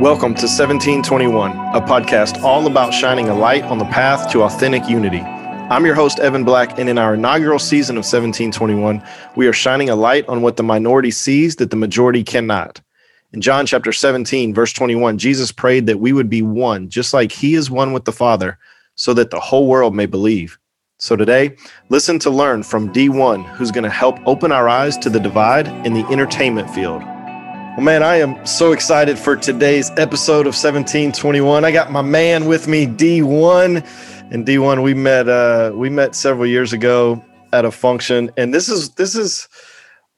Welcome 0.00 0.34
to 0.34 0.46
1721, 0.46 1.50
a 1.50 1.80
podcast 1.80 2.40
all 2.44 2.68
about 2.68 2.94
shining 2.94 3.28
a 3.28 3.34
light 3.34 3.64
on 3.64 3.78
the 3.78 3.84
path 3.86 4.30
to 4.30 4.42
authentic 4.42 4.88
unity. 4.88 5.18
I'm 5.18 5.84
your 5.84 5.96
host, 5.96 6.20
Evan 6.20 6.44
Black, 6.44 6.78
and 6.78 6.88
in 6.88 6.98
our 6.98 7.14
inaugural 7.14 7.58
season 7.58 7.96
of 7.96 8.04
1721, 8.04 9.02
we 9.34 9.48
are 9.48 9.52
shining 9.52 9.90
a 9.90 9.96
light 9.96 10.28
on 10.28 10.40
what 10.40 10.56
the 10.56 10.62
minority 10.62 11.10
sees 11.10 11.56
that 11.56 11.70
the 11.70 11.76
majority 11.76 12.22
cannot. 12.22 12.80
In 13.34 13.40
John 13.40 13.64
chapter 13.64 13.92
17, 13.92 14.52
verse 14.52 14.74
21, 14.74 15.16
Jesus 15.16 15.52
prayed 15.52 15.86
that 15.86 16.00
we 16.00 16.12
would 16.12 16.28
be 16.28 16.42
one, 16.42 16.90
just 16.90 17.14
like 17.14 17.32
he 17.32 17.54
is 17.54 17.70
one 17.70 17.94
with 17.94 18.04
the 18.04 18.12
Father, 18.12 18.58
so 18.94 19.14
that 19.14 19.30
the 19.30 19.40
whole 19.40 19.68
world 19.68 19.94
may 19.94 20.04
believe. 20.04 20.58
So 20.98 21.16
today, 21.16 21.56
listen 21.88 22.18
to 22.20 22.30
learn 22.30 22.62
from 22.62 22.92
Dee-1, 22.92 23.46
who's 23.54 23.70
going 23.70 23.84
to 23.84 23.90
help 23.90 24.18
open 24.26 24.52
our 24.52 24.68
eyes 24.68 24.98
to 24.98 25.08
the 25.08 25.18
divide 25.18 25.66
in 25.86 25.94
the 25.94 26.04
entertainment 26.08 26.68
field. 26.68 27.00
Well, 27.00 27.80
man, 27.80 28.02
I 28.02 28.16
am 28.16 28.44
so 28.44 28.72
excited 28.72 29.18
for 29.18 29.34
today's 29.34 29.90
episode 29.92 30.46
of 30.46 30.52
1721. 30.52 31.64
I 31.64 31.72
got 31.72 31.90
my 31.90 32.02
man 32.02 32.44
with 32.44 32.68
me, 32.68 32.84
Dee-1. 32.84 33.82
And 34.30 34.46
D1, 34.46 34.82
we 34.82 34.92
met 34.92 35.28
uh 35.28 35.72
we 35.74 35.88
met 35.88 36.14
several 36.14 36.46
years 36.46 36.72
ago 36.72 37.22
at 37.52 37.64
a 37.64 37.70
function. 37.70 38.30
And 38.36 38.52
this 38.52 38.68
is 38.68 38.90
this 38.90 39.14
is 39.14 39.48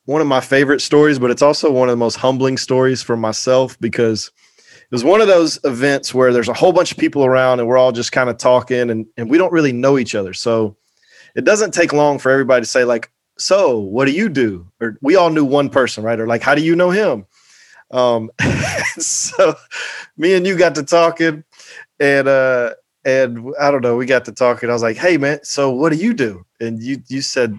one 0.07 0.21
of 0.21 0.27
my 0.27 0.41
favorite 0.41 0.81
stories, 0.81 1.19
but 1.19 1.31
it's 1.31 1.43
also 1.43 1.71
one 1.71 1.89
of 1.89 1.93
the 1.93 1.97
most 1.97 2.17
humbling 2.17 2.57
stories 2.57 3.03
for 3.03 3.17
myself 3.17 3.79
because 3.81 4.31
it 4.59 4.91
was 4.91 5.05
one 5.05 5.21
of 5.21 5.29
those 5.29 5.59
events 5.65 6.13
where 6.13 6.33
there's 6.33 6.49
a 6.49 6.55
whole 6.55 6.73
bunch 6.73 6.93
of 6.93 6.99
people 6.99 7.25
around 7.25 7.61
and 7.61 7.69
we're 7.69 7.79
all 7.79 7.93
just 7.93 8.13
kind 8.13 8.29
of 8.29 8.37
talking 8.37 8.91
and, 8.91 9.07
and 9.17 9.31
we 9.31 9.39
don't 9.39 9.53
really 9.53 9.73
know 9.73 9.99
each 9.99 10.15
other. 10.15 10.35
So 10.35 10.77
it 11.35 11.45
doesn't 11.45 11.73
take 11.73 11.93
long 11.93 12.19
for 12.19 12.31
everybody 12.31 12.63
to 12.63 12.69
say, 12.69 12.85
like, 12.85 13.11
so 13.39 13.79
what 13.79 14.05
do 14.05 14.13
you 14.13 14.29
do? 14.29 14.71
Or 14.81 14.99
we 15.01 15.17
all 15.17 15.31
knew 15.31 15.45
one 15.45 15.71
person, 15.71 16.05
right? 16.05 16.21
Or 16.21 16.27
like, 16.27 16.43
how 16.43 16.55
do 16.55 16.63
you 16.63 16.77
know 16.77 16.91
him? 16.91 17.27
Um, 17.91 18.31
so 18.99 19.55
me 20.17 20.35
and 20.35 20.47
you 20.47 20.57
got 20.57 20.75
to 20.77 20.83
talking, 20.83 21.45
and 22.01 22.29
uh, 22.29 22.75
and 23.05 23.53
I 23.61 23.71
don't 23.71 23.83
know, 23.83 23.97
we 23.97 24.07
got 24.07 24.25
to 24.27 24.33
talking. 24.33 24.69
I 24.69 24.73
was 24.73 24.83
like, 24.83 24.97
"Hey, 24.97 25.17
man, 25.17 25.41
so 25.45 25.71
what 25.71 25.93
do 25.93 25.99
you 25.99 26.15
do?" 26.15 26.45
And 26.61 26.83
you 26.83 27.03
you 27.09 27.21
said, 27.21 27.59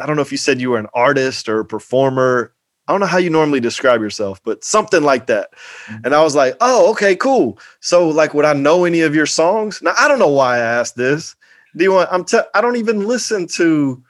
I 0.00 0.06
don't 0.06 0.16
know 0.16 0.22
if 0.22 0.32
you 0.32 0.38
said 0.38 0.60
you 0.60 0.70
were 0.70 0.78
an 0.78 0.88
artist 0.94 1.48
or 1.48 1.60
a 1.60 1.64
performer. 1.64 2.52
I 2.86 2.92
don't 2.92 3.00
know 3.00 3.06
how 3.06 3.18
you 3.18 3.30
normally 3.30 3.60
describe 3.60 4.02
yourself, 4.02 4.42
but 4.44 4.62
something 4.62 5.02
like 5.02 5.26
that. 5.26 5.50
Mm-hmm. 5.86 6.04
And 6.04 6.14
I 6.14 6.22
was 6.22 6.34
like, 6.34 6.56
"Oh, 6.60 6.90
okay, 6.92 7.16
cool." 7.16 7.58
So, 7.80 8.08
like, 8.08 8.34
would 8.34 8.44
I 8.44 8.52
know 8.52 8.84
any 8.84 9.00
of 9.00 9.14
your 9.14 9.26
songs? 9.26 9.80
Now, 9.82 9.94
I 9.98 10.06
don't 10.08 10.18
know 10.18 10.28
why 10.28 10.56
I 10.56 10.60
asked 10.60 10.96
this. 10.96 11.34
Do 11.76 11.84
you 11.84 11.92
want? 11.92 12.08
I'm. 12.12 12.24
Te- 12.24 12.50
I 12.54 12.60
don't 12.60 12.76
even 12.76 13.06
listen 13.06 13.46
to 13.48 14.02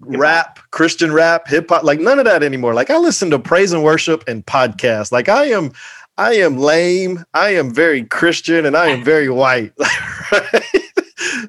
rap, 0.00 0.58
Christian 0.70 1.12
rap, 1.12 1.48
hip 1.48 1.68
hop, 1.68 1.84
like 1.84 2.00
none 2.00 2.18
of 2.18 2.24
that 2.24 2.42
anymore. 2.42 2.74
Like 2.74 2.90
I 2.90 2.98
listen 2.98 3.30
to 3.30 3.38
praise 3.38 3.72
and 3.72 3.82
worship 3.82 4.24
and 4.28 4.44
podcasts. 4.46 5.12
Like 5.12 5.28
I 5.28 5.46
am, 5.46 5.72
I 6.16 6.34
am 6.34 6.58
lame. 6.58 7.24
I 7.34 7.50
am 7.50 7.72
very 7.72 8.04
Christian 8.04 8.66
and 8.66 8.76
I 8.76 8.88
am 8.88 9.04
very 9.12 9.28
white. 9.28 9.72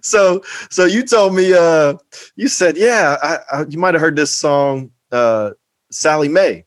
So, 0.01 0.41
so 0.69 0.85
you 0.85 1.03
told 1.03 1.35
me, 1.35 1.53
uh, 1.53 1.95
you 2.35 2.47
said, 2.47 2.77
yeah, 2.77 3.17
I, 3.21 3.39
I, 3.51 3.65
you 3.69 3.77
might 3.77 3.93
have 3.93 4.01
heard 4.01 4.15
this 4.15 4.31
song, 4.31 4.91
uh, 5.11 5.51
Sallie 5.91 6.29
Mae. 6.29 6.65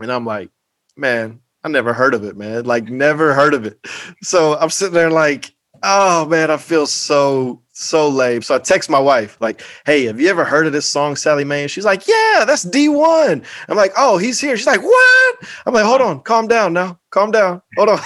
And 0.00 0.12
I'm 0.12 0.26
like, 0.26 0.50
man, 0.96 1.40
I 1.62 1.68
never 1.68 1.92
heard 1.92 2.14
of 2.14 2.24
it, 2.24 2.36
man. 2.36 2.64
Like 2.64 2.88
never 2.88 3.32
heard 3.34 3.54
of 3.54 3.64
it. 3.64 3.78
So 4.22 4.56
I'm 4.58 4.70
sitting 4.70 4.94
there 4.94 5.10
like, 5.10 5.54
oh 5.82 6.26
man, 6.26 6.50
I 6.50 6.56
feel 6.56 6.86
so 6.86 7.62
so 7.72 8.08
lame. 8.08 8.42
So 8.42 8.54
I 8.54 8.58
text 8.58 8.88
my 8.88 8.98
wife, 8.98 9.36
like, 9.40 9.62
hey, 9.84 10.04
have 10.04 10.20
you 10.20 10.28
ever 10.28 10.44
heard 10.44 10.66
of 10.66 10.72
this 10.72 10.86
song, 10.86 11.16
Sallie 11.16 11.44
Mae? 11.44 11.62
And 11.62 11.70
she's 11.70 11.84
like, 11.84 12.06
yeah, 12.06 12.44
that's 12.46 12.62
Dee-1. 12.62 13.44
I'm 13.68 13.76
like, 13.76 13.92
oh, 13.96 14.16
he's 14.16 14.40
here. 14.40 14.56
She's 14.56 14.66
like, 14.66 14.82
what? 14.82 15.36
I'm 15.66 15.74
like, 15.74 15.84
hold 15.84 16.00
on, 16.00 16.20
calm 16.20 16.46
down 16.46 16.72
now. 16.72 17.00
Calm 17.10 17.30
down. 17.30 17.62
Hold 17.76 17.88
on. 17.90 17.98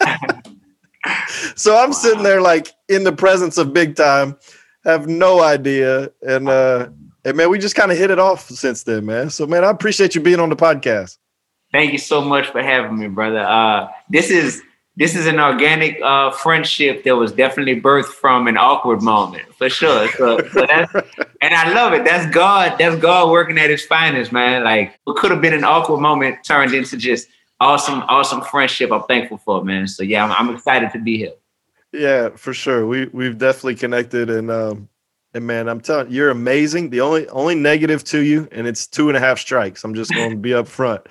so 1.56 1.76
I'm 1.76 1.90
wow. 1.90 1.94
sitting 1.94 2.22
there 2.22 2.40
like 2.40 2.72
in 2.88 3.04
the 3.04 3.12
presence 3.12 3.58
of 3.58 3.72
big 3.72 3.96
time, 3.96 4.36
have 4.84 5.06
no 5.06 5.40
idea. 5.40 6.10
And 6.26 6.48
uh 6.48 6.88
and 7.24 7.36
man, 7.36 7.50
we 7.50 7.58
just 7.58 7.74
kind 7.74 7.92
of 7.92 7.98
hit 7.98 8.10
it 8.10 8.18
off 8.18 8.48
since 8.48 8.84
then, 8.84 9.06
man. 9.06 9.30
So 9.30 9.46
man, 9.46 9.64
I 9.64 9.70
appreciate 9.70 10.14
you 10.14 10.20
being 10.20 10.40
on 10.40 10.48
the 10.48 10.56
podcast. 10.56 11.18
Thank 11.72 11.92
you 11.92 11.98
so 11.98 12.20
much 12.20 12.48
for 12.48 12.62
having 12.62 12.98
me, 12.98 13.08
brother. 13.08 13.40
Uh 13.40 13.88
this 14.08 14.30
is 14.30 14.62
this 14.96 15.16
is 15.16 15.26
an 15.26 15.40
organic 15.40 15.98
uh, 16.02 16.30
friendship 16.30 17.04
that 17.04 17.16
was 17.16 17.32
definitely 17.32 17.80
birthed 17.80 18.12
from 18.12 18.48
an 18.48 18.58
awkward 18.58 19.00
moment 19.00 19.46
for 19.54 19.70
sure. 19.70 20.08
So, 20.12 20.46
so 20.48 20.66
that's 20.66 20.92
and 21.40 21.54
I 21.54 21.72
love 21.72 21.94
it. 21.94 22.04
That's 22.04 22.30
God. 22.34 22.76
That's 22.78 22.96
God 22.96 23.30
working 23.30 23.56
at 23.56 23.70
His 23.70 23.84
finest, 23.84 24.30
man. 24.30 24.62
Like 24.62 24.98
what 25.04 25.16
could 25.16 25.30
have 25.30 25.40
been 25.40 25.54
an 25.54 25.64
awkward 25.64 26.00
moment 26.00 26.44
turned 26.44 26.74
into 26.74 26.98
just 26.98 27.28
awesome, 27.60 28.02
awesome 28.02 28.42
friendship. 28.42 28.90
I'm 28.92 29.02
thankful 29.04 29.38
for, 29.38 29.64
man. 29.64 29.86
So 29.86 30.02
yeah, 30.02 30.24
I'm, 30.24 30.32
I'm 30.32 30.54
excited 30.54 30.90
to 30.92 30.98
be 30.98 31.18
here. 31.18 31.32
Yeah, 31.92 32.30
for 32.30 32.52
sure. 32.54 32.86
We 32.86 33.06
we've 33.06 33.36
definitely 33.36 33.74
connected, 33.76 34.30
and 34.30 34.50
um, 34.50 34.88
and 35.34 35.46
man, 35.46 35.68
I'm 35.68 35.80
telling 35.80 36.10
you, 36.10 36.16
you're 36.16 36.30
amazing. 36.30 36.90
The 36.90 37.00
only 37.00 37.28
only 37.28 37.54
negative 37.54 38.04
to 38.04 38.20
you, 38.20 38.48
and 38.52 38.66
it's 38.66 38.86
two 38.86 39.08
and 39.08 39.16
a 39.16 39.20
half 39.20 39.38
strikes. 39.38 39.84
I'm 39.84 39.94
just 39.94 40.12
going 40.14 40.30
to 40.30 40.36
be 40.36 40.54
up 40.54 40.68
front 40.68 41.02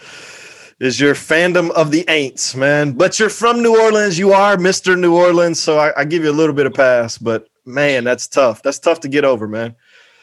is 0.79 0.99
your 0.99 1.13
fandom 1.13 1.69
of 1.71 1.91
the 1.91 2.03
Aints, 2.05 2.55
man. 2.55 2.93
But 2.93 3.19
you're 3.19 3.29
from 3.29 3.61
New 3.61 3.79
Orleans. 3.79 4.17
You 4.17 4.31
are 4.31 4.55
Mr. 4.55 4.97
New 4.97 5.15
Orleans, 5.15 5.59
so 5.59 5.77
I, 5.77 5.91
I, 5.99 6.05
give 6.05 6.23
you 6.23 6.31
a 6.31 6.33
little 6.33 6.55
bit 6.55 6.65
of 6.65 6.73
pass. 6.73 7.17
But 7.17 7.47
man, 7.65 8.03
that's 8.03 8.27
tough. 8.27 8.63
That's 8.63 8.79
tough 8.79 9.01
to 9.01 9.09
get 9.09 9.25
over, 9.25 9.47
man. 9.47 9.75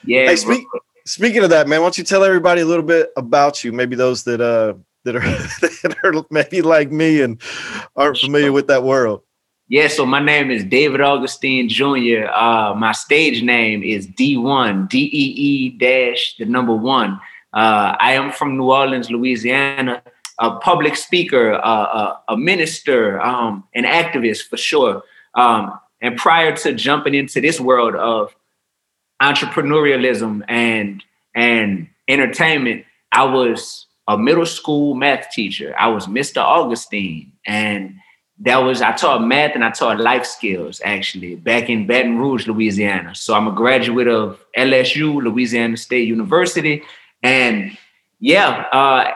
Yeah. 0.04 0.26
Hey, 0.26 0.36
speak, 0.36 0.64
speaking 1.04 1.44
of 1.44 1.50
that, 1.50 1.68
man, 1.68 1.80
why 1.80 1.86
don't 1.86 1.98
you 1.98 2.04
tell 2.04 2.24
everybody 2.24 2.62
a 2.62 2.66
little 2.66 2.84
bit 2.84 3.10
about 3.16 3.64
you? 3.64 3.72
Maybe 3.72 3.96
those 3.96 4.24
that 4.24 4.40
uh 4.40 4.74
that 5.06 5.16
are 5.16 5.20
that 5.62 5.96
are 6.04 6.24
maybe 6.30 6.60
like 6.62 6.92
me 6.92 7.22
and 7.22 7.40
aren't 7.96 8.18
familiar 8.18 8.52
with 8.52 8.66
that 8.68 8.82
world. 8.82 9.22
Yeah, 9.68 9.88
so 9.88 10.06
my 10.06 10.20
name 10.20 10.50
is 10.52 10.62
David 10.62 11.00
Augustine 11.00 11.68
Jr. 11.68 12.28
Uh, 12.32 12.74
my 12.74 12.92
stage 12.92 13.42
name 13.42 13.82
is 13.82 14.06
Dee-1, 14.06 14.88
D 14.88 15.10
E 15.12 15.24
E 15.48 15.70
dash 15.70 16.36
the 16.38 16.44
number 16.44 16.74
one. 16.74 17.18
Uh, 17.52 17.96
I 17.98 18.12
am 18.12 18.30
from 18.30 18.56
New 18.56 18.70
Orleans, 18.70 19.10
Louisiana 19.10 20.02
a 20.38 20.56
public 20.58 20.96
speaker, 20.96 21.52
a, 21.52 22.18
a 22.28 22.36
minister, 22.36 23.20
um, 23.20 23.64
an 23.74 23.84
activist 23.84 24.48
for 24.48 24.56
sure. 24.56 25.02
Um, 25.34 25.78
and 26.00 26.16
prior 26.16 26.54
to 26.56 26.74
jumping 26.74 27.14
into 27.14 27.40
this 27.40 27.58
world 27.58 27.94
of 27.94 28.34
entrepreneurialism 29.22 30.42
and 30.48 31.02
and 31.34 31.88
entertainment, 32.08 32.84
I 33.12 33.24
was 33.24 33.85
a 34.08 34.16
middle 34.16 34.46
school 34.46 34.94
math 34.94 35.30
teacher. 35.30 35.74
I 35.78 35.88
was 35.88 36.06
Mr. 36.06 36.38
Augustine, 36.38 37.32
and 37.46 37.94
that 38.40 38.58
was 38.58 38.82
I 38.82 38.92
taught 38.92 39.24
math 39.24 39.54
and 39.54 39.64
I 39.64 39.70
taught 39.70 39.98
life 39.98 40.26
skills 40.26 40.80
actually 40.84 41.36
back 41.36 41.70
in 41.70 41.86
Baton 41.86 42.18
Rouge, 42.18 42.46
Louisiana. 42.46 43.14
So 43.14 43.34
I'm 43.34 43.48
a 43.48 43.52
graduate 43.52 44.08
of 44.08 44.38
LSU, 44.56 45.22
Louisiana 45.22 45.76
State 45.76 46.06
University, 46.06 46.82
and 47.22 47.76
yeah, 48.20 48.66
uh, 48.72 49.12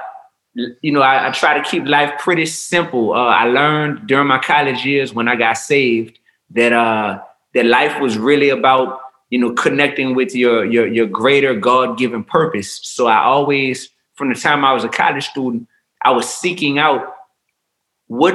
you 0.55 0.93
know, 0.93 1.01
I, 1.01 1.29
I, 1.29 1.31
try 1.31 1.59
to 1.59 1.69
keep 1.69 1.87
life 1.87 2.19
pretty 2.19 2.47
simple. 2.47 3.13
Uh, 3.13 3.27
I 3.27 3.45
learned 3.45 4.07
during 4.07 4.27
my 4.27 4.39
college 4.39 4.85
years 4.85 5.15
when 5.15 5.29
I 5.29 5.37
got 5.37 5.55
saved 5.55 6.19
that 6.51 6.73
uh, 6.73 7.21
that 7.55 7.67
life 7.67 8.01
was 8.01 8.19
really 8.19 8.49
about 8.51 9.01
you 9.31 9.39
know 9.39 9.53
connecting 9.53 10.15
with 10.15 10.35
your 10.35 10.65
your 10.65 10.87
your 10.87 11.07
greater 11.07 11.55
God 11.55 11.99
given 11.99 12.25
purpose. 12.25 12.81
So 12.83 13.07
I 13.07 13.23
always, 13.23 13.91
from 14.21 14.29
the 14.29 14.35
time 14.35 14.67
I 14.67 14.75
was 14.75 14.85
a 14.85 14.89
college 14.91 15.29
student, 15.29 15.67
I 16.03 16.11
was 16.11 16.29
seeking 16.29 16.79
out 16.79 17.15
what 18.07 18.35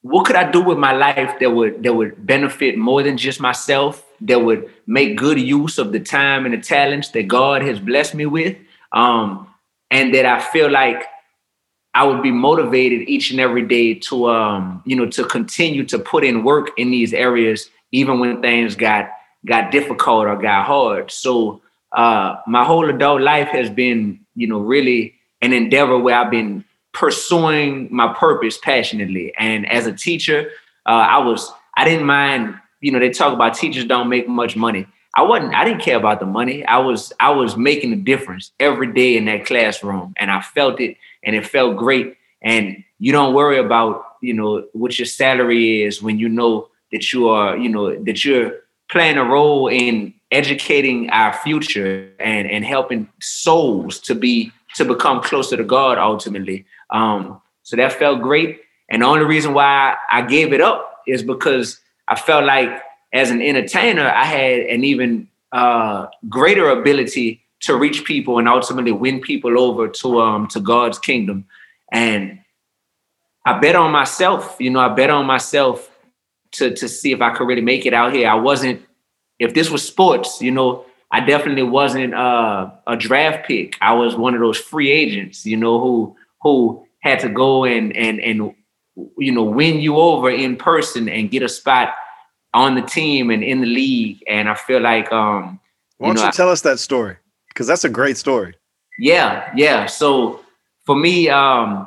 what 0.00 0.24
could 0.24 0.34
I 0.34 0.50
do 0.50 0.62
with 0.62 0.78
my 0.78 0.92
life 0.92 1.38
that 1.40 1.50
would 1.50 1.82
that 1.82 1.92
would 1.94 2.26
benefit 2.26 2.78
more 2.78 3.02
than 3.02 3.18
just 3.18 3.38
myself, 3.38 4.02
that 4.22 4.40
would 4.40 4.70
make 4.86 5.18
good 5.18 5.38
use 5.38 5.76
of 5.76 5.92
the 5.92 6.00
time 6.00 6.46
and 6.46 6.54
the 6.54 6.58
talents 6.58 7.10
that 7.10 7.28
God 7.28 7.60
has 7.60 7.78
blessed 7.78 8.14
me 8.14 8.24
with, 8.24 8.56
um, 8.92 9.46
and 9.90 10.14
that 10.14 10.24
I 10.24 10.40
feel 10.40 10.70
like 10.70 11.04
I 11.92 12.04
would 12.04 12.22
be 12.22 12.30
motivated 12.30 13.06
each 13.06 13.30
and 13.30 13.40
every 13.40 13.66
day 13.66 13.92
to 14.08 14.30
um, 14.30 14.82
you 14.86 14.96
know, 14.96 15.06
to 15.10 15.26
continue 15.26 15.84
to 15.84 15.98
put 15.98 16.24
in 16.24 16.44
work 16.44 16.70
in 16.78 16.90
these 16.90 17.12
areas, 17.12 17.68
even 17.92 18.20
when 18.20 18.40
things 18.40 18.74
got 18.74 19.10
got 19.44 19.70
difficult 19.70 20.28
or 20.28 20.36
got 20.36 20.64
hard. 20.64 21.10
So 21.10 21.60
uh, 21.94 22.36
my 22.46 22.64
whole 22.64 22.88
adult 22.90 23.22
life 23.22 23.48
has 23.48 23.70
been, 23.70 24.20
you 24.34 24.46
know, 24.46 24.58
really 24.58 25.14
an 25.40 25.52
endeavor 25.52 25.98
where 25.98 26.16
I've 26.16 26.30
been 26.30 26.64
pursuing 26.92 27.88
my 27.90 28.12
purpose 28.14 28.58
passionately. 28.58 29.32
And 29.38 29.70
as 29.70 29.86
a 29.86 29.92
teacher, 29.92 30.50
uh, 30.86 30.90
I 30.90 31.18
was 31.18 31.50
I 31.76 31.84
didn't 31.84 32.06
mind, 32.06 32.54
you 32.80 32.92
know, 32.92 32.98
they 32.98 33.10
talk 33.10 33.32
about 33.32 33.54
teachers 33.54 33.84
don't 33.84 34.08
make 34.08 34.28
much 34.28 34.56
money. 34.56 34.86
I 35.16 35.22
wasn't, 35.22 35.54
I 35.54 35.64
didn't 35.64 35.82
care 35.82 35.96
about 35.96 36.20
the 36.20 36.26
money. 36.26 36.64
I 36.66 36.78
was, 36.78 37.12
I 37.20 37.30
was 37.30 37.56
making 37.56 37.92
a 37.92 37.96
difference 37.96 38.50
every 38.58 38.92
day 38.92 39.16
in 39.16 39.26
that 39.26 39.46
classroom 39.46 40.14
and 40.16 40.30
I 40.30 40.40
felt 40.40 40.80
it 40.80 40.96
and 41.22 41.36
it 41.36 41.46
felt 41.46 41.76
great. 41.76 42.16
And 42.42 42.82
you 42.98 43.12
don't 43.12 43.34
worry 43.34 43.58
about, 43.58 44.04
you 44.22 44.34
know, 44.34 44.66
what 44.72 44.98
your 44.98 45.06
salary 45.06 45.82
is 45.82 46.02
when 46.02 46.18
you 46.18 46.28
know 46.28 46.68
that 46.90 47.12
you 47.12 47.28
are, 47.28 47.56
you 47.56 47.68
know, 47.68 47.94
that 48.04 48.24
you're 48.24 48.60
playing 48.88 49.16
a 49.16 49.24
role 49.24 49.68
in 49.68 50.13
educating 50.34 51.08
our 51.10 51.32
future 51.32 52.10
and 52.18 52.50
and 52.50 52.64
helping 52.64 53.08
souls 53.20 54.00
to 54.00 54.14
be 54.14 54.52
to 54.74 54.84
become 54.84 55.22
closer 55.22 55.56
to 55.56 55.64
God 55.64 55.98
ultimately. 55.98 56.66
Um, 56.90 57.40
so 57.62 57.76
that 57.76 57.92
felt 57.92 58.20
great. 58.20 58.60
And 58.90 59.02
the 59.02 59.06
only 59.06 59.24
reason 59.24 59.54
why 59.54 59.96
I 60.10 60.22
gave 60.22 60.52
it 60.52 60.60
up 60.60 61.02
is 61.06 61.22
because 61.22 61.80
I 62.08 62.16
felt 62.16 62.44
like 62.44 62.82
as 63.12 63.30
an 63.30 63.40
entertainer, 63.40 64.08
I 64.08 64.24
had 64.24 64.60
an 64.60 64.84
even 64.84 65.28
uh, 65.52 66.08
greater 66.28 66.68
ability 66.68 67.42
to 67.60 67.76
reach 67.76 68.04
people 68.04 68.38
and 68.38 68.48
ultimately 68.48 68.92
win 68.92 69.20
people 69.20 69.58
over 69.58 69.88
to 69.88 70.20
um 70.20 70.46
to 70.48 70.60
God's 70.60 70.98
kingdom. 70.98 71.46
And 71.92 72.40
I 73.46 73.58
bet 73.58 73.76
on 73.76 73.92
myself, 73.92 74.56
you 74.58 74.70
know, 74.70 74.80
I 74.80 74.88
bet 74.88 75.10
on 75.10 75.26
myself 75.26 75.90
to 76.52 76.74
to 76.74 76.88
see 76.88 77.12
if 77.12 77.20
I 77.20 77.30
could 77.34 77.46
really 77.46 77.62
make 77.62 77.86
it 77.86 77.94
out 77.94 78.12
here. 78.12 78.28
I 78.28 78.34
wasn't 78.34 78.82
if 79.38 79.54
this 79.54 79.70
was 79.70 79.86
sports, 79.86 80.40
you 80.40 80.50
know, 80.50 80.84
I 81.10 81.20
definitely 81.20 81.62
wasn't 81.62 82.14
uh, 82.14 82.70
a 82.86 82.96
draft 82.96 83.46
pick. 83.46 83.76
I 83.80 83.92
was 83.94 84.16
one 84.16 84.34
of 84.34 84.40
those 84.40 84.58
free 84.58 84.90
agents, 84.90 85.46
you 85.46 85.56
know, 85.56 85.80
who 85.80 86.16
who 86.42 86.86
had 87.00 87.20
to 87.20 87.28
go 87.28 87.64
and 87.64 87.96
and 87.96 88.20
and 88.20 88.54
you 89.18 89.32
know 89.32 89.44
win 89.44 89.78
you 89.78 89.96
over 89.96 90.30
in 90.30 90.56
person 90.56 91.08
and 91.08 91.30
get 91.30 91.42
a 91.42 91.48
spot 91.48 91.94
on 92.52 92.74
the 92.74 92.82
team 92.82 93.30
and 93.30 93.44
in 93.44 93.60
the 93.60 93.66
league. 93.66 94.22
And 94.26 94.48
I 94.48 94.54
feel 94.54 94.80
like 94.80 95.12
um 95.12 95.60
why 95.98 96.08
don't 96.08 96.16
you, 96.16 96.22
know, 96.22 96.26
you 96.26 96.32
tell 96.32 96.48
I, 96.48 96.52
us 96.52 96.62
that 96.62 96.78
story? 96.78 97.16
Because 97.48 97.66
that's 97.66 97.84
a 97.84 97.88
great 97.88 98.16
story. 98.16 98.54
Yeah, 98.98 99.50
yeah. 99.54 99.86
So 99.86 100.40
for 100.84 100.96
me, 100.96 101.28
um, 101.28 101.86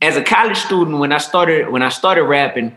as 0.00 0.16
a 0.16 0.22
college 0.22 0.58
student, 0.58 0.98
when 0.98 1.12
I 1.12 1.18
started 1.18 1.70
when 1.70 1.82
I 1.82 1.88
started 1.88 2.24
rapping, 2.24 2.76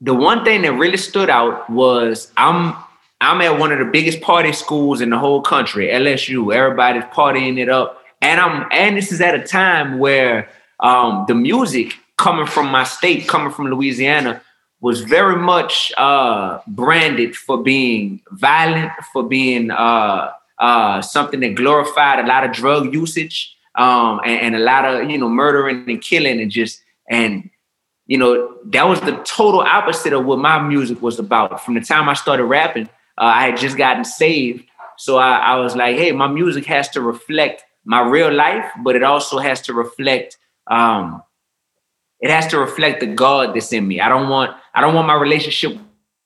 the 0.00 0.14
one 0.14 0.44
thing 0.44 0.62
that 0.62 0.72
really 0.72 0.96
stood 0.96 1.30
out 1.30 1.68
was 1.68 2.32
I'm 2.36 2.74
I'm 3.20 3.40
at 3.42 3.58
one 3.58 3.70
of 3.70 3.78
the 3.78 3.84
biggest 3.84 4.22
party 4.22 4.52
schools 4.52 5.00
in 5.02 5.10
the 5.10 5.18
whole 5.18 5.42
country, 5.42 5.88
LSU. 5.88 6.54
Everybody's 6.54 7.04
partying 7.04 7.58
it 7.58 7.68
up, 7.68 8.02
and 8.22 8.40
I'm 8.40 8.66
and 8.72 8.96
this 8.96 9.12
is 9.12 9.20
at 9.20 9.34
a 9.34 9.46
time 9.46 9.98
where 9.98 10.48
um, 10.80 11.26
the 11.28 11.34
music 11.34 11.94
coming 12.16 12.46
from 12.46 12.68
my 12.68 12.84
state, 12.84 13.28
coming 13.28 13.52
from 13.52 13.66
Louisiana, 13.66 14.40
was 14.80 15.02
very 15.02 15.36
much 15.36 15.92
uh, 15.98 16.60
branded 16.66 17.36
for 17.36 17.62
being 17.62 18.22
violent, 18.30 18.92
for 19.12 19.22
being 19.22 19.70
uh, 19.70 20.32
uh, 20.58 21.02
something 21.02 21.40
that 21.40 21.54
glorified 21.54 22.24
a 22.24 22.26
lot 22.26 22.44
of 22.44 22.52
drug 22.52 22.92
usage 22.94 23.54
um, 23.76 24.20
and, 24.24 24.40
and, 24.40 24.56
a 24.56 24.58
lot 24.58 24.84
of 24.84 25.10
you 25.10 25.18
know 25.18 25.28
murdering 25.28 25.88
and 25.88 26.02
killing 26.02 26.40
and 26.40 26.50
just 26.50 26.82
and 27.08 27.48
you 28.10 28.18
know 28.18 28.56
that 28.64 28.88
was 28.88 29.00
the 29.02 29.12
total 29.24 29.60
opposite 29.60 30.12
of 30.12 30.24
what 30.26 30.40
my 30.40 30.60
music 30.60 31.00
was 31.00 31.20
about. 31.20 31.64
From 31.64 31.74
the 31.74 31.80
time 31.80 32.08
I 32.08 32.14
started 32.14 32.44
rapping, 32.44 32.86
uh, 33.16 33.22
I 33.22 33.46
had 33.46 33.56
just 33.56 33.76
gotten 33.76 34.04
saved, 34.04 34.64
so 34.98 35.18
I, 35.18 35.36
I 35.36 35.56
was 35.60 35.76
like, 35.76 35.96
hey, 35.96 36.10
my 36.10 36.26
music 36.26 36.64
has 36.66 36.88
to 36.90 37.00
reflect 37.00 37.62
my 37.84 38.00
real 38.00 38.32
life, 38.32 38.68
but 38.82 38.96
it 38.96 39.04
also 39.04 39.38
has 39.38 39.60
to 39.62 39.74
reflect 39.74 40.36
um, 40.66 41.22
it 42.18 42.30
has 42.30 42.48
to 42.48 42.58
reflect 42.58 42.98
the 42.98 43.06
God 43.06 43.54
that's 43.54 43.72
in 43.72 43.86
me. 43.86 44.00
I 44.00 44.08
don't 44.08 44.28
want 44.28 44.56
I 44.74 44.80
don't 44.80 44.96
want 44.96 45.06
my 45.06 45.14
relationship 45.14 45.78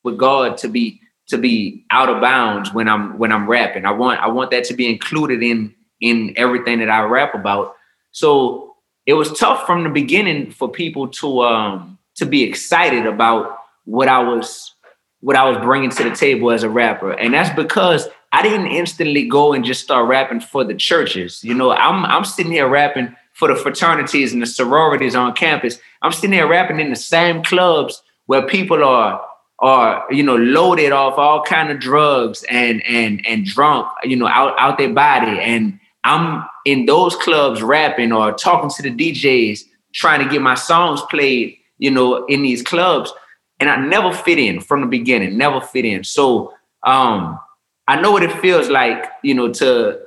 with 0.05 0.17
God 0.17 0.57
to 0.59 0.69
be 0.69 1.03
to 1.29 1.37
be 1.37 1.85
out 1.91 2.09
of 2.09 2.23
bounds 2.23 2.73
when 2.73 2.89
I'm 2.89 3.19
when 3.19 3.31
I'm 3.31 3.47
rapping. 3.47 3.85
I 3.85 3.91
want 3.91 4.21
I 4.21 4.29
want 4.29 4.51
that 4.53 4.65
to 4.65 4.75
be 4.75 4.89
included 4.89 5.43
in 5.43 5.75
in 6.01 6.33
everything 6.39 6.79
that 6.79 6.89
I 6.89 7.03
rap 7.03 7.35
about. 7.35 7.75
So 8.13 8.64
it 9.07 9.15
was 9.15 9.33
tough 9.39 9.67
from 9.67 9.85
the 9.85 9.91
beginning 9.91 10.51
for 10.51 10.69
people 10.69 11.09
to 11.09 11.43
um 11.43 11.99
to 12.17 12.27
be 12.27 12.43
excited 12.43 13.07
about 13.07 13.59
what 13.85 14.09
I 14.09 14.21
was 14.21 14.75
what 15.21 15.37
I 15.37 15.49
was 15.49 15.59
bringing 15.59 15.91
to 15.91 16.05
the 16.05 16.15
table 16.15 16.51
as 16.51 16.65
a 16.65 16.69
rapper. 16.69 17.13
And 17.13 17.33
that's 17.33 17.55
because 17.57 18.09
I 18.33 18.43
didn't 18.43 18.67
instantly 18.67 19.27
go 19.27 19.55
and 19.55 19.65
just 19.65 19.83
start 19.83 20.07
rapping 20.07 20.41
for 20.41 20.65
the 20.65 20.75
churches. 20.75 21.43
You 21.43 21.55
know, 21.55 21.73
I'm 21.73 22.05
I'm 22.05 22.25
sitting 22.25 22.53
here 22.53 22.69
rapping 22.69 23.15
for 23.33 23.49
the 23.49 23.57
fraternities 23.57 24.33
and 24.33 24.43
the 24.43 24.47
sororities 24.47 25.15
on 25.15 25.33
campus. 25.35 25.79
I'm 26.03 26.13
sitting 26.13 26.33
there 26.33 26.47
rapping 26.47 26.79
in 26.81 26.91
the 26.91 26.97
same 26.97 27.43
clubs 27.43 28.03
where 28.27 28.47
people 28.47 28.85
are 28.85 29.25
are 29.61 30.05
you 30.11 30.23
know 30.23 30.37
loaded 30.37 30.93
off 30.93 31.17
all 31.17 31.43
kind 31.43 31.71
of 31.71 31.79
drugs 31.79 32.45
and 32.51 32.85
and 32.85 33.25
and 33.27 33.47
drunk 33.47 33.87
you 34.03 34.17
know 34.17 34.27
out 34.27 34.59
out 34.59 34.79
their 34.79 34.93
body 34.93 35.41
and 35.41 35.79
I'm 36.05 36.45
in 36.65 36.87
those 36.87 37.17
clubs 37.17 37.63
rapping 37.63 38.13
or 38.13 38.33
talking 38.33 38.71
to 38.71 38.83
the 38.83 38.91
DJs 38.91 39.65
trying 39.95 40.23
to 40.25 40.31
get 40.31 40.43
my 40.43 40.55
songs 40.55 41.01
played 41.11 41.57
you 41.79 41.91
know 41.91 42.25
in 42.27 42.43
these 42.43 42.63
clubs 42.63 43.13
and 43.61 43.71
I 43.71 43.77
never 43.77 44.13
fit 44.13 44.39
in 44.39 44.61
from 44.61 44.81
the 44.83 44.87
beginning 44.87 45.37
never 45.37 45.61
fit 45.61 45.85
in 45.85 46.05
so 46.05 46.53
um 46.87 47.39
I 47.87 48.01
know 48.01 48.13
what 48.13 48.23
it 48.23 48.33
feels 48.41 48.69
like 48.69 49.07
you 49.23 49.35
know 49.35 49.53
to 49.55 50.01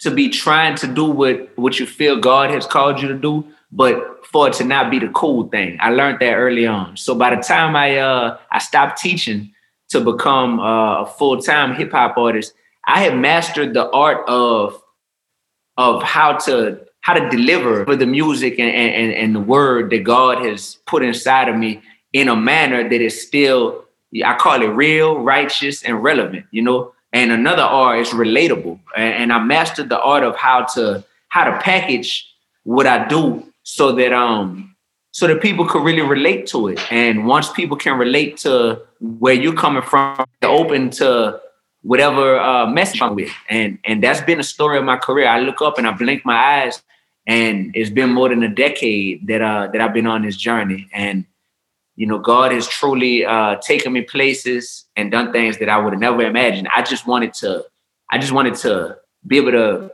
to 0.00 0.10
be 0.10 0.28
trying 0.28 0.76
to 0.76 0.86
do 0.86 1.04
what 1.04 1.50
what 1.56 1.78
you 1.78 1.86
feel 1.86 2.20
God 2.20 2.50
has 2.50 2.66
called 2.66 3.00
you 3.00 3.08
to 3.08 3.14
do, 3.14 3.44
but 3.72 4.26
for 4.26 4.48
it 4.48 4.54
to 4.54 4.64
not 4.64 4.90
be 4.90 4.98
the 4.98 5.08
cool 5.08 5.48
thing. 5.48 5.78
I 5.80 5.90
learned 5.90 6.18
that 6.20 6.34
early 6.34 6.66
on. 6.66 6.96
So 6.96 7.14
by 7.14 7.34
the 7.34 7.42
time 7.42 7.76
I 7.76 7.96
uh 7.98 8.38
I 8.50 8.58
stopped 8.58 9.00
teaching 9.00 9.52
to 9.90 10.00
become 10.00 10.60
uh, 10.60 11.02
a 11.02 11.06
full 11.06 11.40
time 11.40 11.74
hip 11.74 11.92
hop 11.92 12.16
artist, 12.18 12.52
I 12.86 13.02
had 13.02 13.16
mastered 13.16 13.72
the 13.74 13.90
art 13.90 14.28
of 14.28 14.80
of 15.76 16.02
how 16.02 16.32
to 16.38 16.80
how 17.00 17.14
to 17.14 17.28
deliver 17.28 17.84
for 17.84 17.94
the 17.94 18.06
music 18.06 18.58
and, 18.58 18.68
and, 18.70 19.12
and 19.12 19.34
the 19.34 19.40
word 19.40 19.90
that 19.90 20.02
God 20.02 20.44
has 20.44 20.78
put 20.86 21.04
inside 21.04 21.48
of 21.48 21.56
me 21.56 21.80
in 22.12 22.28
a 22.28 22.34
manner 22.34 22.88
that 22.88 23.00
is 23.00 23.24
still 23.24 23.84
I 24.24 24.36
call 24.36 24.62
it 24.62 24.66
real, 24.66 25.20
righteous, 25.20 25.82
and 25.82 26.02
relevant. 26.02 26.46
You 26.50 26.62
know, 26.62 26.92
and 27.12 27.32
another 27.32 27.62
art 27.62 28.00
is 28.00 28.08
relatable. 28.08 28.78
And, 28.96 29.32
I 29.32 29.42
mastered 29.42 29.88
the 29.88 30.00
art 30.00 30.22
of 30.22 30.36
how 30.36 30.64
to 30.74 31.04
how 31.28 31.44
to 31.44 31.58
package 31.58 32.26
what 32.64 32.86
I 32.86 33.06
do 33.08 33.44
so 33.62 33.92
that 33.92 34.12
um 34.12 34.74
so 35.12 35.26
that 35.26 35.40
people 35.40 35.66
could 35.66 35.82
really 35.82 36.02
relate 36.02 36.46
to 36.48 36.68
it. 36.68 36.92
And 36.92 37.26
once 37.26 37.50
people 37.50 37.76
can 37.76 37.98
relate 37.98 38.36
to 38.38 38.82
where 39.00 39.32
you're 39.32 39.54
coming 39.54 39.82
from, 39.82 40.24
they're 40.40 40.50
open 40.50 40.90
to 40.90 41.40
whatever 41.86 42.38
uh, 42.40 42.66
message 42.66 43.00
I'm 43.00 43.14
with. 43.14 43.32
And 43.48 43.78
and 43.84 44.02
that's 44.02 44.20
been 44.20 44.40
a 44.40 44.44
story 44.44 44.78
of 44.78 44.84
my 44.84 44.96
career. 44.96 45.28
I 45.28 45.40
look 45.40 45.62
up 45.62 45.78
and 45.78 45.86
I 45.86 45.92
blink 45.92 46.24
my 46.24 46.36
eyes, 46.36 46.82
and 47.26 47.70
it's 47.74 47.90
been 47.90 48.10
more 48.10 48.28
than 48.28 48.42
a 48.42 48.48
decade 48.48 49.26
that 49.28 49.40
uh 49.40 49.68
that 49.72 49.80
I've 49.80 49.94
been 49.94 50.06
on 50.06 50.22
this 50.22 50.36
journey. 50.36 50.88
And 50.92 51.24
you 51.96 52.06
know, 52.06 52.18
God 52.18 52.52
has 52.52 52.68
truly 52.68 53.24
uh, 53.24 53.56
taken 53.56 53.92
me 53.92 54.02
places 54.02 54.84
and 54.96 55.10
done 55.10 55.32
things 55.32 55.58
that 55.58 55.70
I 55.70 55.78
would 55.78 55.94
have 55.94 56.00
never 56.00 56.20
imagined. 56.22 56.68
I 56.74 56.82
just 56.82 57.06
wanted 57.06 57.32
to, 57.34 57.64
I 58.10 58.18
just 58.18 58.32
wanted 58.32 58.54
to 58.56 58.98
be 59.26 59.38
able 59.38 59.52
to 59.52 59.90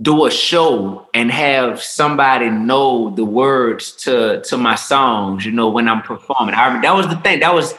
do 0.00 0.26
a 0.26 0.30
show 0.30 1.08
and 1.12 1.32
have 1.32 1.82
somebody 1.82 2.50
know 2.50 3.10
the 3.10 3.24
words 3.24 3.92
to 4.04 4.42
to 4.42 4.56
my 4.56 4.76
songs. 4.76 5.44
You 5.44 5.52
know, 5.52 5.68
when 5.68 5.88
I'm 5.88 6.02
performing, 6.02 6.54
I 6.54 6.80
that 6.82 6.94
was 6.94 7.08
the 7.08 7.16
thing. 7.16 7.40
That 7.40 7.54
was 7.54 7.74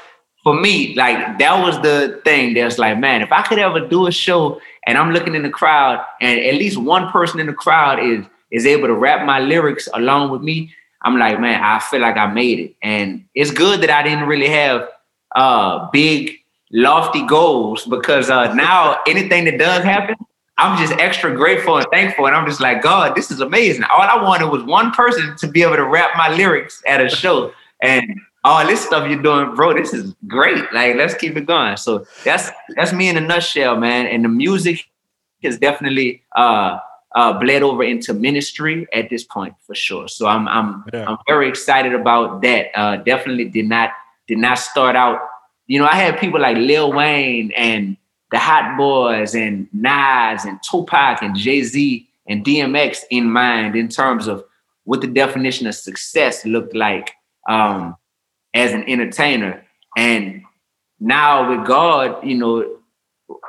for 0.50 0.60
me. 0.60 0.96
Like 0.96 1.38
that 1.40 1.64
was 1.64 1.80
the 1.82 2.20
thing. 2.24 2.54
That's 2.54 2.78
like, 2.78 2.98
man, 3.00 3.22
if 3.22 3.32
I 3.32 3.44
could 3.44 3.60
ever 3.60 3.80
do 3.88 4.08
a 4.08 4.12
show 4.12 4.60
and 4.86 4.98
I'm 4.98 5.12
looking 5.12 5.36
in 5.36 5.44
the 5.44 5.50
crowd 5.50 6.04
and 6.22 6.40
at 6.40 6.56
least 6.56 6.78
one 6.78 7.10
person 7.12 7.40
in 7.40 7.48
the 7.48 7.54
crowd 7.54 8.00
is 8.00 8.26
is 8.52 8.66
able 8.66 8.88
to 8.88 8.96
rap 8.96 9.26
my 9.26 9.40
lyrics 9.40 9.88
along 9.94 10.32
with 10.32 10.42
me 10.42 10.74
I'm 11.02 11.18
like, 11.18 11.40
man, 11.40 11.62
I 11.64 11.80
feel 11.80 12.02
like 12.02 12.18
I 12.18 12.28
made 12.28 12.60
it. 12.60 12.76
And 12.82 13.26
it's 13.34 13.52
good 13.52 13.82
that 13.82 13.90
I 13.90 14.04
didn't 14.04 14.28
really 14.28 14.50
have 14.50 14.90
uh 15.36 15.88
big 15.92 16.40
lofty 16.72 17.26
goals 17.28 17.86
because 17.86 18.30
uh 18.32 18.52
now 18.54 18.98
anything 19.08 19.46
that 19.46 19.60
does 19.60 19.84
happen, 19.84 20.16
I'm 20.58 20.78
just 20.78 20.94
extra 21.00 21.34
grateful 21.34 21.78
and 21.78 21.88
thankful. 21.92 22.26
And 22.26 22.36
I'm 22.36 22.48
just 22.48 22.60
like, 22.60 22.82
God, 22.82 23.16
this 23.16 23.32
is 23.32 23.40
amazing. 23.40 23.84
All 23.84 24.02
I 24.02 24.22
wanted 24.22 24.50
was 24.50 24.64
one 24.64 24.92
person 24.92 25.38
to 25.38 25.48
be 25.48 25.62
able 25.62 25.78
to 25.78 25.86
rap 25.86 26.12
my 26.18 26.30
lyrics 26.30 26.84
at 26.88 27.00
a 27.00 27.10
show. 27.10 27.54
And 27.82 28.20
all 28.44 28.66
this 28.66 28.86
stuff 28.86 29.10
you're 29.10 29.22
doing, 29.22 29.54
bro, 29.56 29.74
this 29.74 29.94
is 29.94 30.14
great. 30.28 30.64
Like, 30.74 30.96
let's 30.96 31.14
keep 31.14 31.36
it 31.36 31.46
going. 31.46 31.78
So 31.78 32.06
that's 32.24 32.50
that's 32.76 32.94
me 32.94 33.10
in 33.10 33.18
a 33.18 33.22
nutshell, 33.22 33.78
man. 33.78 34.08
And 34.08 34.24
the 34.24 34.30
music 34.30 34.86
is 35.42 35.58
definitely 35.58 36.24
uh 36.36 36.80
uh, 37.16 37.34
bled 37.34 37.64
over 37.64 37.84
into 37.84 38.14
ministry 38.14 38.88
at 38.94 39.10
this 39.10 39.24
point 39.24 39.56
for 39.66 39.76
sure. 39.76 40.08
So 40.08 40.28
I'm 40.28 40.48
I'm 40.48 40.86
yeah. 40.94 41.06
I'm 41.08 41.18
very 41.28 41.50
excited 41.50 41.94
about 41.94 42.42
that. 42.42 42.68
Uh, 42.76 42.98
definitely 42.98 43.46
did 43.46 43.68
not 43.68 43.92
did 44.28 44.38
not 44.38 44.60
start 44.60 44.96
out. 44.96 45.20
You 45.68 45.80
know, 45.80 45.86
I 45.86 45.96
had 45.96 46.20
people 46.20 46.40
like 46.40 46.58
Lil 46.58 46.94
Wayne 46.94 47.52
and 47.56 47.98
the 48.32 48.38
Hot 48.38 48.78
Boys 48.78 49.34
and 49.36 49.68
Nas 49.74 50.46
and 50.46 50.60
Tupac 50.70 51.22
and 51.22 51.36
Jay 51.36 51.64
Z 51.64 52.08
and 52.28 52.46
DMX 52.46 53.00
in 53.10 53.30
mind 53.30 53.76
in 53.76 53.88
terms 53.88 54.28
of 54.28 54.44
what 54.84 55.02
the 55.02 55.08
definition 55.08 55.68
of 55.68 55.76
success 55.76 56.46
looked 56.46 56.76
like 56.76 57.12
um, 57.48 57.96
as 58.54 58.72
an 58.74 58.84
entertainer. 58.88 59.66
And 59.98 60.44
now 61.00 61.50
with 61.50 61.68
God, 61.68 62.24
you 62.26 62.36
know, 62.36 62.78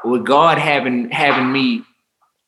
with 0.04 0.25
God 0.25 0.59
having 0.59 1.11
having 1.11 1.52
me 1.52 1.83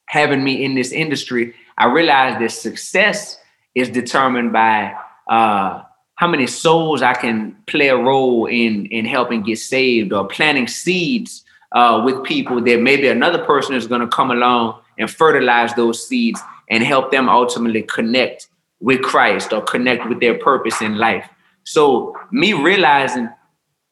having 0.07 0.45
me 0.45 0.65
in 0.65 0.75
this 0.75 0.93
industry, 0.93 1.55
I 1.79 1.87
realized 1.87 2.41
that 2.41 2.51
success 2.51 3.39
is 3.75 3.89
determined 3.89 4.53
by 4.53 4.95
uh, 5.29 5.83
how 6.17 6.29
many 6.29 6.47
souls 6.47 7.03
I 7.03 7.15
can 7.15 7.57
play 7.67 7.89
a 7.89 7.97
role 7.97 8.47
in 8.47 8.87
in 8.87 9.05
helping 9.05 9.43
get 9.43 9.59
saved 9.59 10.13
or 10.13 10.29
planting 10.29 10.69
seeds 10.69 11.45
uh, 11.73 12.03
with 12.05 12.23
people 12.25 12.61
that 12.61 12.81
maybe 12.81 13.09
another 13.09 13.45
person 13.45 13.75
is 13.75 13.87
going 13.87 14.03
to 14.03 14.07
come 14.07 14.31
along 14.31 14.81
and 14.99 15.11
fertilize 15.11 15.75
those 15.75 16.07
seeds 16.07 16.41
and 16.69 16.83
help 16.85 17.11
them 17.11 17.29
ultimately 17.29 17.83
connect 17.83 18.49
with 18.81 19.03
Christ 19.03 19.53
or 19.53 19.63
connect 19.63 20.09
with 20.09 20.21
their 20.21 20.39
purpose 20.39 20.81
in 20.83 20.99
life. 20.99 21.29
So 21.65 22.17
me 22.31 22.53
realizing 22.53 23.29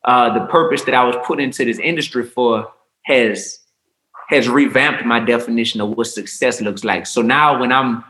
uh, 0.05 0.39
the 0.39 0.47
purpose 0.47 0.83
that 0.85 0.95
I 0.95 1.05
was 1.05 1.17
put 1.27 1.41
into 1.41 1.65
this 1.65 1.79
industry 1.79 2.25
for 2.25 2.73
has 3.03 3.59
has 4.29 4.49
revamped 4.49 5.05
my 5.05 5.19
definition 5.19 5.81
of 5.81 5.91
what 5.91 6.07
success 6.07 6.61
looks 6.61 6.85
like. 6.85 7.05
So 7.05 7.21
now 7.21 7.59
when 7.59 7.73
I'm 7.73 8.05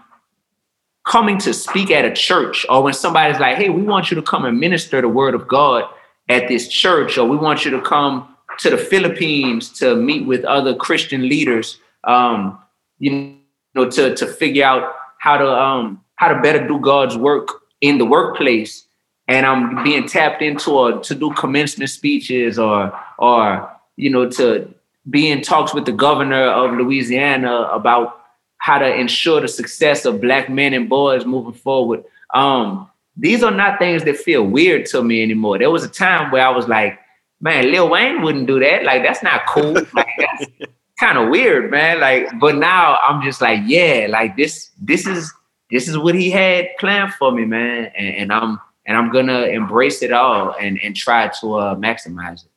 coming 1.06 1.38
to 1.38 1.54
speak 1.54 1.90
at 1.90 2.04
a 2.04 2.12
church 2.12 2.66
or 2.68 2.82
when 2.82 2.92
somebody's 2.92 3.40
like, 3.40 3.56
hey, 3.56 3.70
we 3.70 3.82
want 3.82 4.10
you 4.10 4.14
to 4.16 4.22
come 4.22 4.44
and 4.44 4.60
minister 4.60 5.00
the 5.00 5.08
word 5.08 5.34
of 5.34 5.48
God 5.48 5.84
at 6.28 6.46
this 6.46 6.68
church, 6.68 7.16
or 7.16 7.26
we 7.26 7.36
want 7.36 7.64
you 7.64 7.70
to 7.70 7.80
come 7.80 8.36
to 8.58 8.70
the 8.70 8.76
Philippines 8.76 9.70
to 9.78 9.96
meet 9.96 10.26
with 10.26 10.44
other 10.44 10.74
Christian 10.74 11.28
leaders, 11.28 11.78
um, 12.04 12.58
you 12.98 13.36
know, 13.74 13.88
to, 13.88 14.14
to 14.14 14.26
figure 14.26 14.64
out 14.64 14.92
how 15.18 15.36
to 15.38 15.48
um, 15.50 16.02
how 16.16 16.28
to 16.28 16.40
better 16.42 16.66
do 16.68 16.78
God's 16.78 17.16
work 17.16 17.48
in 17.80 17.98
the 17.98 18.04
workplace. 18.04 18.86
And 19.30 19.46
I'm 19.46 19.82
being 19.84 20.06
tapped 20.06 20.42
into 20.42 20.72
or 20.72 21.00
to 21.00 21.14
do 21.14 21.32
commencement 21.34 21.88
speeches 21.88 22.58
or 22.58 22.92
or 23.18 23.70
you 23.96 24.10
know 24.10 24.28
to 24.30 24.74
be 25.08 25.30
in 25.30 25.40
talks 25.40 25.72
with 25.72 25.86
the 25.86 25.92
governor 25.92 26.44
of 26.48 26.72
Louisiana 26.72 27.62
about 27.72 28.20
how 28.58 28.78
to 28.78 28.94
ensure 28.94 29.40
the 29.40 29.48
success 29.48 30.04
of 30.04 30.20
black 30.20 30.50
men 30.50 30.74
and 30.74 30.88
boys 30.88 31.24
moving 31.24 31.54
forward. 31.54 32.04
Um, 32.34 32.88
these 33.16 33.42
are 33.42 33.50
not 33.50 33.78
things 33.78 34.04
that 34.04 34.16
feel 34.16 34.44
weird 34.44 34.86
to 34.86 35.02
me 35.02 35.22
anymore. 35.22 35.58
There 35.58 35.70
was 35.70 35.84
a 35.84 35.88
time 35.88 36.30
where 36.30 36.46
I 36.46 36.50
was 36.50 36.68
like, 36.68 36.98
man, 37.40 37.70
Lil 37.70 37.88
Wayne 37.88 38.22
wouldn't 38.22 38.46
do 38.46 38.60
that. 38.60 38.84
Like, 38.84 39.02
that's 39.02 39.22
not 39.22 39.46
cool. 39.46 39.72
like, 39.94 40.08
that's 40.18 40.50
kind 40.98 41.18
of 41.18 41.28
weird, 41.30 41.70
man. 41.70 42.00
Like, 42.00 42.28
but 42.38 42.56
now 42.56 42.98
I'm 42.98 43.22
just 43.22 43.40
like, 43.40 43.60
yeah, 43.64 44.06
like 44.10 44.36
this, 44.36 44.70
this 44.80 45.06
is 45.06 45.32
this 45.70 45.88
is 45.88 45.96
what 45.96 46.16
he 46.16 46.30
had 46.30 46.68
planned 46.80 47.14
for 47.14 47.30
me, 47.30 47.44
man. 47.44 47.92
And, 47.96 48.14
and 48.16 48.32
I'm 48.32 48.58
and 48.90 48.98
I'm 48.98 49.12
gonna 49.12 49.42
embrace 49.42 50.02
it 50.02 50.12
all 50.12 50.52
and 50.60 50.80
and 50.82 50.96
try 50.96 51.28
to 51.40 51.54
uh, 51.54 51.76
maximize 51.76 52.44
it. 52.44 52.50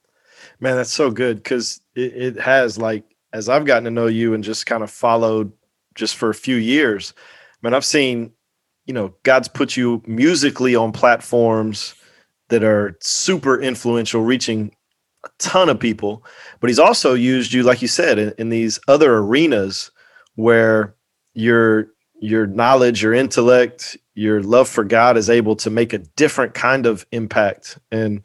Man, 0.60 0.76
that's 0.76 0.92
so 0.92 1.12
good 1.12 1.38
because 1.38 1.80
it, 1.94 2.16
it 2.16 2.40
has 2.40 2.76
like 2.76 3.04
as 3.34 3.50
I've 3.50 3.66
gotten 3.66 3.84
to 3.84 3.92
know 3.92 4.08
you 4.08 4.34
and 4.34 4.44
just 4.44 4.66
kind 4.66 4.82
of 4.82 4.90
followed 4.90 5.52
just 5.94 6.16
for 6.16 6.32
a 6.32 6.34
few 6.34 6.56
years, 6.56 7.14
man, 7.62 7.76
I've 7.76 7.86
seen, 7.86 8.32
you 8.88 8.96
know, 8.96 9.14
God's 9.22 9.48
put 9.48 9.78
you 9.78 10.02
musically 10.08 10.76
on 10.76 10.92
platforms 10.92 11.94
that 12.50 12.64
are 12.64 12.98
super 13.00 13.62
influential, 13.62 14.24
reaching 14.24 14.76
a 15.26 15.30
ton 15.38 15.70
of 15.70 15.80
people. 15.80 16.26
But 16.60 16.72
He's 16.72 16.80
also 16.80 17.14
used 17.14 17.54
you, 17.54 17.62
like 17.62 17.84
you 17.84 17.88
said, 17.88 18.18
in, 18.18 18.34
in 18.40 18.50
these 18.50 18.80
other 18.88 19.18
arenas 19.18 19.92
where 20.34 20.96
your 21.36 21.90
your 22.20 22.48
knowledge, 22.48 23.04
your 23.04 23.14
intellect, 23.14 23.98
your 24.16 24.42
love 24.42 24.70
for 24.70 24.84
God 24.84 25.18
is 25.18 25.30
able 25.30 25.56
to 25.58 25.70
make 25.70 25.94
a 25.94 25.98
different 25.98 26.54
kind 26.54 26.86
of 26.86 27.06
impact 27.12 27.80
and 27.92 28.24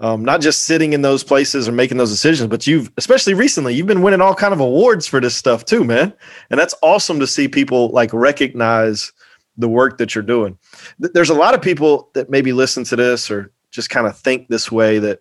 um, 0.00 0.24
not 0.24 0.40
just 0.40 0.64
sitting 0.64 0.94
in 0.94 1.02
those 1.02 1.22
places 1.22 1.68
or 1.68 1.72
making 1.72 1.96
those 1.96 2.10
decisions, 2.10 2.48
but 2.48 2.66
you've, 2.66 2.90
especially 2.96 3.34
recently, 3.34 3.74
you've 3.74 3.86
been 3.86 4.02
winning 4.02 4.20
all 4.20 4.34
kind 4.34 4.52
of 4.52 4.58
awards 4.58 5.06
for 5.06 5.20
this 5.20 5.36
stuff 5.36 5.64
too, 5.64 5.84
man. 5.84 6.12
And 6.50 6.58
that's 6.58 6.74
awesome 6.82 7.20
to 7.20 7.26
see 7.26 7.46
people 7.46 7.90
like 7.90 8.12
recognize 8.12 9.12
the 9.56 9.68
work 9.68 9.98
that 9.98 10.14
you're 10.14 10.24
doing. 10.24 10.58
There's 10.98 11.30
a 11.30 11.34
lot 11.34 11.54
of 11.54 11.62
people 11.62 12.10
that 12.14 12.30
maybe 12.30 12.52
listen 12.52 12.82
to 12.84 12.96
this 12.96 13.30
or 13.30 13.52
just 13.70 13.90
kind 13.90 14.08
of 14.08 14.18
think 14.18 14.48
this 14.48 14.72
way 14.72 14.98
that 14.98 15.20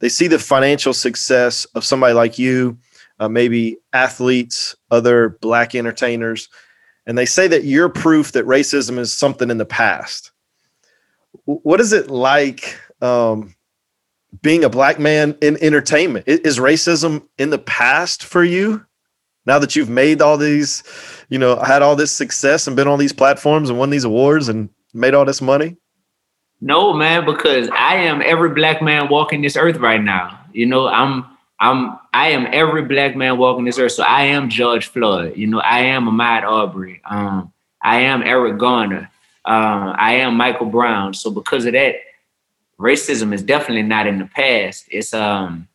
they 0.00 0.10
see 0.10 0.26
the 0.26 0.38
financial 0.38 0.92
success 0.92 1.64
of 1.74 1.84
somebody 1.84 2.12
like 2.12 2.38
you, 2.38 2.76
uh, 3.18 3.28
maybe 3.28 3.78
athletes, 3.94 4.76
other 4.90 5.38
black 5.40 5.74
entertainers, 5.74 6.50
and 7.06 7.18
they 7.18 7.26
say 7.26 7.48
that 7.48 7.64
you're 7.64 7.88
proof 7.88 8.32
that 8.32 8.46
racism 8.46 8.98
is 8.98 9.12
something 9.12 9.50
in 9.50 9.58
the 9.58 9.64
past. 9.64 10.30
What 11.44 11.80
is 11.80 11.92
it 11.92 12.10
like? 12.10 12.78
Um, 13.00 13.54
being 14.40 14.64
a 14.64 14.70
black 14.70 14.98
man 14.98 15.36
in 15.42 15.62
entertainment 15.62 16.26
is 16.26 16.58
racism 16.58 17.26
in 17.36 17.50
the 17.50 17.58
past 17.58 18.24
for 18.24 18.42
you 18.42 18.84
now 19.44 19.58
that 19.58 19.76
you've 19.76 19.90
made 19.90 20.22
all 20.22 20.38
these 20.38 20.82
you 21.28 21.38
know 21.38 21.56
had 21.56 21.82
all 21.82 21.96
this 21.96 22.12
success 22.12 22.66
and 22.66 22.76
been 22.76 22.88
on 22.88 22.98
these 22.98 23.12
platforms 23.12 23.68
and 23.68 23.78
won 23.78 23.90
these 23.90 24.04
awards 24.04 24.48
and 24.48 24.70
made 24.94 25.14
all 25.14 25.24
this 25.24 25.42
money 25.42 25.76
no 26.60 26.92
man 26.92 27.24
because 27.26 27.68
i 27.70 27.94
am 27.96 28.22
every 28.22 28.50
black 28.50 28.80
man 28.80 29.08
walking 29.08 29.42
this 29.42 29.56
earth 29.56 29.76
right 29.76 30.02
now 30.02 30.38
you 30.52 30.64
know 30.64 30.88
i'm 30.88 31.24
i'm 31.62 31.98
i 32.12 32.28
am 32.28 32.46
every 32.52 32.82
black 32.82 33.16
man 33.16 33.38
walking 33.38 33.64
this 33.64 33.78
earth 33.78 33.92
so 33.92 34.02
i 34.02 34.24
am 34.24 34.50
George 34.50 34.88
floyd 34.88 35.34
you 35.36 35.46
know 35.46 35.60
i 35.60 35.80
am 35.80 36.06
Ahmaud 36.06 36.42
Arbery. 36.42 37.00
um 37.06 37.52
i 37.82 38.00
am 38.00 38.22
eric 38.22 38.58
garner 38.58 39.10
uh, 39.46 39.94
i 39.96 40.12
am 40.14 40.36
michael 40.36 40.66
brown 40.66 41.14
so 41.14 41.30
because 41.30 41.64
of 41.64 41.72
that 41.72 41.94
racism 42.82 43.32
is 43.32 43.42
definitely 43.42 43.82
not 43.82 44.06
in 44.06 44.18
the 44.18 44.26
past. 44.26 44.86
It's 44.90 45.14
um 45.14 45.68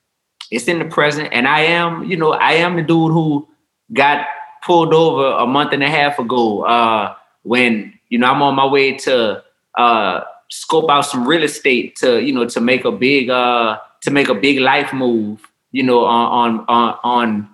it's 0.52 0.68
in 0.68 0.80
the 0.80 0.86
present. 0.86 1.30
And 1.32 1.48
I 1.48 1.62
am, 1.62 2.04
you 2.04 2.18
know, 2.18 2.34
I 2.34 2.54
am 2.54 2.76
the 2.76 2.82
dude 2.82 3.12
who 3.12 3.48
got 3.94 4.28
pulled 4.64 4.94
over 4.94 5.38
a 5.38 5.48
month 5.48 5.74
and 5.74 5.84
a 5.84 5.90
half 5.90 6.20
ago 6.20 6.64
uh 6.64 7.16
when, 7.44 7.94
you 8.10 8.20
know, 8.20 8.28
I'm 8.28 8.42
on 8.42 8.56
my 8.56 8.66
way 8.66 8.94
to 8.98 9.44
uh 9.76 10.22
scope 10.50 10.90
out 10.90 11.02
some 11.02 11.28
real 11.28 11.44
estate 11.44 11.96
to, 11.98 12.22
you 12.22 12.34
know, 12.34 12.46
to 12.50 12.62
make 12.62 12.84
a 12.86 12.92
big 12.92 13.30
uh 13.30 13.80
to 14.02 14.12
make 14.12 14.30
a 14.30 14.36
big 14.36 14.60
life 14.60 14.94
move, 14.94 15.42
you 15.72 15.84
know, 15.84 16.06
on 16.06 16.66
on 16.68 17.00
on, 17.04 17.50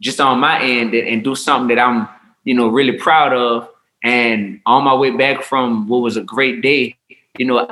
just 0.00 0.20
on 0.20 0.40
my 0.40 0.60
end 0.60 0.94
and, 0.94 1.08
and 1.08 1.24
do 1.24 1.34
something 1.34 1.74
that 1.74 1.82
I'm, 1.82 2.08
you 2.44 2.54
know, 2.54 2.68
really 2.68 2.96
proud 2.98 3.32
of. 3.32 3.68
And 4.04 4.60
on 4.64 4.84
my 4.84 4.94
way 4.94 5.10
back 5.10 5.42
from 5.42 5.88
what 5.88 5.98
was 5.98 6.16
a 6.16 6.22
great 6.22 6.62
day, 6.62 6.96
you 7.36 7.46
know, 7.46 7.68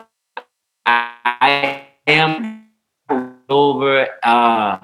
I 0.85 1.83
am 2.07 2.67
over, 3.49 4.07
uh, 4.23 4.79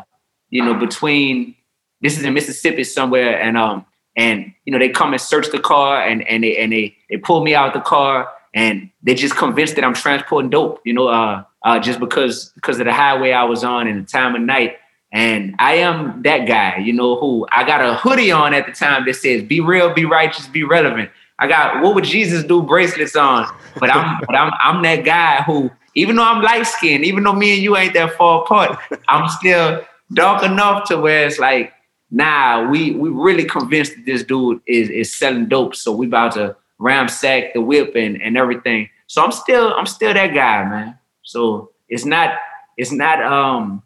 you 0.50 0.64
know, 0.64 0.74
between 0.74 1.56
this 2.00 2.18
is 2.18 2.24
in 2.24 2.34
Mississippi 2.34 2.84
somewhere, 2.84 3.40
and 3.40 3.56
um, 3.56 3.86
and 4.16 4.52
you 4.64 4.72
know, 4.72 4.78
they 4.78 4.88
come 4.88 5.12
and 5.12 5.20
search 5.20 5.50
the 5.50 5.58
car, 5.58 6.02
and 6.02 6.26
and 6.28 6.44
they 6.44 6.56
and 6.58 6.72
they 6.72 6.96
they 7.08 7.16
pull 7.16 7.42
me 7.42 7.54
out 7.54 7.72
the 7.72 7.80
car, 7.80 8.28
and 8.54 8.90
they 9.02 9.14
just 9.14 9.36
convinced 9.36 9.76
that 9.76 9.84
I'm 9.84 9.94
transporting 9.94 10.50
dope, 10.50 10.80
you 10.84 10.92
know, 10.92 11.08
uh, 11.08 11.44
uh, 11.64 11.78
just 11.78 12.00
because 12.00 12.50
because 12.54 12.78
of 12.80 12.86
the 12.86 12.92
highway 12.92 13.32
I 13.32 13.44
was 13.44 13.64
on 13.64 13.86
and 13.86 14.02
the 14.02 14.10
time 14.10 14.34
of 14.34 14.42
night. 14.42 14.76
And 15.12 15.54
I 15.58 15.74
am 15.74 16.22
that 16.22 16.46
guy, 16.46 16.78
you 16.78 16.94
know, 16.94 17.16
who 17.16 17.46
I 17.52 17.64
got 17.64 17.84
a 17.84 17.94
hoodie 17.94 18.32
on 18.32 18.54
at 18.54 18.66
the 18.66 18.72
time 18.72 19.04
that 19.04 19.14
says 19.14 19.42
"Be 19.42 19.60
real, 19.60 19.92
be 19.92 20.06
righteous, 20.06 20.46
be 20.48 20.64
relevant." 20.64 21.10
I 21.38 21.48
got 21.48 21.82
"What 21.82 21.94
would 21.94 22.04
Jesus 22.04 22.42
do?" 22.44 22.62
bracelets 22.62 23.14
on, 23.14 23.46
but 23.78 23.90
I'm 23.90 24.20
but 24.26 24.34
I'm 24.34 24.52
I'm 24.62 24.82
that 24.82 25.04
guy 25.04 25.42
who 25.42 25.70
even 25.94 26.16
though 26.16 26.24
I'm 26.24 26.42
light 26.42 26.66
skinned, 26.66 27.04
even 27.04 27.24
though 27.24 27.34
me 27.34 27.54
and 27.54 27.62
you 27.62 27.76
ain't 27.76 27.92
that 27.94 28.14
far 28.14 28.42
apart, 28.42 28.78
I'm 29.08 29.28
still 29.28 29.84
dark 30.14 30.42
enough 30.42 30.88
to 30.88 30.96
where 30.96 31.26
it's 31.26 31.38
like, 31.38 31.74
nah, 32.10 32.68
we 32.70 32.92
we 32.92 33.10
really 33.10 33.44
convinced 33.44 33.94
that 33.96 34.06
this 34.06 34.24
dude 34.24 34.62
is 34.66 34.88
is 34.88 35.14
selling 35.14 35.46
dope. 35.46 35.74
So 35.74 35.92
we 35.92 36.06
about 36.06 36.32
to 36.32 36.56
ramsack 36.80 37.52
the 37.52 37.60
whip 37.60 37.94
and, 37.94 38.20
and 38.20 38.36
everything. 38.36 38.88
So 39.06 39.22
I'm 39.22 39.32
still 39.32 39.74
I'm 39.74 39.86
still 39.86 40.14
that 40.14 40.28
guy, 40.28 40.64
man. 40.64 40.98
So 41.22 41.70
it's 41.88 42.06
not 42.06 42.38
it's 42.78 42.92
not 42.92 43.22
um 43.22 43.82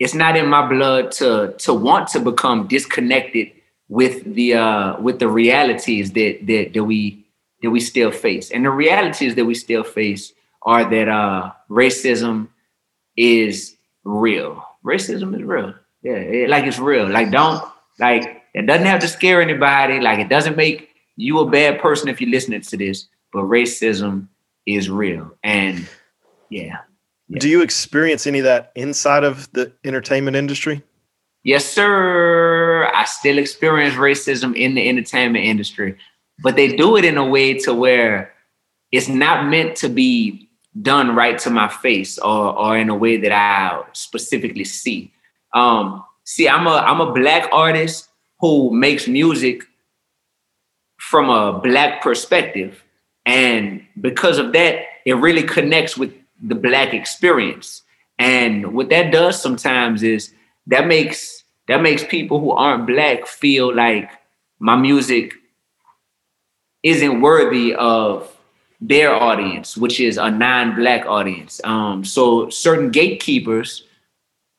it's 0.00 0.14
not 0.14 0.36
in 0.36 0.48
my 0.48 0.66
blood 0.66 1.12
to 1.12 1.54
to 1.58 1.72
want 1.72 2.08
to 2.08 2.20
become 2.20 2.66
disconnected 2.66 3.52
with 3.88 4.24
the 4.34 4.54
uh 4.54 5.00
with 5.00 5.20
the 5.20 5.28
realities 5.28 6.10
that 6.12 6.46
that 6.46 6.72
that 6.74 6.84
we 6.84 7.24
that 7.62 7.70
we 7.70 7.80
still 7.80 8.10
face. 8.10 8.50
And 8.50 8.64
the 8.64 8.70
realities 8.70 9.34
that 9.34 9.44
we 9.44 9.54
still 9.54 9.84
face 9.84 10.32
are 10.62 10.88
that 10.88 11.08
uh, 11.08 11.52
racism 11.68 12.48
is 13.16 13.76
real. 14.04 14.64
Racism 14.84 15.34
is 15.36 15.42
real. 15.42 15.74
Yeah, 16.02 16.12
it, 16.12 16.48
like 16.48 16.64
it's 16.64 16.78
real. 16.78 17.08
Like 17.08 17.30
don't 17.30 17.62
like 17.98 18.42
it 18.54 18.66
doesn't 18.66 18.86
have 18.86 19.00
to 19.00 19.08
scare 19.08 19.42
anybody. 19.42 20.00
Like 20.00 20.18
it 20.18 20.28
doesn't 20.28 20.56
make 20.56 20.88
you 21.16 21.38
a 21.40 21.50
bad 21.50 21.80
person 21.80 22.08
if 22.08 22.20
you're 22.20 22.30
listening 22.30 22.62
to 22.62 22.76
this. 22.76 23.08
But 23.32 23.42
racism 23.42 24.28
is 24.66 24.90
real, 24.90 25.36
and 25.44 25.86
yeah. 26.48 26.78
Yeah. 27.30 27.38
Do 27.38 27.48
you 27.48 27.62
experience 27.62 28.26
any 28.26 28.40
of 28.40 28.44
that 28.44 28.72
inside 28.74 29.24
of 29.24 29.50
the 29.52 29.72
entertainment 29.84 30.36
industry? 30.36 30.82
Yes, 31.42 31.64
sir. 31.64 32.90
I 32.92 33.04
still 33.04 33.38
experience 33.38 33.94
racism 33.94 34.54
in 34.54 34.74
the 34.74 34.88
entertainment 34.88 35.44
industry, 35.44 35.96
but 36.42 36.56
they 36.56 36.76
do 36.76 36.96
it 36.96 37.04
in 37.04 37.16
a 37.16 37.26
way 37.26 37.54
to 37.60 37.72
where 37.72 38.34
it's 38.92 39.08
not 39.08 39.46
meant 39.46 39.76
to 39.76 39.88
be 39.88 40.50
done 40.82 41.14
right 41.14 41.38
to 41.38 41.50
my 41.50 41.68
face 41.68 42.18
or 42.18 42.58
or 42.58 42.76
in 42.76 42.90
a 42.90 42.94
way 42.94 43.16
that 43.16 43.32
I 43.32 43.82
specifically 43.92 44.64
see. 44.64 45.12
Um, 45.54 46.04
see, 46.24 46.48
I'm 46.48 46.66
a 46.66 46.76
I'm 46.76 47.00
a 47.00 47.12
black 47.12 47.48
artist 47.52 48.08
who 48.40 48.70
makes 48.72 49.08
music 49.08 49.64
from 50.98 51.30
a 51.30 51.58
black 51.58 52.02
perspective, 52.02 52.84
and 53.24 53.82
because 54.00 54.38
of 54.38 54.52
that, 54.52 54.84
it 55.06 55.14
really 55.14 55.42
connects 55.42 55.96
with 55.96 56.12
the 56.42 56.54
black 56.54 56.94
experience. 56.94 57.82
And 58.18 58.74
what 58.74 58.90
that 58.90 59.12
does 59.12 59.40
sometimes 59.40 60.02
is 60.02 60.32
that 60.66 60.86
makes 60.86 61.44
that 61.68 61.82
makes 61.82 62.04
people 62.04 62.40
who 62.40 62.50
aren't 62.50 62.86
black 62.86 63.26
feel 63.26 63.74
like 63.74 64.10
my 64.58 64.76
music 64.76 65.34
isn't 66.82 67.20
worthy 67.20 67.74
of 67.74 68.36
their 68.80 69.14
audience, 69.14 69.76
which 69.76 70.00
is 70.00 70.16
a 70.16 70.30
non-black 70.30 71.06
audience. 71.06 71.60
Um, 71.64 72.04
so 72.04 72.48
certain 72.48 72.90
gatekeepers 72.90 73.84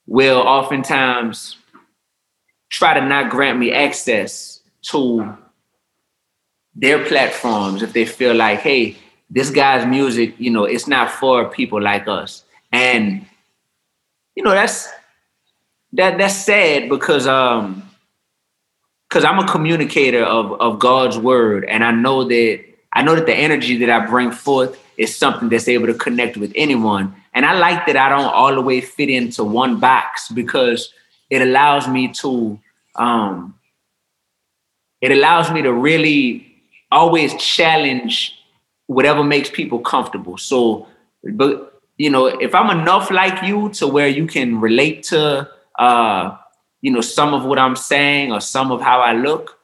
will 0.05 0.39
oftentimes 0.39 1.57
try 2.69 2.93
to 2.93 3.05
not 3.05 3.29
grant 3.31 3.59
me 3.59 3.71
access 3.71 4.61
to 4.83 5.38
their 6.75 7.03
platforms 7.05 7.83
if 7.83 7.93
they 7.93 8.05
feel 8.05 8.35
like, 8.35 8.59
hey, 8.59 8.95
this 9.31 9.50
guy's 9.50 9.88
music, 9.88 10.35
you 10.38 10.51
know, 10.51 10.65
it's 10.65 10.88
not 10.88 11.09
for 11.09 11.47
people 11.50 11.81
like 11.81 12.07
us. 12.07 12.43
And 12.71 13.25
you 14.35 14.43
know, 14.43 14.51
that's 14.51 14.89
that 15.93 16.17
that's 16.17 16.35
sad 16.35 16.89
because 16.89 17.25
um 17.25 17.89
because 19.09 19.23
I'm 19.23 19.39
a 19.39 19.47
communicator 19.47 20.23
of 20.23 20.59
of 20.61 20.79
God's 20.79 21.17
word, 21.17 21.65
and 21.65 21.83
I 21.83 21.91
know 21.91 22.25
that 22.25 22.63
I 22.93 23.01
know 23.01 23.15
that 23.15 23.25
the 23.25 23.35
energy 23.35 23.77
that 23.77 23.89
I 23.89 24.05
bring 24.05 24.31
forth 24.31 24.77
is 24.97 25.15
something 25.15 25.50
that's 25.50 25.67
able 25.67 25.88
to 25.88 25.93
connect 25.93 26.38
with 26.38 26.51
anyone. 26.55 27.15
And 27.33 27.45
I 27.45 27.57
like 27.57 27.85
that 27.88 27.95
I 27.95 28.09
don't 28.09 28.33
all 28.33 28.53
the 28.53 28.61
way 28.61 28.81
fit 28.81 29.09
into 29.09 29.45
one 29.45 29.79
box 29.79 30.29
because 30.29 30.93
it 31.29 31.41
allows 31.41 31.88
me 31.88 32.11
to 32.15 32.59
um 32.95 33.55
it 35.00 35.11
allows 35.11 35.50
me 35.51 35.61
to 35.61 35.71
really 35.71 36.47
always 36.91 37.33
challenge 37.35 38.38
whatever 38.91 39.24
makes 39.24 39.50
people 39.50 39.79
comfortable. 39.79 40.38
So, 40.38 40.88
but 41.24 41.81
you 41.98 42.10
know, 42.10 42.25
if 42.25 42.53
I'm 42.53 42.77
enough 42.77 43.10
like 43.10 43.41
you 43.43 43.69
to 43.74 43.88
where 43.88 44.07
you 44.07 44.27
can 44.27 44.60
relate 44.60 45.03
to, 45.03 45.50
uh, 45.79 46.38
you 46.81 46.91
know, 46.91 47.01
some 47.01 47.33
of 47.33 47.45
what 47.45 47.57
I'm 47.57 47.75
saying 47.75 48.33
or 48.33 48.41
some 48.41 48.71
of 48.71 48.81
how 48.81 49.00
I 49.00 49.13
look, 49.13 49.57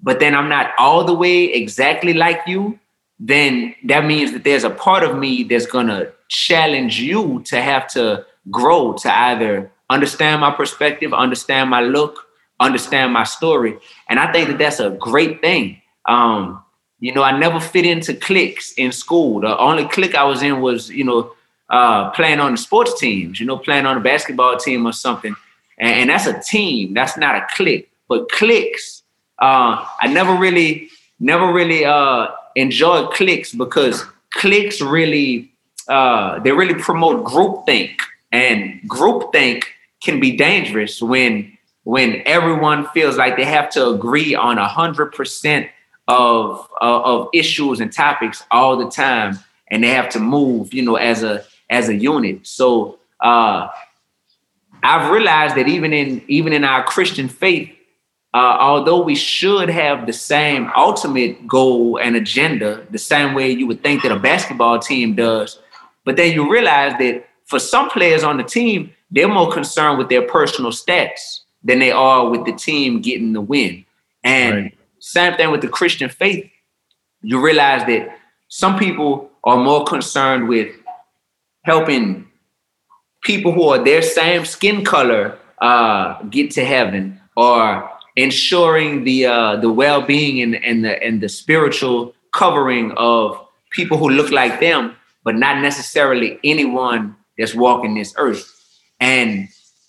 but 0.00 0.18
then 0.18 0.34
I'm 0.34 0.48
not 0.48 0.72
all 0.78 1.04
the 1.04 1.14
way 1.14 1.44
exactly 1.44 2.14
like 2.14 2.40
you, 2.48 2.78
then 3.20 3.76
that 3.84 4.04
means 4.06 4.32
that 4.32 4.42
there's 4.42 4.64
a 4.64 4.70
part 4.70 5.04
of 5.04 5.16
me 5.16 5.44
that's 5.44 5.66
gonna 5.66 6.08
challenge 6.28 6.98
you 6.98 7.42
to 7.44 7.62
have 7.62 7.86
to 7.88 8.26
grow 8.50 8.94
to 8.94 9.18
either 9.28 9.70
understand 9.88 10.40
my 10.40 10.50
perspective, 10.50 11.14
understand 11.14 11.70
my 11.70 11.80
look, 11.80 12.26
understand 12.58 13.12
my 13.12 13.24
story. 13.24 13.78
And 14.08 14.18
I 14.18 14.32
think 14.32 14.48
that 14.48 14.58
that's 14.58 14.80
a 14.80 14.90
great 14.90 15.40
thing. 15.40 15.80
Um, 16.08 16.63
you 17.04 17.12
know, 17.12 17.22
I 17.22 17.38
never 17.38 17.60
fit 17.60 17.84
into 17.84 18.14
cliques 18.14 18.72
in 18.78 18.90
school. 18.90 19.40
The 19.40 19.58
only 19.58 19.86
clique 19.86 20.14
I 20.14 20.24
was 20.24 20.42
in 20.42 20.62
was, 20.62 20.88
you 20.88 21.04
know, 21.04 21.34
uh, 21.68 22.08
playing 22.12 22.40
on 22.40 22.52
the 22.52 22.56
sports 22.56 22.98
teams, 22.98 23.38
you 23.38 23.44
know, 23.44 23.58
playing 23.58 23.84
on 23.84 23.98
a 23.98 24.00
basketball 24.00 24.56
team 24.56 24.86
or 24.86 24.92
something. 24.94 25.36
And, 25.76 25.92
and 26.00 26.08
that's 26.08 26.26
a 26.26 26.40
team. 26.40 26.94
That's 26.94 27.18
not 27.18 27.34
a 27.34 27.46
clique. 27.54 27.90
But 28.08 28.30
cliques, 28.30 29.02
uh, 29.38 29.84
I 30.00 30.08
never 30.10 30.34
really, 30.34 30.88
never 31.20 31.52
really 31.52 31.84
uh, 31.84 32.28
enjoyed 32.56 33.12
cliques 33.12 33.52
because 33.52 34.02
cliques 34.32 34.80
really, 34.80 35.52
uh, 35.88 36.38
they 36.38 36.52
really 36.52 36.80
promote 36.88 37.22
groupthink, 37.22 37.96
and 38.32 38.80
groupthink 38.88 39.64
can 40.02 40.20
be 40.20 40.34
dangerous 40.38 41.02
when 41.02 41.50
when 41.82 42.22
everyone 42.24 42.86
feels 42.94 43.18
like 43.18 43.36
they 43.36 43.44
have 43.44 43.68
to 43.68 43.88
agree 43.88 44.34
on 44.34 44.56
a 44.56 44.66
hundred 44.66 45.12
percent 45.12 45.68
of 46.08 46.68
uh, 46.80 47.00
of 47.02 47.28
issues 47.32 47.80
and 47.80 47.92
topics 47.92 48.44
all 48.50 48.76
the 48.76 48.90
time, 48.90 49.38
and 49.70 49.82
they 49.82 49.88
have 49.88 50.08
to 50.10 50.20
move, 50.20 50.74
you 50.74 50.82
know, 50.82 50.96
as 50.96 51.22
a 51.22 51.44
as 51.70 51.88
a 51.88 51.94
unit. 51.94 52.46
So 52.46 52.98
uh, 53.20 53.68
I've 54.82 55.10
realized 55.10 55.56
that 55.56 55.68
even 55.68 55.92
in 55.92 56.22
even 56.28 56.52
in 56.52 56.64
our 56.64 56.84
Christian 56.84 57.28
faith, 57.28 57.70
uh, 58.34 58.56
although 58.60 59.00
we 59.00 59.14
should 59.14 59.68
have 59.68 60.06
the 60.06 60.12
same 60.12 60.70
ultimate 60.76 61.46
goal 61.46 61.98
and 61.98 62.16
agenda, 62.16 62.86
the 62.90 62.98
same 62.98 63.34
way 63.34 63.50
you 63.50 63.66
would 63.66 63.82
think 63.82 64.02
that 64.02 64.12
a 64.12 64.18
basketball 64.18 64.78
team 64.78 65.14
does, 65.14 65.58
but 66.04 66.16
then 66.16 66.32
you 66.32 66.50
realize 66.50 66.92
that 66.98 67.26
for 67.46 67.58
some 67.58 67.88
players 67.90 68.24
on 68.24 68.36
the 68.36 68.44
team, 68.44 68.92
they're 69.10 69.28
more 69.28 69.50
concerned 69.52 69.98
with 69.98 70.08
their 70.08 70.22
personal 70.22 70.70
stats 70.70 71.40
than 71.62 71.78
they 71.78 71.92
are 71.92 72.28
with 72.28 72.44
the 72.44 72.52
team 72.52 73.00
getting 73.00 73.32
the 73.32 73.40
win. 73.40 73.84
And 74.22 74.54
right. 74.54 74.78
Same 75.04 75.34
thing 75.34 75.50
with 75.50 75.60
the 75.60 75.68
Christian 75.68 76.08
faith. 76.08 76.50
You 77.20 77.38
realize 77.38 77.84
that 77.86 78.18
some 78.48 78.78
people 78.78 79.30
are 79.44 79.58
more 79.58 79.84
concerned 79.84 80.48
with 80.48 80.74
helping 81.64 82.26
people 83.22 83.52
who 83.52 83.68
are 83.68 83.84
their 83.84 84.00
same 84.00 84.46
skin 84.46 84.82
color 84.82 85.38
uh, 85.60 86.22
get 86.30 86.52
to 86.52 86.64
heaven, 86.64 87.20
or 87.36 87.90
ensuring 88.16 89.04
the 89.04 89.26
uh, 89.26 89.56
the 89.56 89.70
well 89.70 90.00
being 90.00 90.40
and, 90.40 90.64
and 90.64 90.82
the 90.86 91.02
and 91.02 91.20
the 91.20 91.28
spiritual 91.28 92.14
covering 92.32 92.92
of 92.96 93.38
people 93.72 93.98
who 93.98 94.08
look 94.08 94.30
like 94.30 94.58
them, 94.58 94.96
but 95.22 95.34
not 95.36 95.60
necessarily 95.60 96.38
anyone 96.42 97.14
that's 97.36 97.54
walking 97.54 97.94
this 97.94 98.14
earth. 98.16 98.50
And 99.00 99.48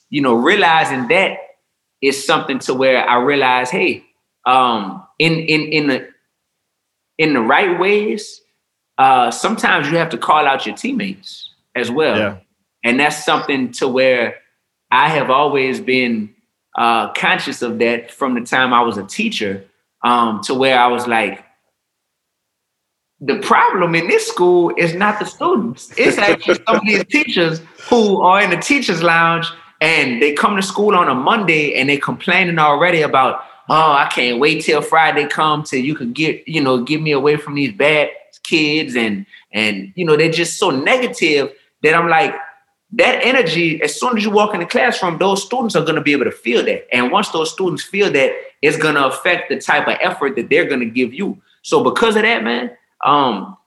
you 0.10 0.22
know, 0.22 0.34
realizing 0.34 1.08
that 1.08 1.38
is 2.02 2.22
something 2.22 2.60
to 2.60 2.74
where 2.74 3.10
I 3.10 3.22
realize, 3.24 3.70
hey, 3.70 4.05
um, 4.46 5.06
in 5.20 5.34
in 5.34 5.62
in 5.72 5.88
the 5.88 6.08
in 7.18 7.34
the 7.34 7.42
right 7.42 7.80
ways, 7.80 8.42
uh, 8.98 9.32
sometimes 9.32 9.90
you 9.90 9.98
have 9.98 10.10
to 10.10 10.18
call 10.18 10.46
out 10.46 10.66
your 10.66 10.76
teammates 10.76 11.50
as 11.76 11.90
well. 11.90 12.18
Yeah. 12.18 12.38
And 12.84 13.00
that's 13.00 13.26
something 13.26 13.72
to 13.74 13.88
where 13.88 14.36
I 14.92 15.10
have 15.10 15.30
always 15.30 15.80
been 15.80 16.34
uh, 16.78 17.12
conscious 17.14 17.62
of 17.62 17.80
that 17.80 18.12
from 18.12 18.36
the 18.36 18.42
time 18.42 18.74
I 18.74 18.82
was 18.82 18.98
a 18.98 19.06
teacher, 19.06 19.66
um, 20.04 20.42
to 20.44 20.54
where 20.54 20.78
I 20.78 20.88
was 20.88 21.08
like, 21.08 21.44
the 23.22 23.40
problem 23.40 23.96
in 23.96 24.08
this 24.08 24.28
school 24.28 24.74
is 24.78 24.94
not 24.94 25.20
the 25.20 25.26
students. 25.26 25.92
It's 25.98 26.18
actually 26.18 26.60
some 26.68 26.76
of 26.78 26.82
these 26.86 27.06
teachers 27.10 27.62
who 27.90 28.22
are 28.22 28.42
in 28.42 28.50
the 28.50 28.58
teachers' 28.58 29.02
lounge 29.02 29.48
and 29.82 30.22
they 30.22 30.34
come 30.34 30.56
to 30.58 30.62
school 30.62 30.96
on 30.96 31.08
a 31.08 31.16
Monday 31.16 31.76
and 31.76 31.90
they 31.90 31.98
complaining 31.98 32.60
already 32.60 33.02
about 33.02 33.44
oh, 33.70 33.92
I 33.92 34.08
can't 34.12 34.40
wait 34.40 34.64
till 34.64 34.82
Friday 34.82 35.28
come 35.28 35.64
till 35.64 35.80
you 35.80 35.96
can 35.96 36.14
get, 36.14 36.48
you 36.48 36.62
know, 36.62 36.84
get 36.84 37.02
me 37.02 37.12
away 37.12 37.38
from 37.38 37.56
these 37.56 37.72
bad 37.74 38.10
kids 38.44 38.96
and 38.96 39.26
and 39.52 39.92
you 39.96 40.06
know, 40.06 40.16
they're 40.16 40.32
just 40.32 40.58
so 40.58 40.70
negative 40.70 41.52
that 41.82 41.96
I'm 41.96 42.10
like, 42.10 42.36
that 42.94 43.26
energy, 43.26 43.82
as 43.82 44.00
soon 44.00 44.18
as 44.18 44.24
you 44.24 44.30
walk 44.30 44.54
in 44.54 44.60
the 44.60 44.66
classroom, 44.66 45.18
those 45.18 45.44
students 45.44 45.76
are 45.76 45.84
going 45.84 45.96
to 45.96 46.02
be 46.02 46.14
able 46.14 46.26
to 46.26 46.32
feel 46.32 46.64
that. 46.66 46.88
And 46.96 47.12
once 47.12 47.30
those 47.30 47.52
students 47.52 47.84
feel 47.84 48.12
that, 48.12 48.32
it's 48.62 48.78
going 48.78 48.96
to 48.96 49.08
affect 49.08 49.50
the 49.50 49.60
type 49.60 49.88
of 49.88 49.98
effort 50.02 50.36
that 50.36 50.50
they're 50.50 50.66
going 50.66 50.80
to 50.80 50.86
give 50.86 51.14
you. 51.14 51.42
So 51.62 51.84
because 51.84 52.16
of 52.16 52.24
that, 52.24 52.44
man, 52.44 52.72
um, 53.04 53.58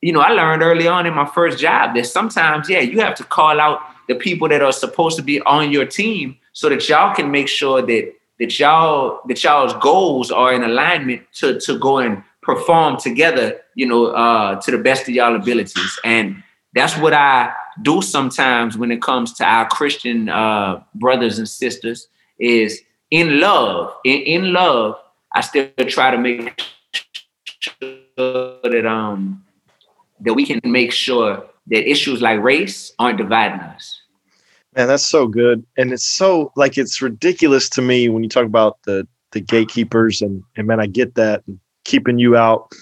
you 0.00 0.12
know, 0.12 0.20
I 0.20 0.30
learned 0.30 0.62
early 0.62 0.88
on 0.88 1.06
in 1.06 1.14
my 1.14 1.26
first 1.26 1.58
job 1.58 1.94
that 1.94 2.06
sometimes, 2.06 2.68
yeah, 2.68 2.80
you 2.80 3.00
have 3.00 3.14
to 3.16 3.24
call 3.24 3.60
out 3.60 3.80
the 4.08 4.14
people 4.14 4.48
that 4.48 4.62
are 4.62 4.72
supposed 4.72 5.16
to 5.16 5.22
be 5.22 5.40
on 5.42 5.70
your 5.70 5.86
team 5.86 6.36
so 6.52 6.68
that 6.68 6.88
y'all 6.88 7.14
can 7.14 7.30
make 7.30 7.48
sure 7.48 7.82
that 7.82 8.12
that 8.38 8.58
y'all 8.58 9.20
that 9.28 9.42
y'all's 9.42 9.74
goals 9.74 10.30
are 10.30 10.52
in 10.52 10.62
alignment 10.62 11.22
to 11.34 11.58
to 11.60 11.78
go 11.78 11.98
and 11.98 12.22
perform 12.42 12.96
together, 12.96 13.60
you 13.74 13.86
know, 13.86 14.06
uh, 14.06 14.60
to 14.60 14.70
the 14.70 14.78
best 14.78 15.02
of 15.02 15.14
y'all 15.14 15.34
abilities. 15.34 15.98
And 16.04 16.42
that's 16.74 16.96
what 16.96 17.12
I 17.12 17.52
do 17.82 18.02
sometimes 18.02 18.78
when 18.78 18.92
it 18.92 19.02
comes 19.02 19.32
to 19.34 19.44
our 19.44 19.66
Christian 19.68 20.28
uh, 20.28 20.82
brothers 20.94 21.38
and 21.38 21.48
sisters. 21.48 22.08
Is 22.38 22.82
in 23.10 23.40
love, 23.40 23.94
in, 24.04 24.20
in 24.20 24.52
love, 24.52 24.98
I 25.34 25.40
still 25.40 25.70
try 25.88 26.10
to 26.10 26.18
make 26.18 26.60
sure 27.58 28.60
that 28.62 28.86
um 28.86 29.42
that 30.20 30.34
we 30.34 30.44
can 30.44 30.60
make 30.64 30.92
sure 30.92 31.46
that 31.68 31.90
issues 31.90 32.22
like 32.22 32.42
race 32.42 32.92
aren't 32.98 33.18
dividing 33.18 33.60
us. 33.60 33.95
Man, 34.76 34.88
that's 34.88 35.06
so 35.06 35.26
good. 35.26 35.64
And 35.78 35.92
it's 35.92 36.06
so 36.06 36.52
like 36.54 36.76
it's 36.76 37.00
ridiculous 37.00 37.68
to 37.70 37.82
me 37.82 38.08
when 38.08 38.22
you 38.22 38.28
talk 38.28 38.44
about 38.44 38.82
the 38.82 39.08
the 39.32 39.40
gatekeepers 39.40 40.22
and 40.22 40.42
and 40.56 40.66
man, 40.66 40.80
I 40.80 40.86
get 40.86 41.14
that 41.14 41.42
keeping 41.84 42.18
you 42.18 42.36
out. 42.36 42.72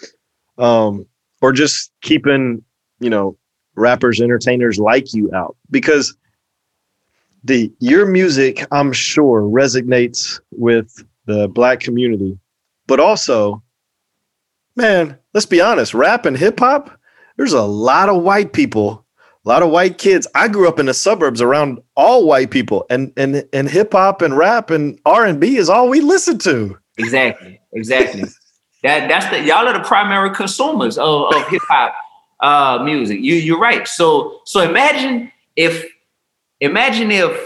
Um, 0.59 1.07
or 1.41 1.53
just 1.53 1.93
keeping, 2.01 2.65
you 3.01 3.11
know, 3.11 3.37
rappers, 3.75 4.21
entertainers 4.21 4.79
like 4.79 5.13
you 5.13 5.31
out. 5.35 5.57
Because 5.71 6.17
the 7.45 7.71
your 7.81 8.07
music, 8.07 8.67
I'm 8.73 8.93
sure, 8.93 9.43
resonates 9.43 10.41
with 10.53 11.05
the 11.27 11.49
black 11.49 11.81
community. 11.81 12.39
But 12.87 12.99
also, 12.99 13.63
man, 14.75 15.19
let's 15.35 15.47
be 15.47 15.61
honest, 15.61 15.93
rap 15.93 16.25
and 16.25 16.37
hip 16.37 16.59
hop, 16.59 16.99
there's 17.37 17.53
a 17.53 17.63
lot 17.63 18.09
of 18.09 18.23
white 18.23 18.53
people 18.53 19.04
a 19.45 19.49
lot 19.49 19.63
of 19.63 19.71
white 19.71 19.99
kids. 19.99 20.27
I 20.35 20.49
grew 20.49 20.69
up 20.69 20.79
in 20.79 20.87
the 20.87 20.95
suburbs 20.95 21.43
around 21.43 21.81
all 21.97 22.27
white 22.27 22.51
people, 22.51 22.87
and 22.91 23.13
and 23.17 23.47
and 23.53 23.69
hip 23.69 23.93
hop 23.93 24.23
and 24.23 24.37
rap 24.37 24.71
and 24.71 24.99
R 25.05 25.27
and 25.27 25.41
B 25.41 25.57
is 25.57 25.69
all 25.69 25.89
we 25.89 26.01
listen 26.01 26.39
to. 26.39 26.79
Exactly, 26.99 27.61
exactly. 27.73 28.25
that 28.83 29.09
that's 29.09 29.27
the 29.29 29.43
y'all 29.43 29.67
are 29.67 29.73
the 29.73 29.85
primary 29.85 30.35
consumers 30.35 30.97
of, 30.99 31.35
of 31.35 31.49
hip 31.49 31.63
hop 31.69 31.95
uh, 32.41 32.83
music. 32.83 33.21
You 33.21 33.35
you're 33.35 33.61
right. 33.61 33.87
So 33.87 34.41
so 34.47 34.61
imagine 34.61 35.31
if 35.57 35.85
imagine 36.61 37.11
if 37.11 37.39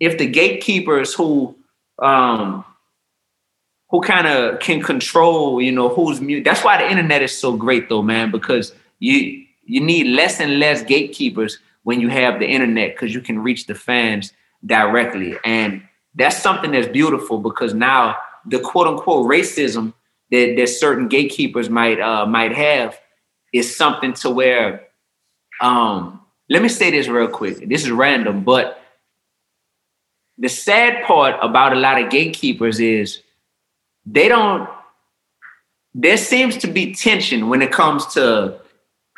if 0.00 0.18
the 0.18 0.26
gatekeepers 0.26 1.14
who 1.14 1.56
um 2.02 2.64
who 3.90 4.00
kind 4.00 4.26
of 4.26 4.60
can 4.60 4.82
control, 4.82 5.62
you 5.62 5.72
know, 5.72 5.88
who's 5.88 6.20
mute. 6.20 6.44
That's 6.44 6.62
why 6.62 6.76
the 6.76 6.90
internet 6.90 7.22
is 7.22 7.36
so 7.36 7.56
great 7.56 7.88
though, 7.88 8.02
man, 8.02 8.30
because 8.30 8.74
you 8.98 9.44
you 9.68 9.80
need 9.80 10.06
less 10.06 10.40
and 10.40 10.58
less 10.58 10.82
gatekeepers 10.82 11.58
when 11.82 12.00
you 12.00 12.08
have 12.08 12.40
the 12.40 12.46
internet 12.46 12.94
because 12.94 13.14
you 13.14 13.20
can 13.20 13.38
reach 13.38 13.66
the 13.66 13.74
fans 13.74 14.32
directly. 14.64 15.36
And 15.44 15.82
that's 16.14 16.36
something 16.36 16.72
that's 16.72 16.88
beautiful 16.88 17.38
because 17.38 17.74
now 17.74 18.16
the 18.46 18.58
quote 18.58 18.88
unquote 18.88 19.30
racism 19.30 19.92
that, 20.30 20.54
that 20.56 20.68
certain 20.68 21.06
gatekeepers 21.06 21.70
might 21.70 22.00
uh, 22.00 22.26
might 22.26 22.52
have 22.52 22.98
is 23.52 23.74
something 23.74 24.12
to 24.14 24.30
where 24.30 24.86
um 25.60 26.20
let 26.50 26.62
me 26.62 26.68
say 26.68 26.90
this 26.90 27.08
real 27.08 27.28
quick. 27.28 27.68
This 27.68 27.84
is 27.84 27.90
random, 27.90 28.42
but 28.42 28.82
the 30.38 30.48
sad 30.48 31.04
part 31.04 31.36
about 31.42 31.74
a 31.74 31.76
lot 31.76 32.00
of 32.00 32.10
gatekeepers 32.10 32.80
is 32.80 33.20
they 34.06 34.28
don't 34.28 34.68
there 35.94 36.16
seems 36.16 36.56
to 36.58 36.68
be 36.68 36.94
tension 36.94 37.48
when 37.48 37.60
it 37.60 37.72
comes 37.72 38.06
to 38.14 38.60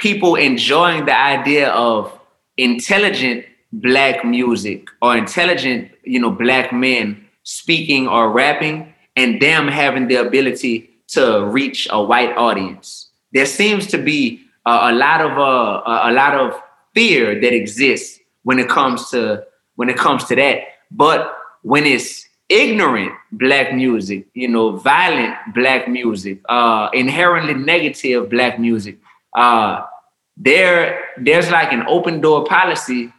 people 0.00 0.34
enjoying 0.34 1.04
the 1.04 1.16
idea 1.16 1.68
of 1.70 2.18
intelligent 2.56 3.44
black 3.72 4.24
music 4.24 4.88
or 5.00 5.16
intelligent 5.16 5.90
you 6.02 6.18
know 6.18 6.30
black 6.30 6.72
men 6.72 7.24
speaking 7.44 8.08
or 8.08 8.30
rapping 8.30 8.92
and 9.16 9.40
them 9.40 9.68
having 9.68 10.08
the 10.08 10.16
ability 10.16 10.90
to 11.08 11.44
reach 11.46 11.88
a 11.90 12.02
white 12.02 12.36
audience. 12.36 13.10
There 13.32 13.46
seems 13.46 13.86
to 13.88 13.98
be 13.98 14.40
a, 14.66 14.70
a 14.70 14.92
lot 14.92 15.20
of 15.20 15.32
uh, 15.38 16.10
a 16.10 16.12
lot 16.12 16.34
of 16.34 16.60
fear 16.94 17.40
that 17.40 17.52
exists 17.52 18.18
when 18.42 18.58
it 18.58 18.68
comes 18.68 19.10
to 19.10 19.44
when 19.76 19.88
it 19.88 19.96
comes 19.96 20.24
to 20.24 20.36
that. 20.36 20.58
But 20.90 21.32
when 21.62 21.86
it's 21.86 22.26
ignorant 22.48 23.12
black 23.32 23.72
music, 23.72 24.26
you 24.34 24.48
know, 24.48 24.76
violent 24.76 25.36
black 25.54 25.88
music, 25.88 26.40
uh, 26.48 26.88
inherently 26.92 27.54
negative 27.54 28.28
black 28.28 28.58
music, 28.58 28.98
uh, 29.34 29.84
there 30.36 31.04
there's 31.18 31.50
like 31.50 31.72
an 31.72 31.84
open 31.88 32.20
door 32.20 32.44
policy 32.44 33.12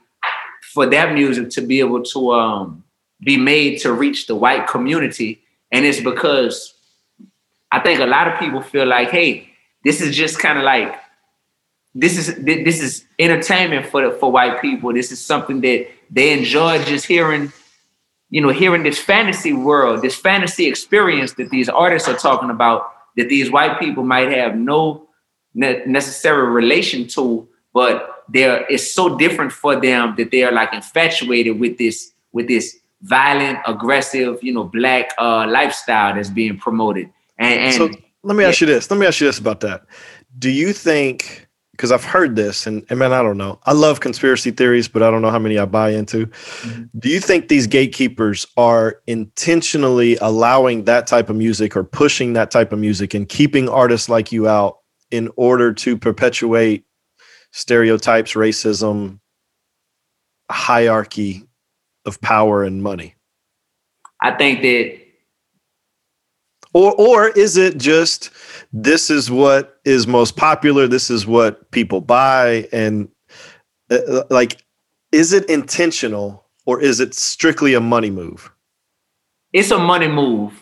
for 0.74 0.86
that 0.88 1.13
music 1.13 1.50
to 1.52 1.62
be 1.62 1.80
able 1.80 2.04
to 2.04 2.32
um, 2.34 2.84
be 3.21 3.38
made 3.38 3.80
to 3.82 3.93
reach 3.93 4.28
the 4.28 4.36
white 4.36 4.67
community, 4.67 5.41
and 5.71 5.86
it's 5.86 6.02
because 6.02 6.74
I 7.71 7.80
think 7.80 8.00
a 8.00 8.06
lot 8.06 8.28
of 8.28 8.39
people 8.39 8.62
feel 8.62 8.88
like, 8.88 9.10
hey, 9.10 9.50
this 9.84 10.02
is 10.02 10.15
just 10.15 10.39
kind 10.39 10.58
of 10.58 10.63
like 10.63 10.95
this 11.93 12.17
is 12.17 12.36
this 12.43 12.82
is 12.82 13.06
entertainment 13.19 13.88
for 13.88 14.12
for 14.13 14.32
white 14.32 14.62
people. 14.62 14.93
This 14.93 15.12
is 15.12 15.24
something 15.24 15.62
that 15.62 15.88
they 16.10 16.34
enjoy 16.34 16.84
just 16.84 17.06
hearing 17.06 17.52
you 18.32 18.39
know, 18.39 18.50
hearing 18.50 18.82
this 18.82 18.97
fantasy 18.97 19.54
world, 19.54 20.02
this 20.02 20.15
fantasy 20.15 20.65
experience 20.65 21.34
that 21.34 21.50
these 21.50 21.67
artists 21.67 22.08
are 22.08 22.15
talking 22.15 22.50
about, 22.50 22.89
that 23.17 23.28
these 23.28 23.52
white 23.52 23.78
people 23.78 24.04
might 24.04 24.32
have 24.32 24.56
no 24.56 25.06
ne- 25.53 25.83
necessary 25.85 26.47
relation 26.49 27.07
to, 27.07 27.47
but 27.73 28.23
there 28.29 28.65
is 28.67 28.93
so 28.93 29.17
different 29.17 29.51
for 29.51 29.79
them 29.79 30.15
that 30.17 30.31
they 30.31 30.43
are 30.43 30.51
like 30.51 30.73
infatuated 30.73 31.59
with 31.59 31.77
this, 31.77 32.11
with 32.31 32.47
this 32.47 32.77
violent, 33.01 33.59
aggressive, 33.65 34.39
you 34.41 34.53
know, 34.53 34.63
black 34.63 35.09
uh, 35.17 35.47
lifestyle 35.47 36.15
that's 36.15 36.29
being 36.29 36.57
promoted. 36.57 37.09
And, 37.37 37.59
and 37.59 37.73
so 37.73 37.89
let 38.23 38.35
me 38.35 38.43
yeah. 38.43 38.49
ask 38.49 38.61
you 38.61 38.67
this. 38.67 38.89
Let 38.89 38.99
me 38.99 39.05
ask 39.05 39.19
you 39.19 39.27
this 39.27 39.39
about 39.39 39.61
that. 39.61 39.85
Do 40.37 40.49
you 40.49 40.73
think 40.73 41.47
because 41.81 41.91
I've 41.91 42.03
heard 42.03 42.35
this, 42.35 42.67
and, 42.67 42.85
and 42.91 42.99
man, 42.99 43.11
I 43.11 43.23
don't 43.23 43.39
know. 43.39 43.59
I 43.65 43.73
love 43.73 44.01
conspiracy 44.01 44.51
theories, 44.51 44.87
but 44.87 45.01
I 45.01 45.09
don't 45.09 45.23
know 45.23 45.31
how 45.31 45.39
many 45.39 45.57
I 45.57 45.65
buy 45.65 45.89
into. 45.89 46.27
Mm-hmm. 46.27 46.83
Do 46.99 47.09
you 47.09 47.19
think 47.19 47.47
these 47.47 47.65
gatekeepers 47.65 48.45
are 48.55 49.01
intentionally 49.07 50.15
allowing 50.17 50.83
that 50.83 51.07
type 51.07 51.27
of 51.31 51.37
music 51.37 51.75
or 51.75 51.83
pushing 51.83 52.33
that 52.33 52.51
type 52.51 52.71
of 52.71 52.77
music 52.77 53.15
and 53.15 53.27
keeping 53.27 53.67
artists 53.67 54.09
like 54.09 54.31
you 54.31 54.47
out 54.47 54.81
in 55.12 55.30
order 55.36 55.74
to 55.74 55.97
perpetuate 55.97 56.86
stereotypes, 57.52 58.34
racism, 58.34 59.19
hierarchy 60.50 61.43
of 62.06 62.19
power 62.21 62.63
and 62.63 62.82
money? 62.82 63.15
I 64.21 64.32
think 64.32 64.62
that 64.62 65.00
or 66.74 66.93
or 66.97 67.30
is 67.30 67.58
it 67.58 67.78
just 67.78 68.30
this 68.71 69.10
is 69.10 69.30
what 69.30 69.80
is 69.84 70.08
most 70.08 70.38
popular 70.38 70.88
this 70.88 71.10
is 71.10 71.28
what 71.28 71.69
people 71.71 72.00
buy 72.00 72.67
and 72.71 73.10
uh, 73.89 73.95
uh, 73.95 74.24
like 74.30 74.63
is 75.12 75.34
it 75.34 75.50
intentional 75.50 76.45
or 76.65 76.82
is 76.82 77.00
it 77.00 77.13
strictly 77.13 77.74
a 77.74 77.82
money 77.82 78.10
move? 78.10 78.52
It's 79.52 79.71
a 79.71 79.80
money 79.80 80.08
move. 80.08 80.54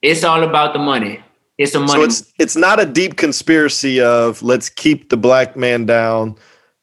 It's 0.00 0.24
all 0.24 0.42
about 0.42 0.72
the 0.72 0.78
money 0.78 1.22
it's 1.60 1.74
a 1.74 1.80
money 1.80 1.92
so 1.92 2.02
it's 2.02 2.32
it's 2.38 2.56
not 2.56 2.80
a 2.80 2.86
deep 2.86 3.16
conspiracy 3.16 4.00
of 4.00 4.42
let's 4.42 4.68
keep 4.68 5.10
the 5.10 5.16
black 5.16 5.56
man 5.56 5.86
down 5.86 6.36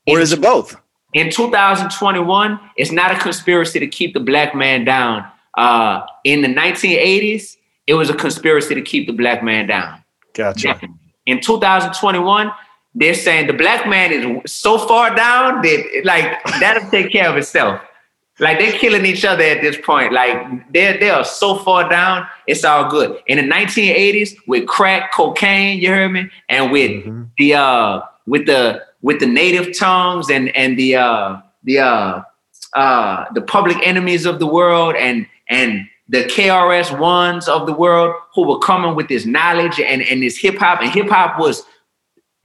or 0.08 0.18
in, 0.18 0.22
is 0.22 0.32
it 0.32 0.42
both 0.42 0.76
in 1.14 1.30
2021 1.30 2.60
it's 2.78 2.92
not 2.92 3.12
a 3.12 3.20
conspiracy 3.20 3.80
to 3.80 3.88
keep 3.88 4.14
the 4.14 4.20
black 4.20 4.56
man 4.56 4.86
down 4.86 5.26
uh, 5.58 6.06
in 6.24 6.42
the 6.42 6.48
1980s 6.48 7.58
it 7.88 7.94
was 7.94 8.10
a 8.10 8.14
conspiracy 8.14 8.76
to 8.76 8.82
keep 8.82 9.08
the 9.08 9.14
black 9.14 9.42
man 9.42 9.66
down. 9.66 10.04
Gotcha. 10.34 10.80
In 11.26 11.42
2021, 11.42 12.52
they're 12.94 13.14
saying 13.14 13.48
the 13.48 13.54
black 13.54 13.88
man 13.88 14.12
is 14.12 14.52
so 14.52 14.78
far 14.78 15.16
down 15.16 15.62
that 15.62 16.02
like 16.04 16.44
that'll 16.60 16.90
take 16.92 17.12
care 17.12 17.30
of 17.30 17.38
itself. 17.38 17.82
Like 18.40 18.60
they're 18.60 18.78
killing 18.78 19.06
each 19.06 19.26
other 19.26 19.44
at 19.44 19.62
this 19.62 19.78
point. 19.84 20.14
Like 20.14 20.72
they're 20.72 20.98
they 20.98 21.10
are 21.10 21.26
so 21.26 21.58
far 21.58 21.90
down, 21.90 22.28
it's 22.46 22.64
all 22.64 22.90
good. 22.90 23.20
In 23.28 23.38
the 23.38 23.44
1980s, 23.44 24.36
with 24.48 24.68
crack, 24.68 25.12
cocaine, 25.14 25.80
you 25.80 25.90
heard 25.90 26.10
me, 26.10 26.30
and 26.48 26.72
with 26.72 26.92
mm-hmm. 26.92 27.24
the 27.38 27.56
uh 27.56 28.02
with 28.28 28.46
the 28.46 28.84
with 29.02 29.20
the 29.20 29.26
native 29.26 29.78
tongues 29.78 30.30
and 30.30 30.56
and 30.56 30.78
the 30.78 30.96
uh 30.96 31.38
the 31.64 31.80
uh 31.80 32.22
uh 32.74 33.26
the 33.34 33.42
public 33.42 33.78
enemies 33.86 34.26
of 34.26 34.38
the 34.38 34.48
world 34.48 34.96
and 34.96 35.26
and 35.50 35.88
the 36.10 36.24
KRS 36.24 36.98
ones 36.98 37.48
of 37.48 37.66
the 37.66 37.74
world 37.74 38.16
who 38.34 38.48
were 38.48 38.60
coming 38.60 38.96
with 38.96 39.10
this 39.10 39.26
knowledge 39.26 39.80
and, 39.80 40.02
and 40.04 40.24
this 40.24 40.38
hip 40.38 40.58
hop. 40.58 40.82
And 40.82 40.90
hip 40.90 41.10
hop 41.10 41.38
was 41.40 41.64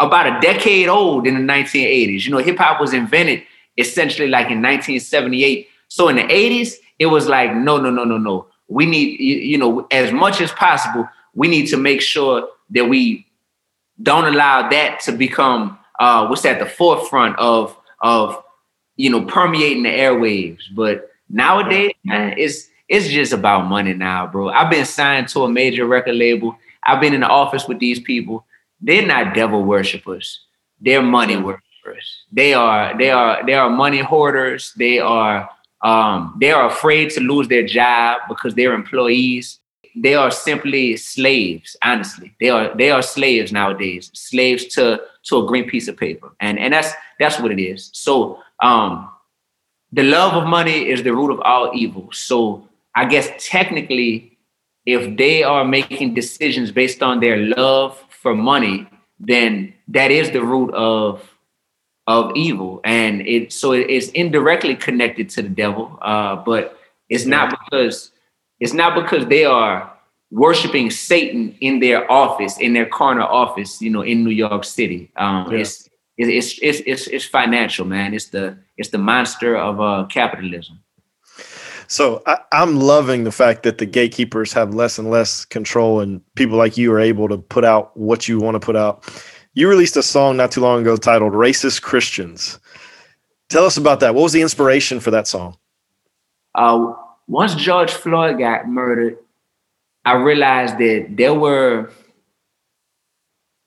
about 0.00 0.26
a 0.26 0.40
decade 0.40 0.88
old 0.88 1.26
in 1.26 1.34
the 1.34 1.52
1980s. 1.52 2.24
You 2.24 2.32
know, 2.32 2.38
hip 2.38 2.58
hop 2.58 2.80
was 2.80 2.92
invented 2.92 3.42
essentially 3.78 4.28
like 4.28 4.50
in 4.50 4.60
1978. 4.60 5.68
So 5.92 6.08
in 6.08 6.16
the 6.16 6.22
80s, 6.22 6.76
it 6.98 7.04
was 7.04 7.28
like, 7.28 7.54
no, 7.54 7.76
no, 7.76 7.90
no, 7.90 8.02
no, 8.02 8.16
no. 8.16 8.46
We 8.66 8.86
need, 8.86 9.20
you 9.20 9.58
know, 9.58 9.86
as 9.90 10.10
much 10.10 10.40
as 10.40 10.50
possible, 10.50 11.06
we 11.34 11.48
need 11.48 11.66
to 11.66 11.76
make 11.76 12.00
sure 12.00 12.48
that 12.70 12.88
we 12.88 13.26
don't 14.02 14.24
allow 14.24 14.70
that 14.70 15.00
to 15.00 15.12
become 15.12 15.78
uh, 16.00 16.26
what's 16.28 16.46
at 16.46 16.58
the 16.58 16.64
forefront 16.64 17.38
of 17.38 17.76
of 18.00 18.42
you 18.96 19.10
know 19.10 19.26
permeating 19.26 19.82
the 19.82 19.90
airwaves. 19.90 20.62
But 20.74 21.10
nowadays, 21.28 21.92
man, 22.04 22.36
it's 22.38 22.68
it's 22.88 23.08
just 23.08 23.34
about 23.34 23.66
money 23.66 23.92
now, 23.92 24.26
bro. 24.26 24.48
I've 24.48 24.70
been 24.70 24.86
signed 24.86 25.28
to 25.28 25.44
a 25.44 25.48
major 25.50 25.84
record 25.84 26.14
label. 26.14 26.56
I've 26.84 27.02
been 27.02 27.12
in 27.12 27.20
the 27.20 27.28
office 27.28 27.68
with 27.68 27.80
these 27.80 28.00
people. 28.00 28.46
They're 28.80 29.06
not 29.06 29.34
devil 29.34 29.62
worshippers. 29.62 30.40
They're 30.80 31.02
money 31.02 31.36
worshippers. 31.36 32.24
They 32.32 32.54
are 32.54 32.96
they 32.96 33.10
are 33.10 33.44
they 33.44 33.52
are 33.52 33.68
money 33.68 33.98
hoarders. 33.98 34.72
They 34.78 34.98
are 34.98 35.50
um, 35.82 36.36
they 36.40 36.52
are 36.52 36.66
afraid 36.66 37.10
to 37.10 37.20
lose 37.20 37.48
their 37.48 37.66
job 37.66 38.22
because 38.28 38.54
they're 38.54 38.72
employees. 38.74 39.58
They 39.96 40.14
are 40.14 40.30
simply 40.30 40.96
slaves. 40.96 41.76
Honestly, 41.82 42.34
they 42.40 42.48
are 42.50 42.74
they 42.74 42.90
are 42.90 43.02
slaves 43.02 43.52
nowadays. 43.52 44.10
Slaves 44.14 44.66
to 44.74 45.00
to 45.24 45.38
a 45.38 45.46
green 45.46 45.68
piece 45.68 45.88
of 45.88 45.96
paper, 45.96 46.32
and 46.40 46.58
and 46.58 46.72
that's 46.72 46.92
that's 47.18 47.38
what 47.38 47.50
it 47.50 47.60
is. 47.60 47.90
So 47.92 48.38
um, 48.62 49.10
the 49.92 50.04
love 50.04 50.34
of 50.34 50.48
money 50.48 50.88
is 50.88 51.02
the 51.02 51.14
root 51.14 51.30
of 51.30 51.40
all 51.40 51.72
evil. 51.74 52.08
So 52.12 52.68
I 52.94 53.04
guess 53.04 53.28
technically, 53.38 54.38
if 54.86 55.16
they 55.16 55.42
are 55.42 55.64
making 55.64 56.14
decisions 56.14 56.70
based 56.70 57.02
on 57.02 57.20
their 57.20 57.36
love 57.36 58.02
for 58.08 58.34
money, 58.34 58.88
then 59.18 59.74
that 59.88 60.10
is 60.10 60.30
the 60.30 60.42
root 60.42 60.72
of 60.74 61.22
of 62.06 62.32
evil, 62.36 62.80
and 62.84 63.26
it 63.26 63.52
so 63.52 63.72
it's 63.72 64.08
indirectly 64.08 64.74
connected 64.74 65.28
to 65.30 65.42
the 65.42 65.48
devil. 65.48 65.98
Uh, 66.02 66.36
but 66.36 66.78
it's 67.08 67.26
not 67.26 67.50
because 67.50 68.12
it's 68.60 68.72
not 68.72 68.94
because 68.94 69.26
they 69.26 69.44
are 69.44 69.92
worshiping 70.32 70.90
Satan 70.90 71.54
in 71.60 71.78
their 71.78 72.10
office, 72.10 72.58
in 72.58 72.72
their 72.72 72.86
corner 72.86 73.22
office, 73.22 73.80
you 73.80 73.90
know, 73.90 74.02
in 74.02 74.24
New 74.24 74.30
York 74.30 74.64
City. 74.64 75.12
Um, 75.16 75.52
yeah. 75.52 75.58
it's, 75.58 75.88
it's, 76.16 76.58
it's, 76.62 76.80
it's, 76.86 77.06
it's 77.06 77.24
financial, 77.24 77.84
man. 77.84 78.14
It's 78.14 78.30
the, 78.30 78.56
it's 78.78 78.88
the 78.88 78.98
monster 78.98 79.56
of 79.56 79.80
uh, 79.80 80.06
capitalism. 80.06 80.80
So 81.86 82.22
I, 82.24 82.38
am 82.52 82.76
loving 82.76 83.24
the 83.24 83.32
fact 83.32 83.64
that 83.64 83.76
the 83.76 83.84
gatekeepers 83.84 84.54
have 84.54 84.74
less 84.74 84.98
and 84.98 85.10
less 85.10 85.44
control, 85.44 86.00
and 86.00 86.22
people 86.34 86.56
like 86.56 86.78
you 86.78 86.90
are 86.92 87.00
able 87.00 87.28
to 87.28 87.36
put 87.36 87.66
out 87.66 87.94
what 87.94 88.26
you 88.26 88.38
want 88.38 88.54
to 88.54 88.60
put 88.60 88.76
out. 88.76 89.04
You 89.54 89.68
released 89.68 89.96
a 89.96 90.02
song 90.02 90.36
not 90.36 90.50
too 90.50 90.60
long 90.60 90.80
ago 90.80 90.96
titled 90.96 91.32
"Racist 91.32 91.82
Christians." 91.82 92.58
Tell 93.48 93.64
us 93.64 93.76
about 93.76 94.00
that. 94.00 94.14
What 94.14 94.22
was 94.22 94.32
the 94.32 94.40
inspiration 94.40 94.98
for 94.98 95.10
that 95.10 95.26
song? 95.26 95.56
Uh, 96.54 96.94
once 97.28 97.54
George 97.54 97.92
Floyd 97.92 98.38
got 98.38 98.68
murdered, 98.68 99.18
I 100.04 100.14
realized 100.14 100.78
that 100.78 101.08
there 101.10 101.34
were 101.34 101.90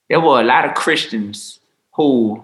there 0.09 0.19
were 0.19 0.39
a 0.39 0.43
lot 0.43 0.65
of 0.65 0.73
Christians 0.73 1.59
who 1.93 2.43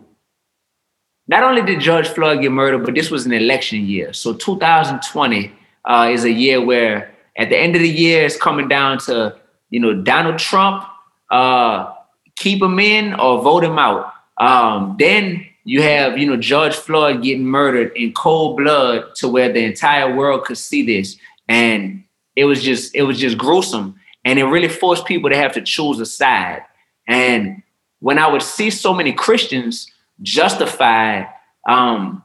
not 1.28 1.44
only 1.44 1.62
did 1.62 1.80
George 1.80 2.08
Floyd 2.08 2.42
get 2.42 2.52
murdered, 2.52 2.86
but 2.86 2.96
this 2.96 3.12
was 3.12 3.26
an 3.26 3.34
election 3.34 3.86
year. 3.86 4.14
So 4.14 4.34
2020 4.34 5.52
uh, 5.86 6.10
is 6.12 6.24
a 6.24 6.32
year 6.32 6.64
where 6.64 7.14
at 7.38 7.50
the 7.50 7.58
end 7.58 7.76
of 7.76 7.82
the 7.82 7.90
year 7.90 8.26
it's 8.26 8.38
coming 8.38 8.68
down 8.68 8.98
to 9.00 9.36
you 9.70 9.80
know 9.80 9.94
Donald 10.02 10.40
Trump, 10.40 10.86
uh, 11.30 11.94
keep 12.42 12.62
him 12.62 12.80
in 12.80 13.14
or 13.14 13.42
vote 13.42 13.64
him 13.64 13.78
out. 13.78 14.14
Um, 14.38 14.96
then 14.98 15.46
you 15.64 15.82
have 15.84 16.18
you 16.18 16.26
know 16.26 16.38
George 16.38 16.76
Floyd 16.76 17.22
getting 17.22 17.46
murdered 17.46 17.96
in 17.96 18.14
cold 18.14 18.58
blood 18.58 19.16
to 19.16 19.28
where 19.28 19.52
the 19.52 19.64
entire 19.64 20.16
world 20.16 20.46
could 20.46 20.58
see 20.58 20.86
this, 20.86 21.18
and 21.48 22.04
it 22.36 22.46
was 22.46 22.64
just 22.64 22.96
it 22.96 23.04
was 23.04 23.20
just 23.20 23.38
gruesome, 23.38 23.96
and 24.26 24.40
it 24.40 24.46
really 24.46 24.68
forced 24.68 25.06
people 25.06 25.30
to 25.30 25.38
have 25.38 25.54
to 25.54 25.62
choose 25.62 26.00
a 26.00 26.06
side. 26.06 26.64
And 27.08 27.62
when 28.00 28.18
I 28.18 28.28
would 28.28 28.42
see 28.42 28.70
so 28.72 28.94
many 28.94 29.14
Christians 29.14 29.88
justify 30.22 31.26
um, 31.68 32.24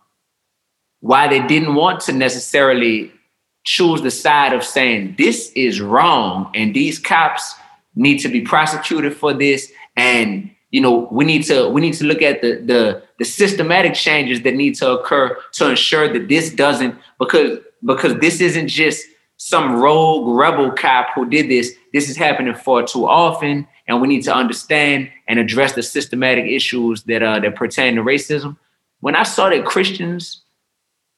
why 1.00 1.28
they 1.28 1.46
didn't 1.46 1.74
want 1.74 2.00
to 2.00 2.12
necessarily 2.12 3.12
choose 3.64 4.00
the 4.00 4.10
side 4.10 4.52
of 4.52 4.64
saying 4.64 5.16
this 5.18 5.50
is 5.56 5.80
wrong 5.80 6.50
and 6.54 6.72
these 6.72 6.98
cops 6.98 7.54
need 7.96 8.18
to 8.18 8.28
be 8.28 8.40
prosecuted 8.40 9.16
for 9.16 9.34
this 9.34 9.72
and 9.96 10.50
you 10.70 10.80
know 10.80 11.08
we 11.10 11.24
need 11.24 11.44
to 11.44 11.68
we 11.68 11.80
need 11.80 11.94
to 11.94 12.04
look 12.04 12.22
at 12.22 12.42
the 12.42 12.56
the 12.64 13.02
the 13.18 13.24
systematic 13.24 13.94
changes 13.94 14.42
that 14.42 14.54
need 14.54 14.74
to 14.76 14.90
occur 14.90 15.36
to 15.52 15.70
ensure 15.70 16.12
that 16.12 16.28
this 16.28 16.50
doesn't 16.50 16.94
because 17.18 17.58
because 17.84 18.14
this 18.20 18.40
isn't 18.40 18.68
just 18.68 19.06
some 19.38 19.76
rogue 19.76 20.26
rebel 20.28 20.70
cop 20.70 21.08
who 21.14 21.28
did 21.28 21.50
this. 21.50 21.72
This 21.92 22.08
is 22.08 22.16
happening 22.16 22.54
far 22.54 22.86
too 22.86 23.06
often 23.06 23.66
and 23.86 24.00
we 24.00 24.08
need 24.08 24.22
to 24.22 24.34
understand 24.34 25.10
and 25.28 25.38
address 25.38 25.74
the 25.74 25.82
systematic 25.82 26.46
issues 26.46 27.02
that 27.04 27.22
uh 27.22 27.38
that 27.40 27.54
pertain 27.54 27.96
to 27.96 28.02
racism. 28.02 28.56
When 29.00 29.14
i 29.14 29.22
saw 29.22 29.50
that 29.50 29.64
christians 29.64 30.42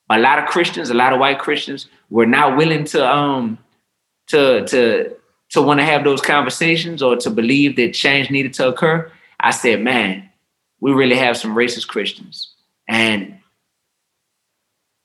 a 0.09 0.19
lot 0.19 0.39
of 0.39 0.45
Christians, 0.45 0.89
a 0.89 0.93
lot 0.93 1.13
of 1.13 1.19
white 1.19 1.39
Christians 1.39 1.87
were 2.09 2.25
not 2.25 2.57
willing 2.57 2.83
to 2.85 3.07
um 3.07 3.57
to 4.27 4.65
to 4.67 5.15
to 5.49 5.61
want 5.61 5.79
to 5.79 5.85
have 5.85 6.03
those 6.03 6.21
conversations 6.21 7.01
or 7.01 7.15
to 7.17 7.29
believe 7.29 7.75
that 7.75 7.93
change 7.93 8.29
needed 8.29 8.53
to 8.53 8.67
occur. 8.67 9.11
I 9.39 9.51
said, 9.51 9.81
man, 9.81 10.29
we 10.79 10.91
really 10.91 11.15
have 11.17 11.37
some 11.37 11.55
racist 11.55 11.87
Christians. 11.87 12.53
And 12.87 13.39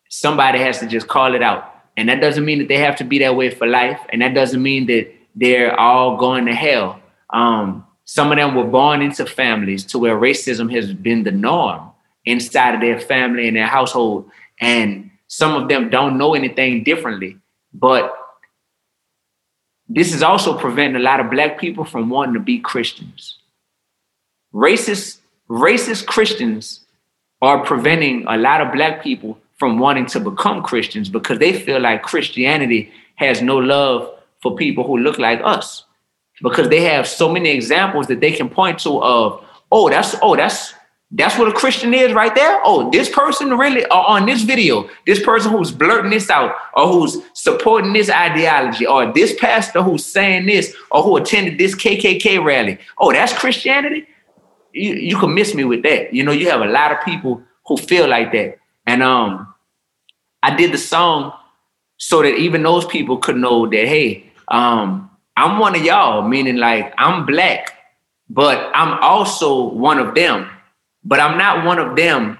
somebody 0.08 0.58
has 0.58 0.80
to 0.80 0.86
just 0.86 1.08
call 1.08 1.34
it 1.34 1.42
out. 1.42 1.70
And 1.96 2.08
that 2.08 2.20
doesn't 2.20 2.44
mean 2.44 2.58
that 2.58 2.68
they 2.68 2.78
have 2.78 2.96
to 2.96 3.04
be 3.04 3.18
that 3.20 3.36
way 3.36 3.50
for 3.50 3.66
life. 3.66 4.00
And 4.10 4.22
that 4.22 4.34
doesn't 4.34 4.62
mean 4.62 4.86
that 4.86 5.12
they're 5.34 5.78
all 5.78 6.16
going 6.16 6.46
to 6.46 6.54
hell. 6.54 7.00
Um, 7.30 7.86
some 8.04 8.30
of 8.30 8.36
them 8.36 8.54
were 8.54 8.64
born 8.64 9.02
into 9.02 9.26
families 9.26 9.84
to 9.86 9.98
where 9.98 10.16
racism 10.16 10.72
has 10.74 10.92
been 10.92 11.24
the 11.24 11.30
norm 11.30 11.90
inside 12.24 12.74
of 12.74 12.80
their 12.80 13.00
family 13.00 13.48
and 13.48 13.56
their 13.56 13.66
household 13.66 14.30
and 14.60 15.10
some 15.26 15.60
of 15.60 15.68
them 15.68 15.90
don't 15.90 16.18
know 16.18 16.34
anything 16.34 16.84
differently. 16.84 17.38
But 17.72 18.14
this 19.88 20.14
is 20.14 20.22
also 20.22 20.58
preventing 20.58 20.96
a 20.96 21.04
lot 21.04 21.20
of 21.20 21.30
black 21.30 21.58
people 21.58 21.84
from 21.84 22.08
wanting 22.08 22.34
to 22.34 22.40
be 22.40 22.58
Christians. 22.58 23.38
Racist, 24.54 25.18
racist 25.48 26.06
Christians 26.06 26.84
are 27.42 27.64
preventing 27.64 28.24
a 28.26 28.36
lot 28.36 28.60
of 28.60 28.72
black 28.72 29.02
people 29.02 29.38
from 29.58 29.78
wanting 29.78 30.06
to 30.06 30.20
become 30.20 30.62
Christians 30.62 31.08
because 31.08 31.38
they 31.38 31.52
feel 31.52 31.80
like 31.80 32.02
Christianity 32.02 32.90
has 33.16 33.42
no 33.42 33.58
love 33.58 34.10
for 34.42 34.56
people 34.56 34.84
who 34.84 34.98
look 34.98 35.18
like 35.18 35.40
us. 35.44 35.84
Because 36.42 36.68
they 36.68 36.82
have 36.82 37.06
so 37.06 37.28
many 37.30 37.50
examples 37.50 38.08
that 38.08 38.20
they 38.20 38.32
can 38.32 38.48
point 38.48 38.80
to 38.80 39.00
of, 39.02 39.44
oh, 39.70 39.88
that's 39.88 40.16
oh, 40.20 40.34
that's 40.34 40.74
that's 41.10 41.38
what 41.38 41.48
a 41.48 41.52
Christian 41.52 41.94
is 41.94 42.12
right 42.12 42.34
there. 42.34 42.60
Oh, 42.64 42.90
this 42.90 43.08
person 43.08 43.56
really 43.56 43.84
or 43.86 44.08
on 44.08 44.26
this 44.26 44.42
video, 44.42 44.88
this 45.06 45.22
person 45.22 45.52
who's 45.52 45.70
blurting 45.70 46.10
this 46.10 46.28
out 46.28 46.54
or 46.74 46.88
who's 46.88 47.18
supporting 47.34 47.92
this 47.92 48.10
ideology 48.10 48.86
or 48.86 49.12
this 49.12 49.34
pastor 49.38 49.82
who's 49.82 50.04
saying 50.04 50.46
this 50.46 50.74
or 50.90 51.02
who 51.02 51.16
attended 51.16 51.58
this 51.58 51.74
KKK 51.74 52.44
rally. 52.44 52.78
Oh, 52.98 53.12
that's 53.12 53.32
Christianity. 53.32 54.06
You, 54.72 54.94
you 54.94 55.16
can 55.16 55.34
miss 55.34 55.54
me 55.54 55.62
with 55.64 55.84
that. 55.84 56.12
You 56.12 56.24
know, 56.24 56.32
you 56.32 56.50
have 56.50 56.62
a 56.62 56.66
lot 56.66 56.90
of 56.90 57.04
people 57.04 57.42
who 57.66 57.76
feel 57.76 58.08
like 58.08 58.32
that. 58.32 58.58
And 58.86 59.02
um, 59.02 59.54
I 60.42 60.56
did 60.56 60.72
the 60.72 60.78
song 60.78 61.32
so 61.96 62.22
that 62.22 62.34
even 62.34 62.64
those 62.64 62.86
people 62.86 63.18
could 63.18 63.36
know 63.36 63.66
that, 63.68 63.86
hey, 63.86 64.32
um, 64.48 65.10
I'm 65.36 65.58
one 65.58 65.76
of 65.76 65.82
y'all, 65.82 66.22
meaning 66.22 66.56
like 66.56 66.92
I'm 66.98 67.24
black, 67.24 67.72
but 68.28 68.70
I'm 68.74 68.98
also 69.00 69.68
one 69.68 69.98
of 69.98 70.14
them 70.14 70.48
but 71.04 71.20
I'm 71.20 71.38
not 71.38 71.64
one 71.64 71.78
of 71.78 71.96
them 71.96 72.38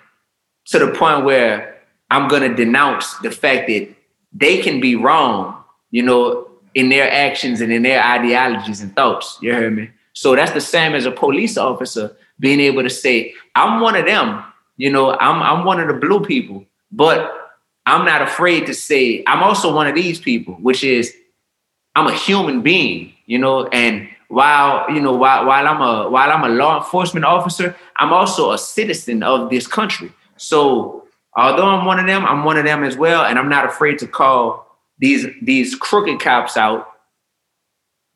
to 0.67 0.79
the 0.79 0.93
point 0.93 1.25
where 1.25 1.83
I'm 2.11 2.29
gonna 2.29 2.55
denounce 2.55 3.15
the 3.19 3.31
fact 3.31 3.69
that 3.69 3.89
they 4.33 4.59
can 4.63 4.81
be 4.81 4.97
wrong, 4.97 5.63
you 5.91 6.03
know, 6.03 6.49
in 6.75 6.89
their 6.89 7.11
actions 7.11 7.61
and 7.61 7.73
in 7.73 7.83
their 7.83 8.03
ideologies 8.03 8.81
and 8.81 8.95
thoughts. 8.95 9.39
You 9.41 9.53
hear 9.53 9.71
me? 9.71 9.91
So 10.13 10.35
that's 10.35 10.53
the 10.53 10.61
same 10.61 10.95
as 10.95 11.07
a 11.07 11.11
police 11.11 11.57
officer 11.57 12.17
being 12.39 12.61
able 12.61 12.83
to 12.83 12.91
say, 12.91 13.35
I'm 13.55 13.81
one 13.81 13.97
of 13.97 14.07
them, 14.07 14.43
you 14.77 14.91
know, 14.91 15.13
I'm 15.13 15.43
I'm 15.43 15.65
one 15.65 15.81
of 15.81 15.89
the 15.89 15.95
blue 15.95 16.25
people, 16.25 16.65
but 16.91 17.33
I'm 17.87 18.05
not 18.05 18.23
afraid 18.23 18.67
to 18.67 18.75
say 18.75 19.23
I'm 19.27 19.43
also 19.43 19.75
one 19.75 19.87
of 19.87 19.95
these 19.95 20.19
people, 20.21 20.55
which 20.55 20.83
is 20.83 21.15
I'm 21.95 22.07
a 22.07 22.15
human 22.15 22.63
being, 22.63 23.13
you 23.27 23.39
know, 23.39 23.67
and 23.69 24.09
while 24.35 24.91
you 24.91 25.01
know 25.01 25.15
while, 25.15 25.47
while 25.47 25.67
I'm 25.67 25.81
a 25.81 26.11
while 26.11 26.31
I'm 26.33 26.43
a 26.43 26.49
law 26.49 26.79
enforcement 26.79 27.25
officer, 27.25 27.77
I'm 27.97 28.13
also 28.13 28.51
a 28.51 28.59
citizen 28.59 29.23
of 29.23 29.49
this 29.49 29.69
country. 29.69 30.13
So 30.37 31.05
although 31.37 31.69
I'm 31.69 31.87
one 31.87 32.01
of 32.01 32.07
them, 32.07 32.27
I'm 32.27 32.45
one 32.45 32.57
of 32.57 32.65
them 32.65 32.83
as 32.83 32.97
well, 32.97 33.25
and 33.25 33.39
I'm 33.39 33.49
not 33.49 33.65
afraid 33.65 34.01
to 34.01 34.09
call 34.09 34.67
these 34.99 35.25
these 35.41 35.77
crooked 35.77 36.19
cops 36.19 36.57
out 36.57 36.89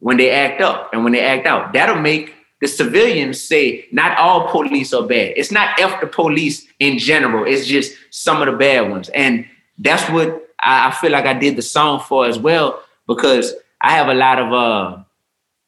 when 0.00 0.16
they 0.16 0.31
act 0.31 0.61
up 0.61 0.90
and 0.92 1.04
when 1.04 1.12
they 1.12 1.20
act 1.20 1.46
out. 1.46 1.72
That'll 1.72 2.02
make 2.02 2.35
the 2.61 2.66
civilians 2.66 3.40
say 3.40 3.87
not 3.92 4.18
all 4.18 4.48
police 4.48 4.92
are 4.92 5.07
bad. 5.07 5.35
It's 5.37 5.52
not 5.52 5.78
F 5.78 6.00
the 6.00 6.09
police 6.09 6.66
in 6.81 6.98
general. 6.98 7.44
It's 7.46 7.64
just 7.64 7.94
some 8.11 8.42
of 8.42 8.46
the 8.46 8.59
bad 8.59 8.90
ones, 8.90 9.09
and 9.11 9.46
that's 9.78 10.11
what 10.11 10.28
I, 10.59 10.88
I 10.88 10.90
feel 10.90 11.12
like 11.12 11.26
I 11.26 11.35
did 11.35 11.54
the 11.54 11.62
song 11.62 12.00
for 12.00 12.26
as 12.26 12.40
well 12.40 12.83
because 13.07 13.54
I 13.81 13.92
have 13.92 14.09
a 14.09 14.14
lot 14.14 14.40
of 14.40 14.52
uh 14.52 15.04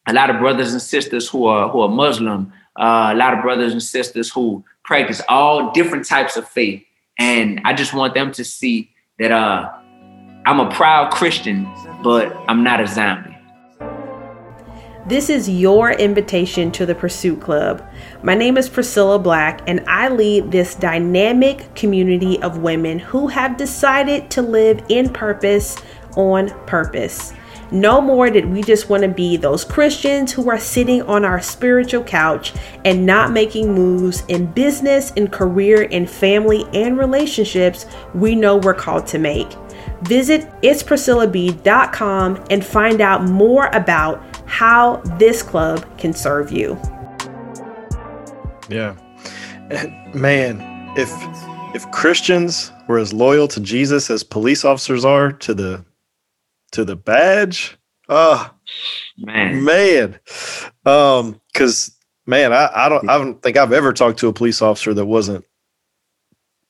a 0.07 0.13
lot 0.13 0.29
of 0.29 0.39
brothers 0.39 0.73
and 0.73 0.81
sisters 0.81 1.29
who 1.29 1.45
are 1.45 1.69
who 1.69 1.81
are 1.81 1.89
Muslim, 1.89 2.51
uh, 2.75 3.11
a 3.13 3.15
lot 3.15 3.33
of 3.33 3.41
brothers 3.41 3.71
and 3.71 3.83
sisters 3.83 4.31
who 4.31 4.63
practice 4.83 5.21
all 5.29 5.71
different 5.71 6.05
types 6.05 6.37
of 6.37 6.47
faith, 6.47 6.83
and 7.19 7.61
I 7.65 7.73
just 7.73 7.93
want 7.93 8.13
them 8.13 8.31
to 8.33 8.43
see 8.43 8.91
that 9.19 9.31
uh, 9.31 9.69
I'm 10.45 10.59
a 10.59 10.71
proud 10.71 11.11
Christian, 11.11 11.71
but 12.03 12.35
I'm 12.47 12.63
not 12.63 12.81
a 12.81 12.87
zombie. 12.87 13.37
This 15.07 15.31
is 15.31 15.49
your 15.49 15.91
invitation 15.91 16.71
to 16.73 16.85
the 16.85 16.93
Pursuit 16.93 17.41
Club. 17.41 17.83
My 18.21 18.35
name 18.35 18.55
is 18.55 18.69
Priscilla 18.69 19.17
Black, 19.17 19.61
and 19.65 19.83
I 19.87 20.09
lead 20.09 20.51
this 20.51 20.75
dynamic 20.75 21.73
community 21.73 22.39
of 22.43 22.59
women 22.59 22.99
who 22.99 23.27
have 23.27 23.57
decided 23.57 24.29
to 24.31 24.43
live 24.43 24.83
in 24.89 25.09
purpose 25.09 25.75
on 26.15 26.49
purpose. 26.67 27.33
No 27.71 28.01
more 28.01 28.29
did 28.29 28.51
we 28.51 28.61
just 28.61 28.89
want 28.89 29.03
to 29.03 29.09
be 29.09 29.37
those 29.37 29.63
Christians 29.63 30.33
who 30.33 30.49
are 30.49 30.59
sitting 30.59 31.01
on 31.03 31.23
our 31.23 31.41
spiritual 31.41 32.03
couch 32.03 32.53
and 32.83 33.05
not 33.05 33.31
making 33.31 33.73
moves 33.73 34.23
in 34.27 34.47
business, 34.47 35.11
in 35.11 35.29
career, 35.29 35.83
in 35.83 36.05
family, 36.05 36.65
and 36.73 36.97
relationships 36.97 37.85
we 38.13 38.35
know 38.35 38.57
we're 38.57 38.73
called 38.73 39.07
to 39.07 39.19
make. 39.19 39.47
Visit 40.01 40.49
itspriscillab.com 40.61 42.43
and 42.49 42.65
find 42.65 42.99
out 42.99 43.23
more 43.23 43.67
about 43.67 44.21
how 44.45 44.97
this 45.17 45.41
club 45.41 45.97
can 45.97 46.11
serve 46.11 46.51
you. 46.51 46.77
Yeah. 48.67 48.95
Man, 50.13 50.59
if 50.97 51.09
if 51.73 51.89
Christians 51.91 52.73
were 52.87 52.97
as 52.97 53.13
loyal 53.13 53.47
to 53.47 53.61
Jesus 53.61 54.09
as 54.09 54.23
police 54.23 54.65
officers 54.65 55.05
are 55.05 55.31
to 55.31 55.53
the 55.53 55.85
to 56.71 56.85
the 56.85 56.95
badge. 56.95 57.77
Oh 58.09 58.51
man, 59.17 59.63
man. 59.63 60.19
Um, 60.85 61.39
because 61.53 61.95
man, 62.25 62.53
I, 62.53 62.69
I 62.73 62.89
don't 62.89 63.09
I 63.09 63.17
don't 63.17 63.41
think 63.41 63.57
I've 63.57 63.73
ever 63.73 63.93
talked 63.93 64.19
to 64.19 64.27
a 64.27 64.33
police 64.33 64.61
officer 64.61 64.93
that 64.93 65.05
wasn't 65.05 65.45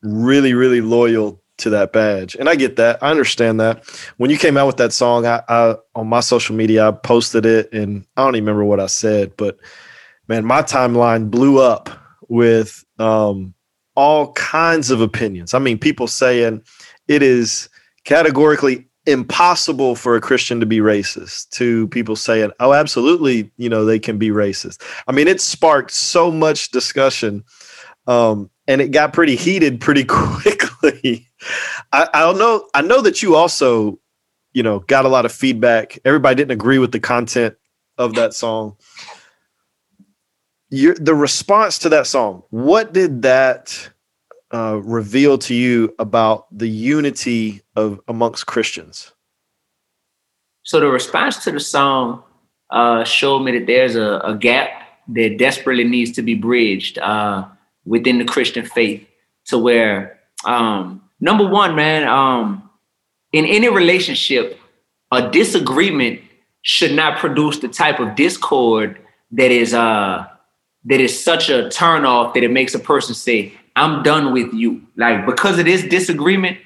really, 0.02 0.54
really 0.54 0.82
loyal 0.82 1.42
to 1.58 1.70
that 1.70 1.94
badge. 1.94 2.36
And 2.36 2.50
I 2.50 2.56
get 2.56 2.76
that. 2.78 3.02
I 3.04 3.12
understand 3.12 3.60
that. 3.60 3.88
When 4.18 4.30
you 4.30 4.38
came 4.38 4.58
out 4.58 4.68
with 4.68 4.78
that 4.78 4.94
song, 4.94 5.26
I, 5.26 5.42
I 5.48 5.76
on 5.96 6.08
my 6.08 6.20
social 6.20 6.56
media, 6.56 6.88
I 6.88 6.92
posted 6.92 7.46
it 7.46 7.72
and 7.72 8.06
I 8.18 8.24
don't 8.24 8.36
even 8.36 8.46
remember 8.46 8.66
what 8.66 8.80
I 8.80 8.88
said, 8.88 9.36
but 9.38 9.58
man, 10.28 10.46
my 10.46 10.62
timeline 10.62 11.30
blew 11.30 11.60
up 11.60 11.90
with 12.30 12.84
um, 12.98 13.54
all 13.96 14.32
kinds 14.34 14.90
of 14.90 15.02
opinions. 15.02 15.54
I 15.54 15.60
mean, 15.60 15.78
people 15.78 16.08
saying 16.08 16.64
it 17.08 17.22
is 17.22 17.70
categorically 18.06 18.88
impossible 19.06 19.96
for 19.96 20.16
a 20.16 20.22
Christian 20.22 20.60
to 20.60 20.66
be 20.66 20.80
racist 20.80 21.50
to 21.52 21.88
people 21.88 22.16
saying, 22.16 22.52
oh, 22.60 22.74
absolutely, 22.74 23.52
you 23.58 23.70
know, 23.70 23.86
they 23.86 24.00
can 24.00 24.18
be 24.18 24.30
racist. 24.30 24.82
I 25.08 25.12
mean, 25.12 25.28
it 25.28 25.42
sparked 25.42 25.92
so 25.92 26.32
much 26.32 26.70
discussion 26.70 27.44
um, 28.08 28.50
and 28.68 28.82
it 28.82 28.90
got 28.90 29.14
pretty 29.14 29.36
heated 29.36 29.80
pretty 29.80 30.04
quickly. 30.08 31.28
I, 31.92 32.08
I 32.14 32.20
don't 32.22 32.38
know. 32.38 32.68
I 32.74 32.82
know 32.82 33.02
that 33.02 33.22
you 33.22 33.36
also, 33.36 34.00
you 34.54 34.64
know, 34.64 34.80
got 34.80 35.06
a 35.06 35.10
lot 35.10 35.26
of 35.26 35.32
feedback. 35.32 36.00
Everybody 36.06 36.36
didn't 36.36 36.52
agree 36.52 36.80
with 36.80 36.92
the 36.92 37.00
content 37.00 37.56
of 37.98 38.16
that 38.16 38.34
song. 38.34 38.78
Your, 40.70 40.96
the 40.96 41.16
response 41.16 41.80
to 41.80 41.90
that 41.90 42.08
song, 42.08 42.44
what 42.50 42.94
did 42.94 43.24
that 43.24 43.91
uh, 44.54 44.82
reveal 44.84 45.38
to 45.40 45.54
you 45.54 45.94
about 46.00 46.46
the 46.56 46.68
unity 46.68 47.62
of 47.76 48.00
amongst 48.08 48.48
Christians? 48.48 49.12
So 50.64 50.80
the 50.80 50.88
response 50.88 51.44
to 51.44 51.52
the 51.52 51.60
song 51.60 52.24
uh, 52.70 53.04
showed 53.04 53.40
me 53.40 53.58
that 53.58 53.68
there's 53.68 53.96
a, 53.96 54.20
a, 54.24 54.36
gap 54.36 54.70
that 55.10 55.38
desperately 55.38 55.84
needs 55.84 56.12
to 56.12 56.22
be 56.22 56.36
bridged 56.36 56.98
uh, 57.00 57.46
within 57.86 58.18
the 58.18 58.26
Christian 58.26 58.66
faith, 58.66 59.06
to 59.46 59.58
where 59.58 60.20
um, 60.46 61.02
number 61.20 61.48
one, 61.48 61.76
man, 61.76 62.08
um, 62.08 62.70
in 63.34 63.46
any 63.46 63.70
relationship, 63.70 64.60
a 65.12 65.30
disagreement 65.30 66.22
should 66.62 66.94
not 66.94 67.18
produce 67.18 67.60
the 67.60 67.68
type 67.68 68.00
of 68.00 68.16
discord 68.16 69.00
that 69.32 69.52
is 69.52 69.74
uh 69.74 70.28
that 70.86 71.00
is 71.00 71.24
such 71.24 71.50
a 71.50 71.70
turn 71.70 72.06
off 72.06 72.34
that 72.34 72.44
it 72.44 72.52
makes 72.52 72.74
a 72.74 72.80
person 72.80 73.14
say, 73.14 73.54
I'm 73.76 74.04
done 74.04 74.34
with 74.34 74.54
you. 74.54 74.82
Like 74.96 75.26
because 75.26 75.60
of 75.60 75.66
this 75.66 75.84
disagreement, 75.84 76.58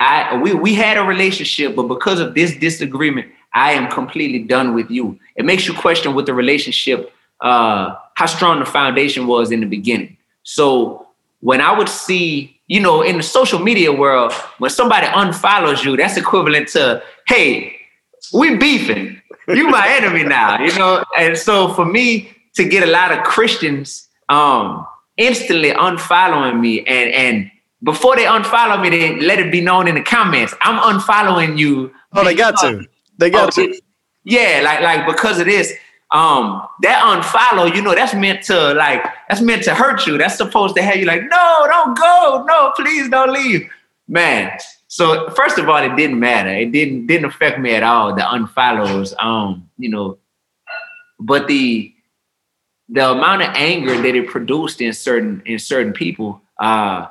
I 0.00 0.36
we 0.38 0.54
we 0.54 0.74
had 0.74 0.96
a 0.96 1.02
relationship, 1.02 1.76
but 1.76 1.84
because 1.84 2.20
of 2.20 2.34
this 2.34 2.56
disagreement, 2.56 3.30
I 3.52 3.72
am 3.72 3.90
completely 3.90 4.40
done 4.40 4.74
with 4.74 4.90
you. 4.90 5.18
It 5.36 5.44
makes 5.44 5.66
you 5.66 5.74
question 5.74 6.14
what 6.14 6.26
the 6.26 6.34
relationship, 6.34 7.12
uh, 7.40 7.94
how 8.14 8.26
strong 8.26 8.60
the 8.60 8.66
foundation 8.66 9.26
was 9.26 9.50
in 9.50 9.60
the 9.60 9.66
beginning. 9.66 10.16
So 10.42 11.08
when 11.40 11.60
I 11.60 11.76
would 11.76 11.88
see, 11.88 12.60
you 12.66 12.80
know, 12.80 13.02
in 13.02 13.16
the 13.18 13.22
social 13.22 13.58
media 13.58 13.92
world, 13.92 14.32
when 14.58 14.70
somebody 14.70 15.06
unfollows 15.06 15.84
you, 15.84 15.96
that's 15.96 16.16
equivalent 16.16 16.68
to, 16.70 17.02
hey, 17.28 17.76
we 18.32 18.56
beefing. 18.56 19.20
You 19.48 19.68
my 19.68 19.86
enemy 19.88 20.24
now, 20.24 20.62
you 20.62 20.76
know. 20.78 21.04
And 21.18 21.36
so 21.36 21.74
for 21.74 21.84
me 21.84 22.34
to 22.54 22.64
get 22.64 22.82
a 22.82 22.90
lot 22.90 23.12
of 23.12 23.24
Christians 23.24 24.08
um 24.30 24.86
instantly 25.16 25.70
unfollowing 25.70 26.60
me 26.60 26.84
and 26.86 27.10
and 27.12 27.50
before 27.84 28.16
they 28.16 28.24
unfollow 28.24 28.80
me, 28.80 28.88
they 28.88 29.20
let 29.20 29.38
it 29.38 29.52
be 29.52 29.60
known 29.60 29.86
in 29.86 29.94
the 29.94 30.02
comments. 30.02 30.54
I'm 30.62 30.98
unfollowing 30.98 31.58
you. 31.58 31.92
Oh, 32.14 32.24
they 32.24 32.34
got 32.34 32.58
to. 32.60 32.86
They 33.18 33.30
got 33.30 33.52
to. 33.54 33.78
Yeah, 34.24 34.62
like 34.64 34.80
like 34.80 35.06
because 35.06 35.38
of 35.38 35.44
this, 35.44 35.72
um, 36.10 36.66
that 36.80 37.02
unfollow, 37.02 37.74
you 37.74 37.82
know, 37.82 37.94
that's 37.94 38.14
meant 38.14 38.42
to 38.44 38.72
like 38.74 39.04
that's 39.28 39.42
meant 39.42 39.62
to 39.64 39.74
hurt 39.74 40.06
you. 40.06 40.16
That's 40.16 40.36
supposed 40.36 40.74
to 40.76 40.82
have 40.82 40.96
you 40.96 41.04
like, 41.04 41.22
no, 41.22 41.66
don't 41.66 41.96
go, 41.96 42.44
no, 42.48 42.72
please 42.74 43.10
don't 43.10 43.32
leave, 43.32 43.68
man. 44.08 44.56
So 44.88 45.28
first 45.30 45.58
of 45.58 45.68
all, 45.68 45.82
it 45.82 45.94
didn't 45.94 46.18
matter. 46.18 46.50
It 46.50 46.72
didn't 46.72 47.06
didn't 47.06 47.26
affect 47.26 47.60
me 47.60 47.74
at 47.74 47.82
all. 47.82 48.14
The 48.14 48.22
unfollows, 48.22 49.12
um, 49.22 49.68
you 49.76 49.90
know, 49.90 50.18
but 51.20 51.48
the 51.48 51.93
the 52.88 53.10
amount 53.10 53.42
of 53.42 53.48
anger 53.54 53.96
that 53.96 54.14
it 54.14 54.28
produced 54.28 54.80
in 54.80 54.92
certain 54.92 55.42
in 55.46 55.58
certain 55.58 55.92
people 55.92 56.40
uh, 56.60 57.06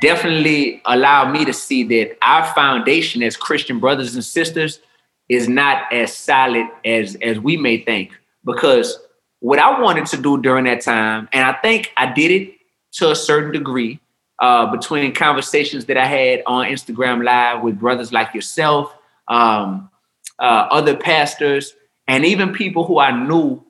definitely 0.00 0.80
allowed 0.84 1.32
me 1.32 1.44
to 1.44 1.52
see 1.52 1.82
that 1.84 2.16
our 2.22 2.46
foundation 2.54 3.22
as 3.22 3.36
Christian 3.36 3.80
brothers 3.80 4.14
and 4.14 4.24
sisters 4.24 4.80
is 5.28 5.48
not 5.48 5.92
as 5.92 6.14
solid 6.14 6.66
as 6.84 7.16
as 7.22 7.38
we 7.38 7.56
may 7.56 7.78
think. 7.78 8.12
Because 8.44 8.98
what 9.40 9.58
I 9.58 9.80
wanted 9.80 10.06
to 10.06 10.16
do 10.16 10.40
during 10.40 10.64
that 10.64 10.80
time, 10.80 11.28
and 11.32 11.44
I 11.44 11.52
think 11.60 11.92
I 11.96 12.12
did 12.12 12.30
it 12.30 12.54
to 12.92 13.10
a 13.10 13.16
certain 13.16 13.52
degree, 13.52 14.00
uh, 14.40 14.66
between 14.66 15.12
conversations 15.12 15.84
that 15.86 15.96
I 15.96 16.06
had 16.06 16.42
on 16.46 16.66
Instagram 16.66 17.24
Live 17.24 17.62
with 17.62 17.78
brothers 17.78 18.12
like 18.12 18.34
yourself, 18.34 18.94
um, 19.28 19.90
uh, 20.38 20.68
other 20.70 20.96
pastors, 20.96 21.74
and 22.06 22.24
even 22.24 22.52
people 22.52 22.84
who 22.84 22.98
I 22.98 23.10
knew 23.10 23.62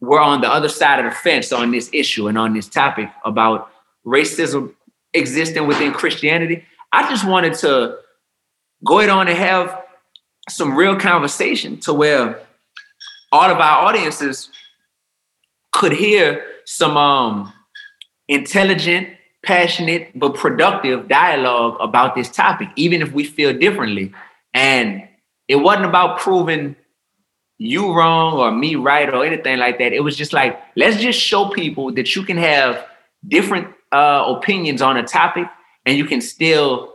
we're 0.00 0.20
on 0.20 0.40
the 0.40 0.48
other 0.48 0.68
side 0.68 0.98
of 0.98 1.04
the 1.04 1.16
fence 1.16 1.52
on 1.52 1.70
this 1.70 1.90
issue 1.92 2.28
and 2.28 2.38
on 2.38 2.54
this 2.54 2.68
topic 2.68 3.10
about 3.24 3.70
racism 4.06 4.74
existing 5.12 5.66
within 5.66 5.92
Christianity. 5.92 6.64
I 6.92 7.08
just 7.08 7.26
wanted 7.26 7.54
to 7.58 7.98
go 8.84 8.98
ahead 8.98 9.10
on 9.10 9.28
and 9.28 9.36
have 9.36 9.84
some 10.48 10.74
real 10.74 10.96
conversation 10.96 11.78
to 11.80 11.92
where 11.92 12.40
all 13.30 13.50
of 13.50 13.58
our 13.58 13.86
audiences 13.86 14.48
could 15.72 15.92
hear 15.92 16.44
some 16.64 16.96
um, 16.96 17.52
intelligent, 18.28 19.08
passionate, 19.44 20.10
but 20.18 20.34
productive 20.34 21.08
dialogue 21.08 21.76
about 21.80 22.14
this 22.14 22.30
topic, 22.30 22.68
even 22.76 23.02
if 23.02 23.12
we 23.12 23.24
feel 23.24 23.52
differently. 23.52 24.12
And 24.54 25.06
it 25.46 25.56
wasn't 25.56 25.86
about 25.86 26.18
proving 26.18 26.76
you 27.60 27.92
wrong 27.92 28.38
or 28.38 28.50
me 28.50 28.74
right 28.74 29.12
or 29.12 29.22
anything 29.22 29.58
like 29.58 29.78
that. 29.78 29.92
It 29.92 30.02
was 30.02 30.16
just 30.16 30.32
like, 30.32 30.58
let's 30.76 30.96
just 30.96 31.20
show 31.20 31.50
people 31.50 31.92
that 31.92 32.16
you 32.16 32.22
can 32.22 32.38
have 32.38 32.86
different 33.28 33.68
uh, 33.92 34.24
opinions 34.34 34.80
on 34.80 34.96
a 34.96 35.02
topic 35.02 35.46
and 35.84 35.98
you 35.98 36.06
can 36.06 36.22
still 36.22 36.94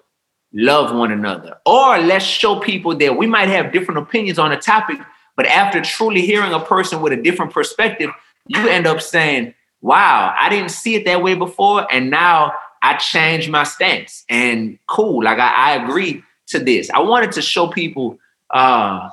love 0.54 0.96
one 0.96 1.12
another. 1.12 1.58
Or 1.68 2.00
let's 2.00 2.26
show 2.26 2.60
people 2.60 2.96
that 2.96 3.16
we 3.16 3.28
might 3.28 3.48
have 3.48 3.72
different 3.72 4.00
opinions 4.00 4.40
on 4.40 4.52
a 4.52 4.60
topic, 4.60 4.98
but 5.36 5.46
after 5.46 5.82
truly 5.82 6.22
hearing 6.22 6.52
a 6.52 6.60
person 6.60 7.00
with 7.00 7.14
a 7.14 7.22
different 7.22 7.54
perspective, 7.54 8.10
you 8.48 8.68
end 8.68 8.88
up 8.88 9.02
saying, 9.02 9.54
wow, 9.82 10.34
I 10.36 10.50
didn't 10.50 10.70
see 10.70 10.96
it 10.96 11.06
that 11.06 11.22
way 11.22 11.36
before. 11.36 11.86
And 11.94 12.10
now 12.10 12.54
I 12.82 12.96
changed 12.96 13.52
my 13.52 13.66
stance. 13.66 14.26
And 14.30 14.80
cool, 14.88 15.24
like 15.24 15.38
I, 15.38 15.74
I 15.74 15.84
agree 15.84 16.24
to 16.48 16.58
this. 16.58 16.90
I 16.90 17.02
wanted 17.02 17.34
to 17.34 17.44
show 17.44 17.68
people 17.68 18.18
uh, 18.52 19.12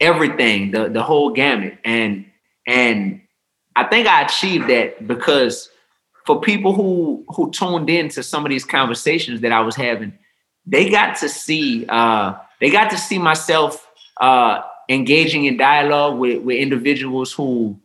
everything, 0.00 0.70
the 0.70 0.88
the 0.88 1.02
whole 1.02 1.32
gamut, 1.32 1.78
and 1.84 2.26
and 2.66 3.20
I 3.76 3.84
think 3.84 4.06
I 4.06 4.22
achieved 4.22 4.68
that 4.68 5.06
because 5.06 5.70
for 6.26 6.40
people 6.40 6.72
who 6.72 7.24
who 7.28 7.50
tuned 7.50 7.90
in 7.90 8.08
to 8.10 8.22
some 8.22 8.44
of 8.44 8.50
these 8.50 8.64
conversations 8.64 9.40
that 9.40 9.52
I 9.52 9.60
was 9.60 9.76
having, 9.76 10.16
they 10.66 10.90
got 10.90 11.16
to 11.18 11.28
see 11.28 11.86
uh, 11.88 12.34
they 12.60 12.70
got 12.70 12.90
to 12.90 12.98
see 12.98 13.18
myself 13.18 13.86
uh, 14.20 14.62
engaging 14.88 15.44
in 15.44 15.56
dialogue 15.56 16.18
with 16.18 16.42
with 16.42 16.56
individuals 16.56 17.32
who 17.32 17.78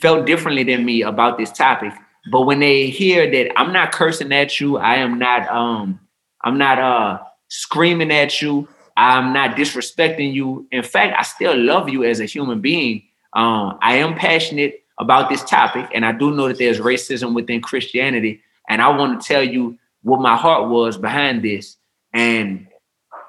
felt 0.00 0.26
differently 0.26 0.64
than 0.64 0.84
me 0.84 1.02
about 1.02 1.38
this 1.38 1.52
topic. 1.52 1.92
But 2.30 2.42
when 2.42 2.58
they 2.58 2.88
hear 2.88 3.30
that 3.30 3.58
I'm 3.58 3.72
not 3.72 3.92
cursing 3.92 4.32
at 4.32 4.60
you, 4.60 4.78
I 4.78 4.96
am 4.96 5.18
not 5.18 5.48
um 5.48 6.00
I'm 6.44 6.58
not 6.58 6.78
uh 6.78 7.20
screaming 7.48 8.10
at 8.10 8.42
you, 8.42 8.68
I'm 8.96 9.32
not 9.32 9.56
disrespecting 9.56 10.32
you. 10.32 10.66
In 10.72 10.82
fact, 10.82 11.16
I 11.18 11.22
still 11.22 11.56
love 11.56 11.88
you 11.88 12.04
as 12.04 12.20
a 12.20 12.24
human 12.24 12.60
being. 12.60 13.02
Um, 13.32 13.78
I 13.82 13.96
am 13.96 14.14
passionate 14.14 14.82
about 14.98 15.28
this 15.28 15.44
topic, 15.44 15.90
and 15.94 16.06
I 16.06 16.12
do 16.12 16.34
know 16.34 16.48
that 16.48 16.58
there's 16.58 16.78
racism 16.78 17.34
within 17.34 17.60
Christianity. 17.60 18.40
And 18.68 18.80
I 18.80 18.88
want 18.88 19.20
to 19.20 19.26
tell 19.26 19.42
you 19.42 19.78
what 20.02 20.20
my 20.20 20.36
heart 20.36 20.70
was 20.70 20.96
behind 20.96 21.42
this. 21.42 21.76
And 22.12 22.66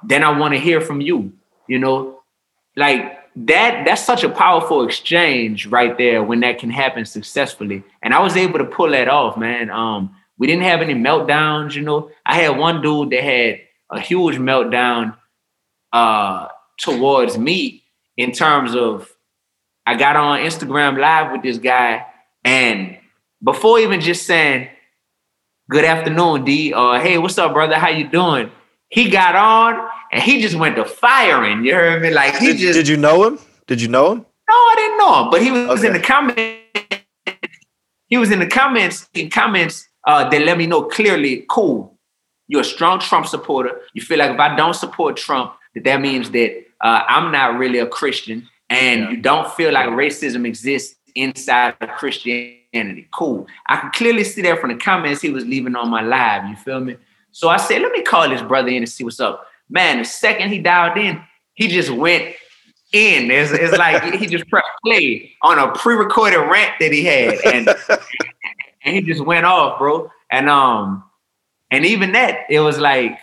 then 0.03 0.23
I 0.23 0.37
want 0.37 0.53
to 0.53 0.59
hear 0.59 0.79
from 0.79 1.01
you. 1.01 1.33
You 1.67 1.79
know, 1.79 2.21
like 2.77 3.17
that, 3.35 3.83
that's 3.85 4.03
such 4.03 4.23
a 4.23 4.29
powerful 4.29 4.85
exchange 4.85 5.67
right 5.67 5.97
there 5.97 6.23
when 6.23 6.39
that 6.39 6.59
can 6.59 6.69
happen 6.69 7.03
successfully. 7.03 7.83
And 8.01 8.13
I 8.13 8.21
was 8.21 8.37
able 8.37 8.59
to 8.59 8.65
pull 8.65 8.91
that 8.91 9.09
off, 9.09 9.37
man. 9.37 9.69
Um, 9.69 10.15
we 10.37 10.47
didn't 10.47 10.63
have 10.63 10.81
any 10.81 10.93
meltdowns, 10.93 11.75
you 11.75 11.81
know. 11.81 12.09
I 12.25 12.35
had 12.35 12.57
one 12.57 12.81
dude 12.81 13.09
that 13.09 13.23
had 13.23 13.59
a 13.89 13.99
huge 13.99 14.37
meltdown 14.37 15.17
uh, 15.93 16.47
towards 16.77 17.37
me 17.37 17.83
in 18.15 18.31
terms 18.31 18.75
of 18.75 19.11
I 19.85 19.95
got 19.95 20.15
on 20.15 20.39
Instagram 20.39 20.99
live 20.99 21.31
with 21.31 21.43
this 21.43 21.57
guy, 21.57 22.05
and 22.43 22.97
before 23.43 23.79
even 23.79 24.01
just 24.01 24.25
saying 24.25 24.69
good 25.69 25.85
afternoon, 25.85 26.43
D, 26.43 26.73
or 26.73 26.99
hey, 26.99 27.17
what's 27.17 27.37
up, 27.37 27.53
brother? 27.53 27.75
How 27.75 27.89
you 27.89 28.09
doing? 28.09 28.51
He 28.89 29.09
got 29.09 29.35
on 29.35 29.89
and 30.11 30.23
he 30.23 30.41
just 30.41 30.55
went 30.55 30.75
to 30.77 30.85
firing. 30.85 31.65
You 31.65 31.73
heard 31.73 32.01
me? 32.01 32.11
Like 32.11 32.35
he 32.37 32.47
did, 32.47 32.57
just 32.57 32.73
Did 32.73 32.87
you 32.87 32.97
know 32.97 33.25
him? 33.25 33.39
Did 33.67 33.81
you 33.81 33.87
know 33.87 34.13
him? 34.13 34.19
No, 34.49 34.55
I 34.55 34.73
didn't 34.77 34.97
know 34.97 35.23
him, 35.23 35.29
but 35.29 35.41
he 35.41 35.51
was 35.51 35.79
okay. 35.79 35.87
in 35.87 35.93
the 35.93 35.99
comments. 35.99 37.03
He 38.07 38.17
was 38.17 38.31
in 38.31 38.39
the 38.39 38.47
comments, 38.47 39.09
in 39.13 39.29
comments 39.29 39.87
uh, 40.05 40.29
that 40.29 40.41
let 40.43 40.57
me 40.57 40.65
know 40.65 40.83
clearly, 40.83 41.45
cool. 41.49 41.97
You're 42.47 42.61
a 42.61 42.65
strong 42.65 42.99
Trump 42.99 43.27
supporter. 43.27 43.81
You 43.93 44.01
feel 44.01 44.19
like 44.19 44.31
if 44.31 44.39
I 44.39 44.55
don't 44.55 44.73
support 44.73 45.17
Trump, 45.17 45.53
that 45.77 45.83
that 45.83 46.01
means 46.01 46.31
that 46.31 46.65
uh, 46.81 47.01
I'm 47.07 47.31
not 47.31 47.57
really 47.57 47.79
a 47.79 47.87
Christian 47.87 48.47
and 48.69 49.01
yeah. 49.01 49.09
you 49.11 49.17
don't 49.17 49.51
feel 49.53 49.71
like 49.71 49.87
racism 49.89 50.45
exists 50.45 50.95
inside 51.15 51.75
of 51.81 51.89
Christianity. 51.89 53.07
Cool. 53.13 53.47
I 53.67 53.77
can 53.77 53.91
clearly 53.91 54.23
see 54.23 54.41
that 54.43 54.59
from 54.59 54.71
the 54.71 54.77
comments 54.77 55.21
he 55.21 55.29
was 55.29 55.45
leaving 55.45 55.75
on 55.75 55.89
my 55.89 56.01
live. 56.01 56.47
You 56.49 56.55
feel 56.55 56.79
me? 56.79 56.97
So 57.31 57.49
I 57.49 57.57
said, 57.57 57.81
let 57.81 57.91
me 57.91 58.01
call 58.01 58.29
this 58.29 58.41
brother 58.41 58.69
in 58.69 58.77
and 58.77 58.89
see 58.89 59.03
what's 59.03 59.19
up. 59.19 59.45
Man, 59.69 59.99
the 59.99 60.05
second 60.05 60.51
he 60.51 60.59
dialed 60.59 60.97
in, 60.97 61.21
he 61.53 61.67
just 61.67 61.89
went 61.91 62.35
in. 62.93 63.31
It's, 63.31 63.51
it's 63.51 63.77
like 63.77 64.13
he 64.15 64.25
just 64.27 64.47
pressed 64.47 64.67
play 64.83 65.31
on 65.41 65.59
a 65.59 65.71
pre-recorded 65.73 66.39
rant 66.39 66.73
that 66.79 66.91
he 66.91 67.03
had, 67.03 67.35
and 67.45 67.69
and 68.83 68.95
he 68.95 69.01
just 69.01 69.25
went 69.25 69.45
off, 69.45 69.77
bro. 69.77 70.09
And 70.31 70.49
um, 70.49 71.03
and 71.71 71.85
even 71.85 72.13
that, 72.13 72.45
it 72.49 72.59
was 72.59 72.79
like 72.79 73.19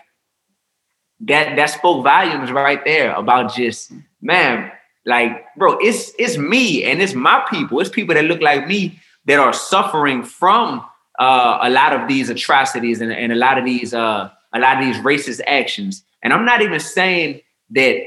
that 1.21 1.57
that 1.57 1.71
spoke 1.71 2.03
volumes 2.03 2.51
right 2.51 2.85
there 2.85 3.12
about 3.15 3.55
just 3.55 3.93
man, 4.21 4.71
like 5.07 5.45
bro, 5.57 5.79
it's 5.79 6.12
it's 6.19 6.37
me 6.37 6.85
and 6.85 7.01
it's 7.01 7.15
my 7.15 7.45
people. 7.51 7.81
It's 7.81 7.91
people 7.91 8.15
that 8.15 8.25
look 8.25 8.41
like 8.41 8.67
me 8.67 8.99
that 9.27 9.39
are 9.39 9.53
suffering 9.53 10.23
from 10.23 10.85
uh, 11.19 11.59
a 11.62 11.71
lot 11.71 11.93
of 11.93 12.09
these 12.09 12.29
atrocities 12.29 13.01
and, 13.01 13.12
and 13.12 13.33
a 13.33 13.37
lot 13.37 13.59
of 13.59 13.65
these 13.65 13.95
uh, 13.95 14.31
a 14.53 14.59
lot 14.59 14.79
of 14.79 14.85
these 14.85 14.97
racist 14.99 15.41
actions. 15.47 16.05
And 16.23 16.33
I'm 16.33 16.45
not 16.45 16.62
even 16.62 16.81
saying 16.81 17.41
that 17.71 18.03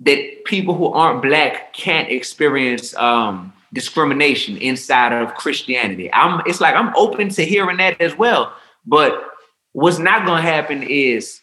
that 0.00 0.44
people 0.44 0.74
who 0.74 0.92
aren't 0.92 1.22
black 1.22 1.72
can't 1.72 2.10
experience 2.10 2.94
um, 2.96 3.52
discrimination 3.72 4.56
inside 4.58 5.12
of 5.12 5.34
Christianity. 5.34 6.12
I'm 6.12 6.42
it's 6.46 6.60
like 6.60 6.74
I'm 6.74 6.94
open 6.96 7.28
to 7.30 7.44
hearing 7.44 7.78
that 7.78 8.00
as 8.00 8.16
well. 8.16 8.52
But 8.86 9.24
what's 9.72 9.98
not 9.98 10.26
gonna 10.26 10.42
happen 10.42 10.82
is 10.82 11.40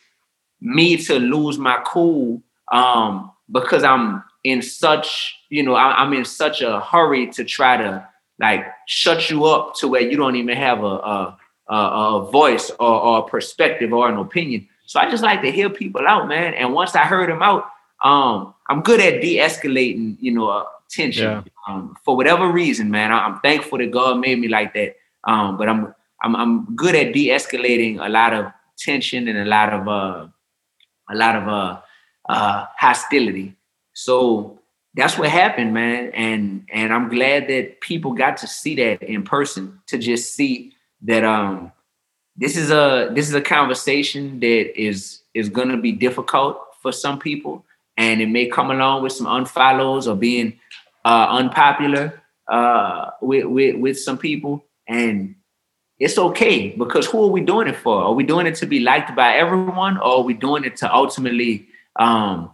me 0.61 0.97
to 0.97 1.19
lose 1.19 1.57
my 1.57 1.81
cool 1.85 2.41
um, 2.71 3.31
because 3.51 3.83
I'm 3.83 4.23
in 4.43 4.61
such, 4.61 5.35
you 5.49 5.63
know, 5.63 5.75
I, 5.75 6.01
I'm 6.01 6.13
in 6.13 6.25
such 6.25 6.61
a 6.61 6.79
hurry 6.79 7.27
to 7.31 7.43
try 7.43 7.77
to 7.77 8.07
like 8.39 8.65
shut 8.87 9.29
you 9.29 9.45
up 9.45 9.75
to 9.75 9.87
where 9.87 10.01
you 10.01 10.17
don't 10.17 10.35
even 10.35 10.57
have 10.57 10.83
a 10.83 10.87
a, 10.87 11.37
a, 11.69 11.75
a 11.75 12.31
voice 12.31 12.69
or, 12.79 13.01
or, 13.01 13.19
a 13.19 13.23
perspective 13.23 13.93
or 13.93 14.09
an 14.09 14.17
opinion. 14.17 14.67
So 14.85 14.99
I 14.99 15.09
just 15.09 15.23
like 15.23 15.41
to 15.41 15.51
hear 15.51 15.69
people 15.69 16.07
out, 16.07 16.27
man. 16.27 16.53
And 16.53 16.73
once 16.73 16.95
I 16.95 17.05
heard 17.05 17.29
them 17.29 17.41
out, 17.41 17.65
um, 18.03 18.53
I'm 18.69 18.81
good 18.81 18.99
at 18.99 19.21
de-escalating, 19.21 20.17
you 20.19 20.31
know, 20.31 20.49
uh, 20.49 20.65
tension. 20.89 21.23
Yeah. 21.25 21.43
Um, 21.67 21.95
for 22.05 22.15
whatever 22.15 22.51
reason, 22.51 22.91
man. 22.91 23.11
I, 23.11 23.25
am 23.25 23.39
thankful 23.39 23.79
that 23.79 23.89
God 23.89 24.19
made 24.19 24.39
me 24.39 24.47
like 24.47 24.73
that. 24.75 24.95
Um, 25.23 25.57
but 25.57 25.67
I'm 25.67 25.95
I'm 26.25 26.35
I'm 26.35 26.75
good 26.75 26.95
at 26.95 27.13
de-escalating 27.13 28.03
a 28.03 28.09
lot 28.09 28.33
of 28.33 28.51
tension 28.77 29.27
and 29.27 29.37
a 29.37 29.45
lot 29.45 29.71
of 29.71 29.87
uh 29.87 30.27
a 31.09 31.15
lot 31.15 31.35
of 31.35 31.47
uh 31.47 31.79
uh 32.27 32.65
hostility. 32.77 33.55
So 33.93 34.59
that's 34.95 35.17
what 35.17 35.29
happened, 35.29 35.73
man. 35.73 36.11
And 36.13 36.65
and 36.73 36.91
I'm 36.91 37.09
glad 37.09 37.47
that 37.49 37.79
people 37.81 38.13
got 38.13 38.37
to 38.37 38.47
see 38.47 38.75
that 38.75 39.03
in 39.03 39.23
person 39.23 39.79
to 39.87 39.99
just 39.99 40.33
see 40.33 40.73
that 41.03 41.23
um 41.23 41.71
this 42.35 42.57
is 42.57 42.71
a 42.71 43.11
this 43.13 43.29
is 43.29 43.35
a 43.35 43.41
conversation 43.41 44.39
that 44.39 44.81
is 44.81 45.21
is 45.35 45.47
gonna 45.49 45.77
be 45.77 45.91
difficult 45.91 46.59
for 46.81 46.91
some 46.91 47.19
people, 47.19 47.63
and 47.97 48.19
it 48.19 48.29
may 48.29 48.47
come 48.47 48.71
along 48.71 49.03
with 49.03 49.13
some 49.13 49.27
unfollows 49.27 50.07
or 50.07 50.15
being 50.15 50.59
uh, 51.05 51.27
unpopular 51.29 52.21
uh, 52.47 53.11
with, 53.21 53.45
with 53.45 53.75
with 53.77 53.99
some 53.99 54.17
people, 54.17 54.65
and 54.87 55.35
it's 55.99 56.17
okay 56.17 56.69
because 56.77 57.07
who 57.07 57.23
are 57.23 57.31
we 57.31 57.41
doing 57.41 57.67
it 57.67 57.77
for? 57.77 58.03
Are 58.03 58.13
we 58.13 58.23
doing 58.23 58.47
it 58.47 58.55
to 58.55 58.65
be 58.65 58.79
liked 58.79 59.15
by 59.15 59.35
everyone, 59.35 59.97
or 59.97 60.17
are 60.17 60.21
we 60.21 60.33
doing 60.33 60.63
it 60.63 60.75
to 60.77 60.93
ultimately 60.93 61.67
um, 61.97 62.51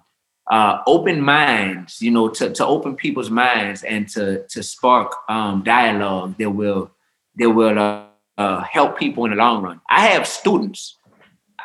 uh, 0.49 0.81
open 0.85 1.21
minds, 1.21 2.01
you 2.01 2.11
know, 2.11 2.29
to, 2.29 2.51
to 2.51 2.65
open 2.65 2.95
people's 2.95 3.29
minds 3.29 3.83
and 3.83 4.07
to 4.09 4.45
to 4.47 4.61
spark 4.61 5.15
um, 5.29 5.63
dialogue 5.63 6.37
that 6.37 6.49
will 6.49 6.91
that 7.35 7.49
will 7.49 7.79
uh, 7.79 8.05
uh, 8.37 8.61
help 8.63 8.97
people 8.97 9.25
in 9.25 9.31
the 9.31 9.37
long 9.37 9.63
run. 9.63 9.81
I 9.89 10.07
have 10.07 10.27
students. 10.27 10.97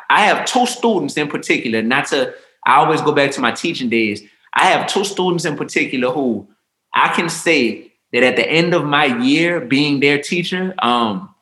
I 0.08 0.20
have 0.26 0.46
two 0.46 0.66
students 0.66 1.16
in 1.16 1.28
particular. 1.28 1.82
Not 1.82 2.06
to, 2.08 2.34
I 2.64 2.76
always 2.76 3.00
go 3.00 3.12
back 3.12 3.32
to 3.32 3.40
my 3.40 3.52
teaching 3.52 3.88
days. 3.88 4.22
I 4.54 4.66
have 4.66 4.86
two 4.86 5.04
students 5.04 5.44
in 5.44 5.56
particular 5.56 6.12
who 6.12 6.48
I 6.94 7.08
can 7.08 7.28
say 7.28 7.92
that 8.12 8.22
at 8.22 8.36
the 8.36 8.48
end 8.48 8.72
of 8.72 8.84
my 8.84 9.06
year 9.06 9.60
being 9.60 10.00
their 10.00 10.20
teacher, 10.20 10.74
um, 10.78 11.34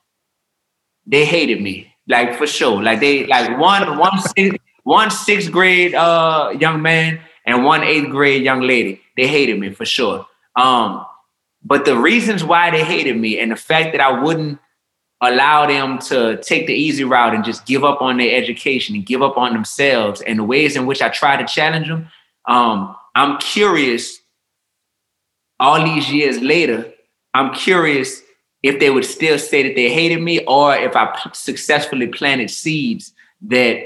they 1.07 1.25
hated 1.25 1.61
me 1.61 1.95
like 2.09 2.37
for 2.37 2.47
sure. 2.47 2.83
Like 2.83 3.01
they 3.01 3.27
like 3.27 3.59
one 3.59 3.99
one 3.99 4.19
sixth, 4.21 4.59
one 4.83 5.11
sixth 5.11 5.51
grade 5.51 5.95
uh, 5.95 6.55
young 6.59 6.83
man 6.83 7.21
and 7.47 7.65
one 7.65 7.83
eighth 7.83 8.11
grade 8.11 8.43
young 8.43 8.61
lady. 8.61 9.01
They 9.17 9.27
hated 9.27 9.59
me 9.59 9.71
for 9.71 9.85
sure. 9.85 10.27
Um, 10.57 11.05
but 11.63 11.85
the 11.85 11.97
reasons 11.97 12.45
why 12.45 12.71
they 12.71 12.85
hated 12.85 13.17
me 13.17 13.39
and 13.39 13.51
the 13.51 13.57
fact 13.57 13.93
that 13.93 14.01
I 14.01 14.23
wouldn't 14.23 14.59
allow 15.23 15.67
them 15.67 15.99
to 15.99 16.37
take 16.43 16.67
the 16.67 16.75
easy 16.75 17.05
route 17.05 17.35
and 17.35 17.45
just 17.45 17.65
give 17.65 17.85
up 17.85 18.03
on 18.03 18.19
their 18.19 18.37
education 18.37 18.95
and 18.95 19.07
give 19.07 19.23
up 19.23 19.39
on 19.39 19.55
themselves 19.55 20.21
and 20.21 20.39
the 20.39 20.45
ways 20.45 20.77
in 20.77 20.85
which 20.85 21.01
I 21.01 21.09
try 21.09 21.37
to 21.37 21.47
challenge 21.47 21.89
them, 21.89 22.09
um, 22.47 22.95
I'm 23.15 23.39
curious 23.39 24.19
all 25.59 25.83
these 25.83 26.13
years 26.13 26.41
later, 26.41 26.93
I'm 27.33 27.55
curious 27.55 28.21
if 28.65 28.81
they 28.81 28.89
would 28.89 29.05
still 29.05 29.39
say 29.39 29.62
that 29.62 29.75
they 29.77 29.93
hated 29.93 30.23
me 30.23 30.43
or 30.47 30.75
if 30.75 30.97
I 30.97 31.15
successfully 31.35 32.07
planted 32.07 32.51
seeds 32.51 33.12
that 33.43 33.77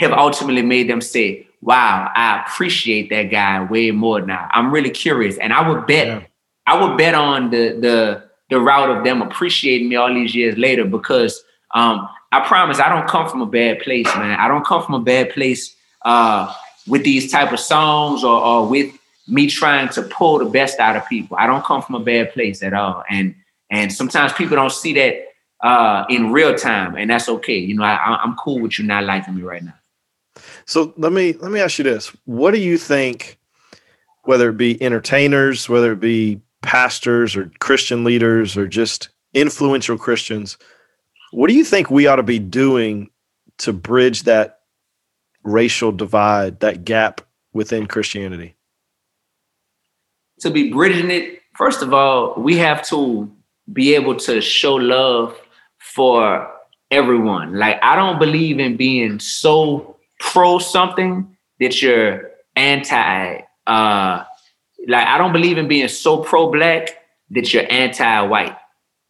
have 0.00 0.10
ultimately 0.10 0.62
made 0.62 0.90
them 0.90 1.00
say, 1.00 1.46
wow, 1.62 2.10
I 2.16 2.42
appreciate 2.42 3.10
that 3.10 3.30
guy 3.30 3.62
way 3.62 3.92
more 3.92 4.20
now. 4.20 4.48
I'm 4.50 4.72
really 4.72 4.90
curious. 4.90 5.38
And 5.38 5.52
I 5.52 5.68
would 5.68 5.86
bet, 5.86 6.08
yeah. 6.08 6.22
I 6.66 6.82
would 6.82 6.98
bet 6.98 7.14
on 7.14 7.50
the 7.50 7.78
the 7.80 8.24
the 8.50 8.58
route 8.58 8.90
of 8.90 9.04
them 9.04 9.22
appreciating 9.22 9.88
me 9.88 9.94
all 9.94 10.12
these 10.12 10.34
years 10.34 10.58
later 10.58 10.84
because 10.84 11.40
um, 11.74 12.08
I 12.32 12.40
promise 12.40 12.80
I 12.80 12.88
don't 12.88 13.06
come 13.06 13.28
from 13.28 13.40
a 13.40 13.46
bad 13.46 13.78
place, 13.80 14.06
man. 14.16 14.36
I 14.40 14.48
don't 14.48 14.66
come 14.66 14.82
from 14.82 14.94
a 14.94 15.00
bad 15.00 15.30
place 15.30 15.76
uh, 16.04 16.52
with 16.88 17.04
these 17.04 17.30
type 17.30 17.52
of 17.52 17.60
songs 17.60 18.24
or, 18.24 18.40
or 18.40 18.66
with 18.66 18.92
me 19.28 19.46
trying 19.46 19.90
to 19.90 20.02
pull 20.02 20.38
the 20.38 20.46
best 20.46 20.80
out 20.80 20.96
of 20.96 21.06
people. 21.08 21.36
I 21.38 21.46
don't 21.46 21.64
come 21.64 21.82
from 21.82 21.94
a 21.94 22.00
bad 22.00 22.32
place 22.32 22.64
at 22.64 22.74
all. 22.74 23.04
And 23.08 23.34
and 23.70 23.92
sometimes 23.92 24.32
people 24.32 24.56
don't 24.56 24.72
see 24.72 24.94
that 24.94 25.28
uh, 25.66 26.04
in 26.08 26.32
real 26.32 26.54
time, 26.54 26.94
and 26.96 27.10
that's 27.10 27.28
okay. 27.28 27.58
You 27.58 27.74
know, 27.74 27.84
I, 27.84 28.20
I'm 28.22 28.36
cool 28.36 28.60
with 28.60 28.78
you 28.78 28.84
not 28.84 29.04
liking 29.04 29.34
me 29.34 29.42
right 29.42 29.62
now. 29.62 29.74
So 30.66 30.94
let 30.96 31.12
me 31.12 31.32
let 31.34 31.50
me 31.50 31.60
ask 31.60 31.78
you 31.78 31.84
this: 31.84 32.08
What 32.24 32.52
do 32.52 32.60
you 32.60 32.78
think, 32.78 33.38
whether 34.22 34.50
it 34.50 34.56
be 34.56 34.80
entertainers, 34.82 35.68
whether 35.68 35.92
it 35.92 36.00
be 36.00 36.40
pastors 36.62 37.36
or 37.36 37.50
Christian 37.60 38.04
leaders 38.04 38.56
or 38.56 38.66
just 38.66 39.08
influential 39.34 39.98
Christians, 39.98 40.56
what 41.30 41.48
do 41.48 41.54
you 41.54 41.64
think 41.64 41.90
we 41.90 42.06
ought 42.06 42.16
to 42.16 42.22
be 42.22 42.38
doing 42.38 43.10
to 43.58 43.72
bridge 43.72 44.22
that 44.24 44.60
racial 45.42 45.92
divide, 45.92 46.60
that 46.60 46.84
gap 46.84 47.20
within 47.52 47.86
Christianity? 47.86 48.56
To 50.40 50.50
be 50.50 50.70
bridging 50.70 51.10
it, 51.10 51.42
first 51.56 51.82
of 51.82 51.92
all, 51.92 52.34
we 52.36 52.56
have 52.58 52.86
to 52.88 53.30
be 53.72 53.94
able 53.94 54.16
to 54.16 54.40
show 54.40 54.74
love 54.74 55.36
for 55.78 56.50
everyone. 56.90 57.54
Like 57.54 57.78
I 57.82 57.96
don't 57.96 58.18
believe 58.18 58.58
in 58.58 58.76
being 58.76 59.20
so 59.20 59.96
pro 60.20 60.58
something 60.58 61.36
that 61.60 61.80
you're 61.82 62.30
anti 62.56 63.40
uh 63.66 64.24
like 64.86 65.06
I 65.06 65.18
don't 65.18 65.32
believe 65.32 65.58
in 65.58 65.68
being 65.68 65.88
so 65.88 66.18
pro 66.18 66.50
black 66.50 66.96
that 67.30 67.52
you're 67.52 67.70
anti 67.70 68.22
white, 68.22 68.56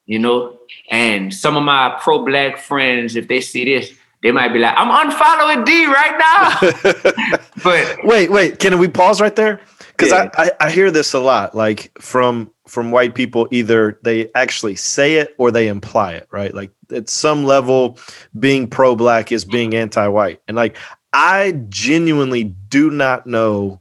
you 0.07 0.19
know? 0.19 0.59
And 0.91 1.33
some 1.33 1.57
of 1.57 1.63
my 1.63 1.97
pro 2.01 2.25
black 2.25 2.59
friends, 2.59 3.17
if 3.17 3.29
they 3.29 3.41
see 3.41 3.65
this, 3.65 3.93
they 4.23 4.33
might 4.33 4.53
be 4.53 4.59
like, 4.59 4.75
I'm 4.77 5.11
unfollowing 5.11 5.65
D 5.65 5.87
right 5.87 6.19
now. 6.19 7.39
but 7.63 8.05
wait, 8.05 8.31
wait, 8.31 8.59
can 8.59 8.79
we 8.79 8.89
pause 8.89 9.21
right 9.21 9.35
there? 9.35 9.61
Because 9.99 10.13
yeah. 10.13 10.31
I, 10.39 10.45
I, 10.45 10.67
I 10.67 10.71
hear 10.71 10.93
this 10.93 11.13
a 11.13 11.19
lot, 11.19 11.57
like 11.57 11.91
from 12.01 12.53
from 12.69 12.93
white 12.93 13.17
people, 13.17 13.49
either 13.51 13.99
they 14.05 14.31
actually 14.37 14.77
say 14.77 15.17
it 15.17 15.35
or 15.39 15.51
they 15.51 15.67
imply 15.67 16.13
it, 16.13 16.29
right? 16.31 16.55
Like 16.55 16.71
at 16.93 17.09
some 17.09 17.45
level, 17.45 17.99
being 18.39 18.69
pro 18.69 18.95
black 18.95 19.33
is 19.33 19.45
being 19.45 19.75
anti 19.75 20.07
white. 20.07 20.41
And 20.47 20.57
like 20.57 20.77
I 21.13 21.61
genuinely 21.69 22.45
do 22.45 22.91
not 22.91 23.27
know 23.27 23.81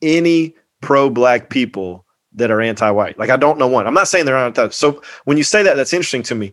any 0.00 0.54
pro 0.80 1.10
black 1.10 1.50
people 1.50 2.06
that 2.32 2.50
are 2.50 2.62
anti 2.62 2.90
white. 2.90 3.18
Like 3.18 3.28
I 3.28 3.36
don't 3.36 3.58
know 3.58 3.66
one. 3.66 3.86
I'm 3.86 3.94
not 3.94 4.08
saying 4.08 4.24
they're 4.24 4.38
anti. 4.38 4.70
So 4.70 5.02
when 5.26 5.36
you 5.36 5.42
say 5.42 5.62
that, 5.62 5.76
that's 5.76 5.92
interesting 5.92 6.22
to 6.24 6.34
me. 6.34 6.52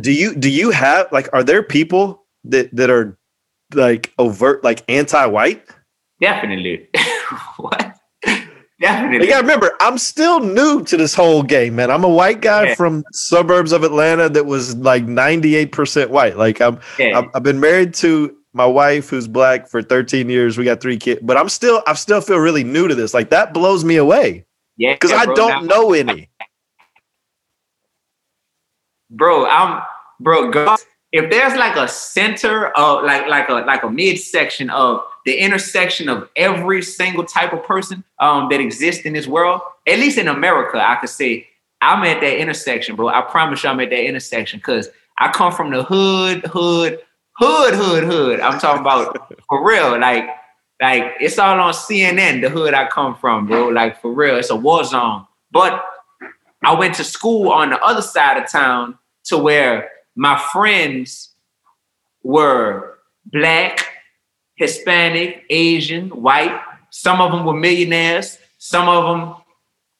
Do 0.00 0.12
you 0.12 0.36
do 0.36 0.48
you 0.48 0.70
have 0.70 1.10
like 1.10 1.28
are 1.32 1.42
there 1.42 1.64
people 1.64 2.24
that 2.44 2.74
that 2.76 2.88
are 2.88 3.18
like 3.74 4.14
overt 4.16 4.62
like 4.62 4.84
anti 4.88 5.26
white? 5.26 5.64
Definitely. 6.20 6.88
what? 7.56 7.94
Definitely. 8.80 9.26
You 9.26 9.32
gotta 9.32 9.42
remember, 9.42 9.72
I'm 9.80 9.98
still 9.98 10.38
new 10.38 10.84
to 10.84 10.96
this 10.96 11.12
whole 11.12 11.42
game, 11.42 11.74
man. 11.76 11.90
I'm 11.90 12.04
a 12.04 12.08
white 12.08 12.40
guy 12.40 12.68
yeah. 12.68 12.74
from 12.76 13.02
suburbs 13.12 13.72
of 13.72 13.82
Atlanta 13.82 14.28
that 14.28 14.46
was 14.46 14.76
like 14.76 15.04
98% 15.04 16.10
white. 16.10 16.36
Like 16.36 16.60
I'm, 16.60 16.78
yeah. 16.98 17.18
I've, 17.18 17.24
I've 17.34 17.42
been 17.42 17.58
married 17.58 17.92
to 17.94 18.36
my 18.52 18.66
wife 18.66 19.08
who's 19.10 19.26
black 19.28 19.68
for 19.68 19.82
13 19.82 20.28
years 20.30 20.56
we 20.56 20.64
got 20.64 20.80
three 20.80 20.96
kids 20.96 21.20
but 21.22 21.36
i'm 21.36 21.50
still 21.50 21.82
i 21.86 21.92
still 21.92 22.20
feel 22.20 22.38
really 22.38 22.64
new 22.64 22.88
to 22.88 22.94
this 22.94 23.12
like 23.12 23.28
that 23.28 23.52
blows 23.52 23.84
me 23.84 23.96
away 23.96 24.44
Yeah, 24.78 24.94
Because 24.94 25.12
I 25.12 25.26
bro, 25.26 25.34
don't 25.34 25.66
now- 25.66 25.76
know 25.76 25.92
any. 25.92 26.30
bro. 29.10 29.46
I'm 29.46 29.82
bro. 30.20 30.50
God, 30.50 30.78
if 31.12 31.30
there's 31.30 31.54
like 31.54 31.76
a 31.76 31.88
center 31.88 32.68
of 32.68 33.04
like 33.04 33.26
like 33.28 33.48
a 33.48 33.54
like 33.54 33.82
a 33.82 33.90
midsection 33.90 34.70
of 34.70 35.02
the 35.24 35.36
intersection 35.36 36.08
of 36.08 36.28
every 36.36 36.82
single 36.82 37.24
type 37.24 37.52
of 37.52 37.62
person 37.64 38.04
um 38.20 38.48
that 38.50 38.60
exists 38.60 39.04
in 39.04 39.14
this 39.14 39.26
world, 39.26 39.60
at 39.86 39.98
least 39.98 40.18
in 40.18 40.28
America, 40.28 40.78
I 40.78 40.96
could 40.96 41.08
say 41.08 41.48
I'm 41.80 42.02
at 42.04 42.20
that 42.20 42.38
intersection, 42.38 42.96
bro. 42.96 43.08
I 43.08 43.22
promise 43.22 43.62
you, 43.62 43.70
I'm 43.70 43.80
at 43.80 43.90
that 43.90 44.04
intersection 44.04 44.58
because 44.58 44.88
I 45.18 45.30
come 45.32 45.52
from 45.52 45.70
the 45.70 45.82
hood, 45.82 46.44
hood, 46.46 47.00
hood, 47.36 47.74
hood, 47.74 48.04
hood. 48.04 48.40
I'm 48.40 48.58
talking 48.58 48.82
about 48.82 49.32
for 49.48 49.66
real, 49.66 49.98
like. 49.98 50.28
Like 50.80 51.14
it's 51.18 51.40
all 51.40 51.58
on 51.58 51.72
CNN, 51.72 52.40
the 52.40 52.48
hood 52.48 52.72
I 52.72 52.86
come 52.86 53.16
from, 53.16 53.48
bro. 53.48 53.66
Like 53.66 54.00
for 54.00 54.12
real, 54.12 54.36
it's 54.36 54.50
a 54.50 54.54
war 54.54 54.84
zone. 54.84 55.26
But 55.50 55.84
I 56.62 56.72
went 56.74 56.94
to 56.94 57.04
school 57.04 57.50
on 57.50 57.70
the 57.70 57.80
other 57.82 58.00
side 58.00 58.40
of 58.40 58.48
town 58.48 58.96
to 59.24 59.38
where 59.38 59.90
my 60.18 60.36
friends 60.36 61.30
were 62.24 62.98
black, 63.24 63.86
Hispanic, 64.56 65.44
Asian, 65.48 66.08
white. 66.10 66.60
Some 66.90 67.20
of 67.20 67.30
them 67.30 67.44
were 67.44 67.54
millionaires. 67.54 68.36
Some 68.58 68.88
of 68.88 69.04
them 69.04 69.36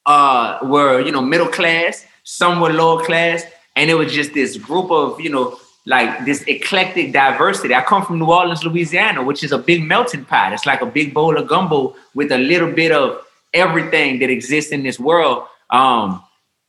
uh, 0.07 0.59
were, 0.65 1.01
you 1.01 1.13
know, 1.13 1.23
middle 1.23 1.47
class. 1.47 2.05
Some 2.25 2.61
were 2.61 2.73
lower 2.73 3.05
class. 3.05 3.45
And 3.77 3.89
it 3.91 3.95
was 3.95 4.13
just 4.13 4.35
this 4.35 4.57
group 4.57 4.91
of, 4.91 5.21
you 5.21 5.31
know, 5.31 5.57
like 5.87 6.25
this 6.25 6.43
eclectic 6.49 7.13
diversity. 7.13 7.73
I 7.73 7.83
come 7.83 8.05
from 8.05 8.19
New 8.19 8.27
Orleans, 8.27 8.65
Louisiana, 8.65 9.23
which 9.23 9.45
is 9.45 9.53
a 9.53 9.59
big 9.59 9.85
melting 9.85 10.25
pot. 10.25 10.53
It's 10.53 10.67
like 10.67 10.83
a 10.83 10.87
big 10.87 11.15
bowl 11.15 11.39
of 11.39 11.47
gumbo 11.47 11.95
with 12.17 12.33
a 12.33 12.39
little 12.39 12.73
bit 12.73 12.91
of 12.91 13.25
everything 13.55 14.19
that 14.19 14.31
exists 14.31 14.73
in 14.73 14.83
this 14.83 14.99
world. 14.99 15.45
Um, 15.71 16.25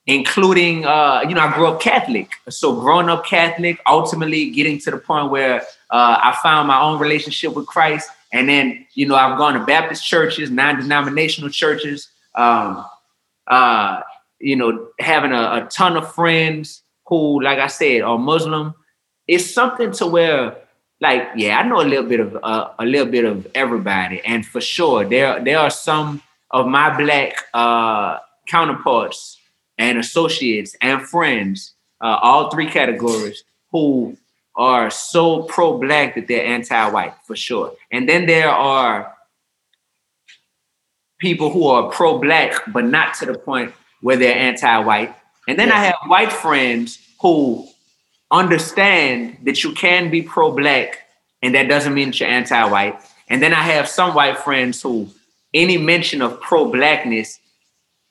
including 0.10 0.86
uh, 0.86 1.22
you 1.28 1.36
know, 1.36 1.41
I 1.41 1.53
grew 1.53 1.68
up 1.68 1.80
Catholic. 1.80 2.32
So 2.49 2.80
growing 2.80 3.10
up 3.10 3.28
Catholic, 3.28 3.80
ultimately 3.86 4.49
getting 4.49 4.80
to 4.80 4.91
the 4.91 4.97
point 4.97 5.30
where 5.30 5.62
uh, 5.91 6.18
I 6.20 6.36
found 6.41 6.68
my 6.68 6.82
own 6.82 6.99
relationship 6.99 7.53
with 7.53 7.68
Christ. 7.68 8.10
And 8.34 8.49
then, 8.49 8.88
you 8.95 9.07
know, 9.07 9.16
I've 9.16 9.38
gone 9.38 9.53
to 9.53 9.66
Baptist 9.66 10.03
churches, 10.03 10.49
non-denominational 10.49 11.51
churches, 11.51 12.10
um, 12.34 12.86
uh, 13.47 14.01
you 14.39 14.55
know, 14.55 14.88
having 14.99 15.32
a, 15.32 15.66
a 15.66 15.70
ton 15.72 15.95
of 15.95 16.12
friends 16.14 16.82
who, 17.05 17.41
like 17.43 17.60
I 17.60 17.68
said, 17.68 18.01
are 18.01 18.18
Muslim. 18.18 18.74
It's 19.28 19.51
something 19.51 19.91
to 19.93 20.07
where, 20.07 20.57
like, 21.01 21.28
yeah, 21.36 21.60
I 21.60 21.68
know 21.68 21.82
a 21.82 21.86
little 21.86 22.10
bit 22.10 22.20
of 22.20 22.36
uh, 22.41 22.70
a 22.80 22.86
little 22.86 23.12
bit 23.12 23.26
of 23.26 23.47
everybody, 23.53 24.22
and 24.26 24.45
for 24.45 24.62
sure, 24.62 25.05
there 25.05 25.43
there 25.43 25.60
are 25.60 25.70
some 25.70 26.22
of 26.51 26.68
my 26.68 26.95
black 26.97 27.34
uh, 27.53 28.18
counterparts 28.47 29.39
and 29.80 29.97
associates 29.97 30.75
and 30.82 31.01
friends, 31.01 31.73
uh, 32.01 32.19
all 32.21 32.51
three 32.51 32.69
categories, 32.69 33.43
who 33.71 34.15
are 34.55 34.91
so 34.91 35.43
pro-black 35.43 36.15
that 36.15 36.27
they're 36.27 36.45
anti-white 36.45 37.13
for 37.23 37.36
sure. 37.36 37.73
And 37.91 38.07
then 38.07 38.27
there 38.27 38.49
are 38.49 39.15
people 41.17 41.49
who 41.49 41.67
are 41.67 41.89
pro-black, 41.89 42.53
but 42.67 42.86
not 42.86 43.13
to 43.15 43.25
the 43.25 43.38
point 43.38 43.73
where 44.01 44.17
they're 44.17 44.36
anti-white. 44.36 45.15
And 45.47 45.57
then 45.57 45.71
I 45.71 45.80
have 45.86 45.95
white 46.07 46.32
friends 46.32 46.99
who 47.21 47.67
understand 48.32 49.38
that 49.43 49.63
you 49.63 49.71
can 49.71 50.11
be 50.11 50.21
pro-black, 50.21 50.99
and 51.41 51.55
that 51.55 51.69
doesn't 51.69 51.93
mean 51.93 52.09
that 52.09 52.19
you're 52.19 52.30
anti-white. 52.30 53.01
And 53.30 53.41
then 53.41 53.53
I 53.53 53.63
have 53.63 53.88
some 53.88 54.13
white 54.13 54.39
friends 54.39 54.82
who 54.82 55.09
any 55.53 55.77
mention 55.77 56.21
of 56.21 56.41
pro-blackness 56.41 57.39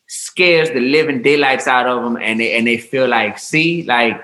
scares 0.09 0.71
the 0.71 0.81
living 0.81 1.23
daylights 1.23 1.67
out 1.67 1.87
of 1.87 2.03
them, 2.03 2.17
and 2.21 2.41
they 2.41 2.57
and 2.57 2.67
they 2.67 2.79
feel 2.79 3.07
like, 3.09 3.39
see, 3.39 3.83
like, 3.85 4.21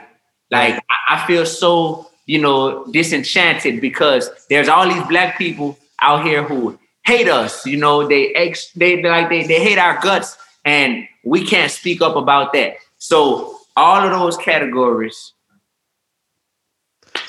like 0.51 0.83
I- 1.11 1.25
feel 1.27 1.47
so 1.47 2.11
you 2.27 2.41
know 2.41 2.85
disenchanted 2.93 3.81
because 3.81 4.31
there's 4.51 4.69
all 4.69 4.89
these 4.89 5.03
black 5.05 5.39
people 5.39 5.79
out 6.01 6.25
here 6.25 6.43
who 6.43 6.79
hate 7.05 7.29
us. 7.29 7.65
You 7.67 7.77
know, 7.77 8.07
they 8.09 8.33
ex 8.35 8.71
they 8.73 9.03
like 9.03 9.29
they 9.29 9.47
they 9.47 9.63
hate 9.63 9.79
our 9.79 10.01
guts, 10.01 10.37
and 10.65 11.07
we 11.25 11.45
can't 11.47 11.71
speak 11.71 12.03
up 12.03 12.17
about 12.17 12.53
that. 12.55 12.77
So 12.99 13.59
all 13.77 14.03
of 14.05 14.11
those 14.11 14.37
categories 14.37 15.33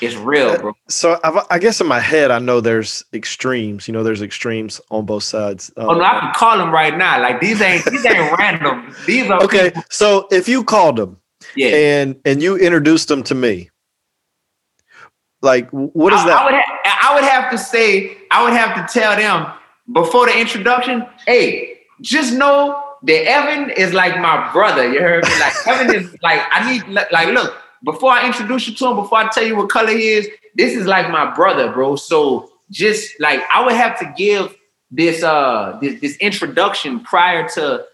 is 0.00 0.16
real, 0.16 0.50
uh, 0.50 0.58
bro. 0.58 0.72
So 0.88 1.18
I've, 1.24 1.46
I 1.50 1.58
guess 1.58 1.80
in 1.80 1.86
my 1.86 2.00
head, 2.00 2.30
I 2.30 2.38
know 2.38 2.60
there's 2.60 3.04
extremes. 3.12 3.88
You 3.88 3.94
know, 3.94 4.02
there's 4.02 4.22
extremes 4.22 4.80
on 4.90 5.06
both 5.06 5.22
sides. 5.22 5.70
Oh 5.76 5.94
no, 5.94 6.00
uh, 6.00 6.04
I 6.04 6.20
can 6.20 6.34
call 6.34 6.58
them 6.58 6.70
right 6.70 6.96
now. 6.96 7.20
Like 7.20 7.40
these 7.40 7.60
ain't 7.60 7.84
these 7.86 8.04
ain't 8.04 8.38
random. 8.38 8.94
These 9.06 9.30
are 9.30 9.42
okay, 9.42 9.72
so 9.90 10.28
if 10.30 10.48
you 10.48 10.64
called 10.64 10.96
them 10.96 11.20
yeah. 11.54 11.68
and 11.68 12.20
and 12.24 12.42
you 12.42 12.56
introduced 12.56 13.08
them 13.08 13.22
to 13.24 13.34
me, 13.34 13.70
like 15.42 15.70
what 15.70 16.12
is 16.12 16.20
I, 16.20 16.26
that? 16.26 16.42
I 16.42 16.44
would, 16.44 16.54
ha- 16.54 16.76
I 17.10 17.14
would 17.14 17.24
have 17.24 17.50
to 17.50 17.58
say, 17.58 18.16
I 18.30 18.42
would 18.44 18.52
have 18.52 18.74
to 18.76 18.92
tell 18.92 19.16
them 19.16 19.52
before 19.92 20.26
the 20.26 20.38
introduction, 20.38 21.06
hey, 21.26 21.80
just 22.00 22.34
know 22.34 22.82
that 23.02 23.24
Evan 23.26 23.70
is 23.70 23.92
like 23.92 24.18
my 24.20 24.50
brother. 24.52 24.90
You 24.92 25.00
heard 25.00 25.24
me? 25.24 25.30
Like 25.40 25.66
Evan 25.66 25.94
is 25.94 26.16
like, 26.22 26.40
I 26.50 26.70
need, 26.70 26.88
like, 26.88 27.28
look, 27.28 27.56
before 27.86 28.10
I 28.10 28.26
introduce 28.26 28.66
you 28.66 28.74
to 28.74 28.86
him, 28.88 28.96
before 28.96 29.18
I 29.18 29.28
tell 29.28 29.46
you 29.46 29.56
what 29.56 29.70
color 29.70 29.92
he 29.92 30.08
is, 30.08 30.28
this 30.56 30.74
is 30.74 30.86
like 30.86 31.08
my 31.08 31.32
brother, 31.34 31.72
bro. 31.72 31.94
So 31.94 32.50
just 32.70 33.18
like, 33.20 33.40
I 33.48 33.64
would 33.64 33.74
have 33.74 33.98
to 34.00 34.12
give 34.16 34.54
this, 34.90 35.22
uh, 35.22 35.78
this, 35.80 36.00
this 36.00 36.16
introduction 36.16 37.00
prior 37.00 37.48
to 37.50 37.86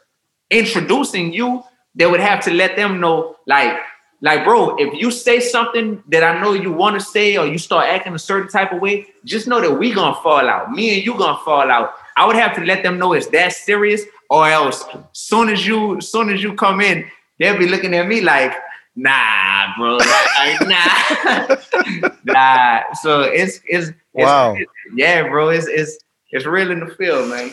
introducing 0.50 1.32
you. 1.32 1.62
They 1.94 2.06
would 2.06 2.20
have 2.20 2.42
to 2.44 2.50
let 2.50 2.74
them 2.74 3.00
know, 3.00 3.36
like, 3.46 3.78
like, 4.22 4.44
bro, 4.44 4.76
if 4.76 4.98
you 4.98 5.10
say 5.10 5.40
something 5.40 6.02
that 6.08 6.24
I 6.24 6.40
know 6.40 6.54
you 6.54 6.72
want 6.72 6.98
to 6.98 7.04
say, 7.04 7.36
or 7.36 7.46
you 7.46 7.58
start 7.58 7.86
acting 7.88 8.14
a 8.14 8.18
certain 8.18 8.48
type 8.48 8.72
of 8.72 8.80
way, 8.80 9.08
just 9.26 9.46
know 9.46 9.60
that 9.60 9.72
we 9.72 9.92
gonna 9.92 10.16
fall 10.22 10.48
out. 10.48 10.70
Me 10.70 10.94
and 10.94 11.04
you 11.04 11.18
gonna 11.18 11.38
fall 11.44 11.70
out. 11.70 11.92
I 12.16 12.24
would 12.26 12.36
have 12.36 12.54
to 12.54 12.64
let 12.64 12.82
them 12.82 12.98
know 12.98 13.12
it's 13.12 13.26
that 13.26 13.52
serious, 13.52 14.02
or 14.30 14.48
else 14.48 14.84
soon 15.12 15.50
as 15.50 15.66
you 15.66 16.00
soon 16.00 16.30
as 16.30 16.42
you 16.42 16.54
come 16.54 16.80
in, 16.80 17.04
they'll 17.38 17.58
be 17.58 17.68
looking 17.68 17.94
at 17.94 18.06
me 18.06 18.20
like, 18.20 18.54
nah, 18.94 19.76
bro, 19.76 19.96
like, 19.96 20.60
nah, 20.68 22.10
nah. 22.24 22.80
So 23.02 23.22
it's 23.22 23.60
it's, 23.66 23.88
it's 23.88 23.96
Wow. 24.14 24.56
yeah, 24.94 25.28
bro, 25.28 25.48
it's 25.50 25.66
it's 25.66 25.98
it's 26.30 26.46
real 26.46 26.70
in 26.70 26.80
the 26.80 26.94
field, 26.94 27.28
man. 27.28 27.52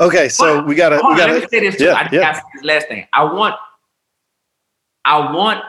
Okay, 0.00 0.28
so 0.28 0.62
we 0.62 0.74
gotta 0.74 0.98
Hold 0.98 1.16
we 1.16 1.22
on, 1.22 1.30
let 1.30 1.42
me 1.42 1.48
say 1.48 1.60
this 1.60 1.76
too. 1.76 1.84
yeah, 1.86 1.94
I 1.94 2.08
yeah. 2.12 2.20
gotta 2.20 2.42
this 2.54 2.64
last 2.64 2.88
thing. 2.88 3.06
I 3.12 3.24
want, 3.24 3.56
I 5.04 5.32
want, 5.32 5.64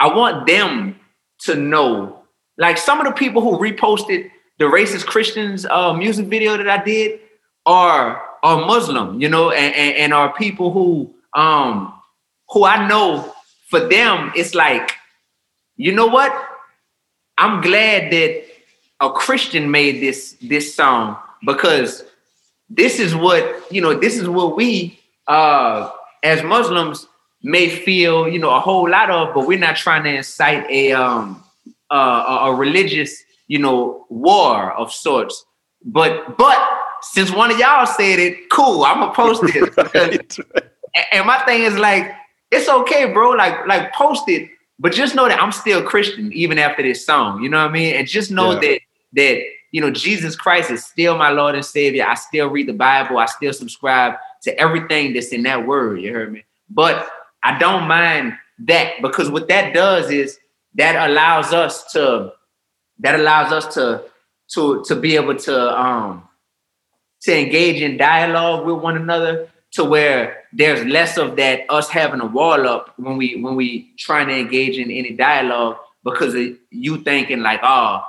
I 0.00 0.08
want 0.12 0.46
them 0.46 0.98
to 1.42 1.54
know, 1.54 2.22
like 2.56 2.76
some 2.76 2.98
of 3.00 3.06
the 3.06 3.12
people 3.12 3.40
who 3.40 3.56
reposted 3.56 4.30
the 4.58 4.64
racist 4.64 5.06
Christians 5.06 5.64
uh, 5.66 5.92
music 5.92 6.26
video 6.26 6.56
that 6.56 6.68
I 6.68 6.82
did 6.82 7.20
are 7.66 8.20
are 8.42 8.66
Muslim, 8.66 9.20
you 9.20 9.28
know, 9.28 9.50
and, 9.50 9.74
and, 9.74 9.96
and 9.96 10.14
are 10.14 10.32
people 10.34 10.72
who 10.72 11.14
um 11.34 11.94
who 12.48 12.64
I 12.64 12.88
know 12.88 13.32
for 13.68 13.80
them 13.80 14.32
it's 14.34 14.54
like, 14.54 14.92
you 15.76 15.92
know 15.92 16.06
what? 16.06 16.32
I'm 17.36 17.60
glad 17.60 18.10
that 18.12 18.44
a 19.00 19.10
Christian 19.12 19.70
made 19.70 20.00
this 20.02 20.36
this 20.42 20.74
song 20.74 21.16
because 21.46 22.04
this 22.68 22.98
is 22.98 23.14
what 23.14 23.42
you 23.70 23.80
know 23.80 23.94
this 23.94 24.18
is 24.18 24.28
what 24.28 24.56
we 24.56 24.98
uh 25.28 25.90
as 26.24 26.42
muslims 26.42 27.06
may 27.42 27.68
feel 27.68 28.28
you 28.28 28.38
know 28.38 28.50
a 28.50 28.58
whole 28.60 28.90
lot 28.90 29.08
of 29.10 29.32
but 29.34 29.46
we're 29.46 29.58
not 29.58 29.76
trying 29.76 30.02
to 30.02 30.10
incite 30.10 30.68
a 30.68 30.92
um 30.92 31.42
uh, 31.90 32.24
a, 32.28 32.50
a 32.50 32.54
religious 32.54 33.22
you 33.46 33.58
know 33.58 34.04
war 34.10 34.72
of 34.72 34.92
sorts. 34.92 35.44
But 35.84 36.36
but 36.36 36.58
since 37.02 37.30
one 37.32 37.50
of 37.52 37.58
y'all 37.58 37.86
said 37.86 38.18
it 38.18 38.50
cool 38.50 38.84
i'm 38.84 38.98
gonna 38.98 39.14
post 39.14 39.42
it. 39.44 39.74
Because 39.76 40.38
a- 40.96 41.14
and 41.14 41.26
my 41.26 41.38
thing 41.44 41.62
is 41.62 41.76
like 41.78 42.10
it's 42.50 42.68
okay 42.68 43.12
bro 43.12 43.30
like 43.30 43.66
like 43.66 43.92
post 43.92 44.24
it 44.28 44.48
but 44.78 44.92
just 44.92 45.14
know 45.14 45.28
that 45.28 45.40
i'm 45.42 45.52
still 45.52 45.82
christian 45.82 46.32
even 46.32 46.58
after 46.58 46.82
this 46.82 47.04
song 47.04 47.42
you 47.42 47.48
know 47.48 47.62
what 47.62 47.70
i 47.70 47.72
mean? 47.72 47.94
And 47.94 48.06
just 48.06 48.30
know 48.30 48.52
Yeah. 48.52 48.60
that 48.60 48.80
that 49.14 49.42
you 49.72 49.80
know 49.80 49.90
jesus 49.90 50.34
christ 50.36 50.70
is 50.70 50.84
still 50.84 51.16
my 51.16 51.30
lord 51.30 51.54
and 51.54 51.64
savior. 51.64 52.04
I 52.06 52.14
still 52.14 52.48
read 52.48 52.68
the 52.68 52.72
bible. 52.72 53.18
I 53.18 53.26
still 53.26 53.52
subscribe 53.52 54.14
to 54.42 54.58
everything 54.58 55.12
that's 55.12 55.28
in 55.28 55.42
that 55.42 55.66
word 55.66 56.00
you 56.00 56.12
heard 56.12 56.32
me? 56.32 56.44
But 56.70 57.08
i 57.42 57.58
don't 57.58 57.86
mind 57.88 58.34
that 58.60 58.94
because 59.02 59.30
what 59.30 59.48
that 59.48 59.72
does 59.74 60.10
is 60.10 60.38
that 60.74 61.08
allows 61.08 61.52
us 61.52 61.92
to 61.92 62.32
that 63.00 63.18
allows 63.18 63.52
us 63.52 63.74
to 63.74 64.02
to 64.48 64.82
to 64.86 64.94
be 64.96 65.14
able 65.16 65.36
to 65.36 65.80
um 65.80 66.24
to 67.20 67.36
engage 67.38 67.82
in 67.82 67.96
dialogue 67.96 68.64
with 68.66 68.76
one 68.82 68.96
another 68.96 69.48
to 69.78 69.84
where 69.84 70.44
there's 70.52 70.84
less 70.84 71.16
of 71.16 71.36
that 71.36 71.64
us 71.70 71.88
having 71.88 72.20
a 72.20 72.26
wall 72.26 72.68
up 72.68 72.92
when 72.98 73.16
we 73.16 73.40
when 73.42 73.56
we 73.56 73.94
trying 73.98 74.28
to 74.28 74.34
engage 74.34 74.76
in 74.78 74.90
any 74.90 75.10
dialogue 75.10 75.76
because 76.04 76.34
of 76.34 76.46
you 76.70 76.98
thinking 76.98 77.40
like 77.40 77.60
oh 77.62 78.02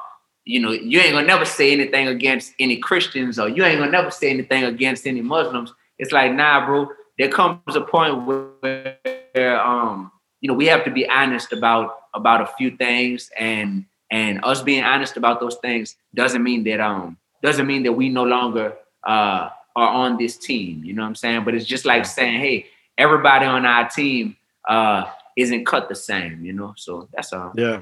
you 0.46 0.60
know 0.60 0.72
you 0.72 1.00
ain't 1.00 1.14
gonna 1.14 1.26
never 1.26 1.46
say 1.46 1.72
anything 1.72 2.08
against 2.08 2.54
any 2.60 2.78
christians 2.78 3.40
or 3.40 3.48
you 3.48 3.64
ain't 3.64 3.80
gonna 3.80 3.92
never 3.92 4.12
say 4.12 4.30
anything 4.30 4.64
against 4.64 5.08
any 5.08 5.22
muslims. 5.22 5.74
It's 5.98 6.12
like 6.12 6.34
nah 6.34 6.66
bro 6.66 6.90
there 7.20 7.30
comes 7.30 7.76
a 7.76 7.82
point 7.82 8.26
where 8.26 9.62
um, 9.62 10.12
you 10.40 10.48
know 10.48 10.54
we 10.54 10.66
have 10.68 10.86
to 10.86 10.92
be 10.92 11.08
honest 11.08 11.52
about 11.52 11.98
about 12.14 12.42
a 12.42 12.48
few 12.58 12.76
things, 12.78 13.30
and 13.38 13.86
and 14.10 14.44
us 14.44 14.64
being 14.64 14.84
honest 14.84 15.18
about 15.18 15.40
those 15.40 15.58
things 15.58 15.98
doesn't 16.16 16.42
mean 16.42 16.64
that 16.64 16.80
um 16.80 17.18
doesn't 17.44 17.68
mean 17.68 17.84
that 17.84 17.94
we 17.94 18.10
no 18.10 18.24
longer 18.24 18.74
uh 19.04 19.50
are 19.80 19.90
on 19.90 20.18
this 20.18 20.38
team. 20.38 20.84
You 20.84 20.94
know 20.94 21.04
what 21.04 21.10
I'm 21.10 21.16
saying? 21.16 21.46
But 21.46 21.56
it's 21.56 21.66
just 21.66 21.86
like 21.86 22.06
saying, 22.06 22.40
hey, 22.40 22.68
everybody 22.98 23.46
on 23.46 23.66
our 23.66 23.90
team 23.90 24.36
uh 24.68 25.06
isn't 25.38 25.66
cut 25.66 25.90
the 25.90 25.96
same. 25.96 26.44
You 26.44 26.54
know, 26.54 26.74
so 26.78 27.08
that's 27.14 27.34
all. 27.34 27.54
Yeah, 27.56 27.82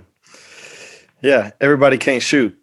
yeah. 1.21 1.51
Everybody 1.59 1.97
can't 1.97 2.23
shoot. 2.23 2.57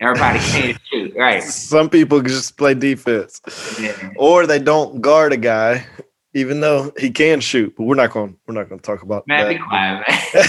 Everybody 0.00 0.38
can't 0.40 0.78
shoot, 0.90 1.14
right? 1.16 1.42
Some 1.42 1.88
people 1.88 2.20
just 2.20 2.56
play 2.56 2.74
defense, 2.74 3.40
yeah. 3.80 4.10
or 4.16 4.46
they 4.46 4.58
don't 4.58 5.00
guard 5.00 5.32
a 5.32 5.38
guy, 5.38 5.86
even 6.34 6.60
though 6.60 6.92
he 6.98 7.10
can 7.10 7.40
shoot. 7.40 7.74
But 7.76 7.84
we're 7.84 7.94
not 7.94 8.10
going. 8.10 8.36
We're 8.46 8.54
not 8.54 8.68
going 8.68 8.80
to 8.80 8.86
talk 8.86 9.02
about 9.02 9.26
man, 9.26 9.46
that. 9.46 9.48
Be 9.48 9.58
quiet, 9.58 10.04
man. 10.08 10.46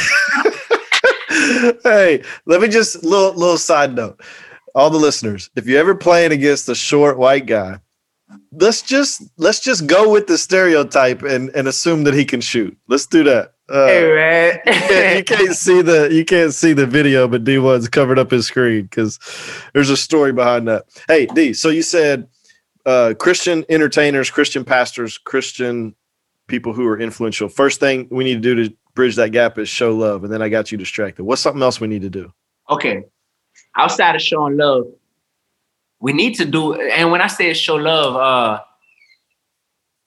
hey, 1.83 2.23
let 2.45 2.61
me 2.61 2.67
just 2.67 3.03
little 3.03 3.33
little 3.33 3.57
side 3.57 3.95
note. 3.95 4.21
All 4.75 4.89
the 4.89 4.97
listeners, 4.97 5.49
if 5.55 5.65
you 5.65 5.77
ever 5.77 5.95
playing 5.95 6.31
against 6.31 6.69
a 6.69 6.75
short 6.75 7.17
white 7.17 7.47
guy, 7.47 7.79
let's 8.51 8.81
just 8.81 9.23
let's 9.37 9.59
just 9.59 9.87
go 9.87 10.11
with 10.11 10.27
the 10.27 10.37
stereotype 10.37 11.23
and 11.23 11.49
and 11.49 11.67
assume 11.67 12.03
that 12.03 12.13
he 12.13 12.25
can 12.25 12.41
shoot. 12.41 12.77
Let's 12.87 13.05
do 13.05 13.23
that. 13.25 13.53
Uh, 13.69 13.87
hey 13.87 14.15
man, 14.15 14.59
you, 14.65 14.71
can't, 14.71 15.17
you, 15.17 15.23
can't, 15.23 15.55
see 15.55 15.81
the 15.81 16.09
you 16.11 16.23
can't 16.23 16.53
see 16.53 16.71
the 16.71 16.85
video, 16.85 17.27
but 17.27 17.43
Dee-1's 17.43 17.89
covered 17.89 18.17
up 18.17 18.31
his 18.31 18.47
screen 18.47 18.83
because 18.83 19.19
there's 19.73 19.89
a 19.89 19.97
story 19.97 20.31
behind 20.31 20.67
that. 20.69 20.85
Hey 21.07 21.25
D, 21.25 21.53
so 21.53 21.69
you 21.69 21.81
said 21.81 22.27
uh, 22.85 23.13
Christian 23.19 23.65
entertainers, 23.67 24.29
Christian 24.29 24.63
pastors, 24.63 25.17
Christian 25.17 25.95
people 26.47 26.71
who 26.71 26.87
are 26.87 26.97
influential. 26.97 27.49
First 27.49 27.81
thing 27.81 28.07
we 28.09 28.23
need 28.23 28.35
to 28.35 28.55
do 28.55 28.69
to 28.69 28.75
bridge 28.93 29.17
that 29.17 29.31
gap 29.31 29.57
is 29.57 29.67
show 29.67 29.93
love, 29.93 30.23
and 30.23 30.31
then 30.31 30.41
I 30.41 30.47
got 30.47 30.71
you 30.71 30.77
distracted. 30.77 31.25
What's 31.25 31.41
something 31.41 31.61
else 31.61 31.81
we 31.81 31.87
need 31.87 32.03
to 32.03 32.09
do? 32.09 32.31
Okay, 32.69 33.03
outside 33.75 34.15
of 34.15 34.21
showing 34.21 34.55
love, 34.55 34.85
we 35.99 36.13
need 36.13 36.35
to 36.35 36.45
do. 36.45 36.73
And 36.75 37.11
when 37.11 37.21
I 37.21 37.27
say 37.27 37.53
show 37.53 37.75
love, 37.75 38.15
uh, 38.15 38.61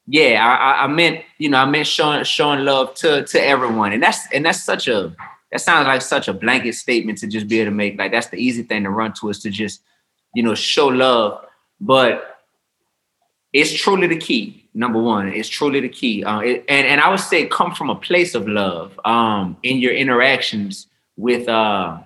yeah, 0.06 0.44
I, 0.44 0.84
I 0.84 0.86
meant 0.86 1.22
you 1.38 1.48
know 1.48 1.58
I 1.58 1.66
meant 1.66 1.86
showing 1.86 2.24
showing 2.24 2.64
love 2.64 2.94
to 2.96 3.24
to 3.24 3.40
everyone, 3.40 3.92
and 3.92 4.02
that's 4.02 4.26
and 4.32 4.44
that's 4.44 4.62
such 4.62 4.88
a 4.88 5.14
that 5.52 5.60
sounds 5.60 5.86
like 5.86 6.02
such 6.02 6.28
a 6.28 6.32
blanket 6.32 6.74
statement 6.74 7.18
to 7.18 7.26
just 7.26 7.48
be 7.48 7.60
able 7.60 7.70
to 7.70 7.76
make. 7.76 7.98
Like 7.98 8.12
that's 8.12 8.28
the 8.28 8.36
easy 8.36 8.62
thing 8.62 8.84
to 8.84 8.90
run 8.90 9.12
to 9.20 9.28
is 9.28 9.40
to 9.40 9.50
just 9.50 9.82
you 10.34 10.42
know 10.42 10.54
show 10.54 10.86
love, 10.86 11.44
but 11.80 12.38
it's 13.52 13.72
truly 13.72 14.06
the 14.06 14.16
key. 14.16 14.68
Number 14.72 15.00
one, 15.00 15.28
it's 15.28 15.48
truly 15.48 15.80
the 15.80 15.88
key, 15.88 16.22
uh, 16.22 16.38
it, 16.40 16.64
and 16.68 16.86
and 16.86 17.00
I 17.00 17.10
would 17.10 17.20
say 17.20 17.46
come 17.46 17.74
from 17.74 17.90
a 17.90 17.96
place 17.96 18.36
of 18.36 18.46
love 18.46 18.98
um, 19.04 19.56
in 19.64 19.78
your 19.78 19.92
interactions 19.92 20.86
with 21.16 21.48
uh, 21.48 21.98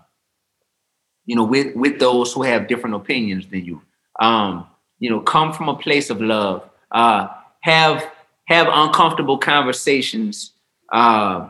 you 1.26 1.36
know 1.36 1.44
with 1.44 1.74
with 1.74 1.98
those 1.98 2.32
who 2.32 2.42
have 2.42 2.68
different 2.68 2.96
opinions 2.96 3.46
than 3.46 3.64
you. 3.64 3.82
Um, 4.20 4.66
you 4.98 5.10
know, 5.10 5.20
come 5.20 5.52
from 5.52 5.68
a 5.68 5.76
place 5.76 6.10
of 6.10 6.20
love. 6.20 6.68
Uh, 6.90 7.28
have 7.60 8.10
have 8.46 8.68
uncomfortable 8.70 9.38
conversations 9.38 10.52
uh, 10.92 11.48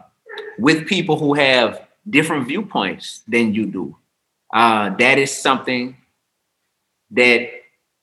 with 0.58 0.86
people 0.86 1.18
who 1.18 1.34
have 1.34 1.86
different 2.08 2.46
viewpoints 2.46 3.22
than 3.26 3.54
you 3.54 3.66
do. 3.66 3.96
Uh, 4.52 4.90
that 4.96 5.18
is 5.18 5.36
something 5.36 5.96
that 7.10 7.50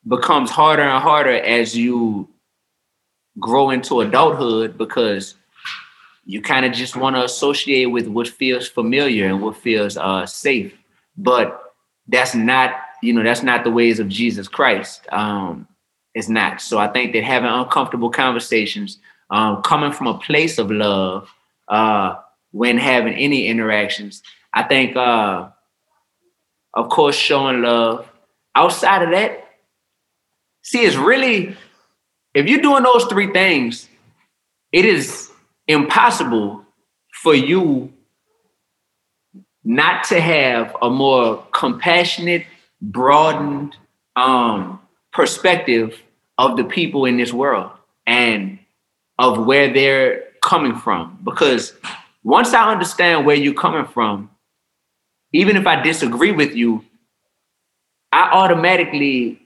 becomes 0.07 0.49
harder 0.49 0.83
and 0.83 1.01
harder 1.01 1.31
as 1.31 1.75
you 1.77 2.27
grow 3.39 3.69
into 3.69 4.01
adulthood 4.01 4.77
because 4.77 5.35
you 6.25 6.41
kind 6.41 6.65
of 6.65 6.73
just 6.73 6.95
want 6.95 7.15
to 7.15 7.23
associate 7.23 7.85
with 7.85 8.07
what 8.07 8.27
feels 8.27 8.67
familiar 8.67 9.27
and 9.27 9.41
what 9.41 9.55
feels 9.55 9.97
uh, 9.97 10.25
safe. 10.25 10.73
But 11.17 11.61
that's 12.07 12.33
not, 12.33 12.73
you 13.01 13.13
know, 13.13 13.23
that's 13.23 13.43
not 13.43 13.63
the 13.63 13.71
ways 13.71 13.99
of 13.99 14.09
Jesus 14.09 14.47
Christ. 14.47 15.07
Um, 15.11 15.67
is 16.13 16.29
not. 16.29 16.61
So 16.61 16.77
I 16.77 16.87
think 16.87 17.13
that 17.13 17.23
having 17.23 17.49
uncomfortable 17.49 18.09
conversations, 18.09 18.99
um, 19.29 19.61
coming 19.61 19.91
from 19.91 20.07
a 20.07 20.17
place 20.19 20.57
of 20.57 20.71
love, 20.71 21.29
uh, 21.67 22.15
when 22.51 22.77
having 22.77 23.13
any 23.13 23.47
interactions, 23.47 24.21
I 24.53 24.63
think, 24.63 24.95
uh, 24.95 25.49
of 26.73 26.89
course, 26.89 27.15
showing 27.15 27.61
love. 27.61 28.09
Outside 28.55 29.03
of 29.03 29.11
that, 29.11 29.47
see, 30.63 30.83
it's 30.83 30.97
really, 30.97 31.55
if 32.33 32.47
you're 32.47 32.61
doing 32.61 32.83
those 32.83 33.05
three 33.05 33.31
things, 33.31 33.87
it 34.73 34.83
is 34.85 35.31
impossible 35.67 36.65
for 37.23 37.33
you 37.33 37.93
not 39.63 40.03
to 40.05 40.19
have 40.19 40.75
a 40.81 40.89
more 40.89 41.45
compassionate, 41.51 42.45
broadened, 42.81 43.75
um, 44.15 44.79
perspective 45.11 46.01
of 46.37 46.57
the 46.57 46.63
people 46.63 47.05
in 47.05 47.17
this 47.17 47.31
world 47.31 47.71
and 48.07 48.57
of 49.19 49.45
where 49.45 49.71
they're 49.71 50.23
coming 50.41 50.75
from. 50.75 51.19
Because 51.23 51.73
once 52.23 52.53
I 52.53 52.71
understand 52.71 53.25
where 53.25 53.35
you're 53.35 53.53
coming 53.53 53.85
from, 53.85 54.29
even 55.33 55.55
if 55.55 55.67
I 55.67 55.81
disagree 55.81 56.31
with 56.31 56.55
you, 56.55 56.83
I 58.11 58.29
automatically 58.31 59.39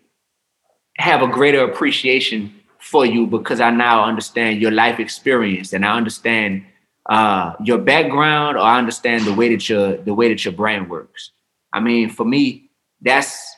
have 0.97 1.21
a 1.21 1.27
greater 1.27 1.63
appreciation 1.63 2.53
for 2.79 3.05
you 3.05 3.27
because 3.27 3.59
I 3.59 3.69
now 3.69 4.03
understand 4.03 4.61
your 4.61 4.71
life 4.71 4.99
experience 4.99 5.73
and 5.73 5.85
I 5.85 5.95
understand 5.95 6.65
uh, 7.07 7.53
your 7.63 7.77
background 7.77 8.57
or 8.57 8.61
I 8.61 8.79
understand 8.79 9.25
the 9.25 9.33
way 9.33 9.49
that 9.49 9.67
your 9.69 9.97
the 9.97 10.13
way 10.13 10.29
that 10.29 10.43
your 10.43 10.53
brain 10.53 10.89
works. 10.89 11.31
I 11.71 11.79
mean, 11.79 12.09
for 12.09 12.25
me, 12.25 12.69
that's 13.01 13.55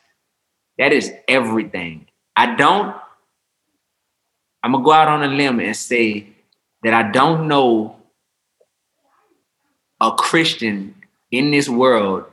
that 0.78 0.92
is 0.94 1.12
everything. 1.28 2.08
I 2.36 2.56
don't, 2.56 2.96
I'm 4.64 4.72
gonna 4.74 4.84
go 4.84 4.92
out 4.92 5.08
on 5.08 5.24
a 5.24 5.28
limb 5.28 5.60
and 5.60 5.76
say 5.76 6.28
that 6.84 6.94
I 6.94 7.12
don't 7.12 7.48
know 7.48 7.96
a 10.00 10.12
Christian 10.12 10.96
in 11.32 11.52
this 11.52 11.68
world 11.68 12.26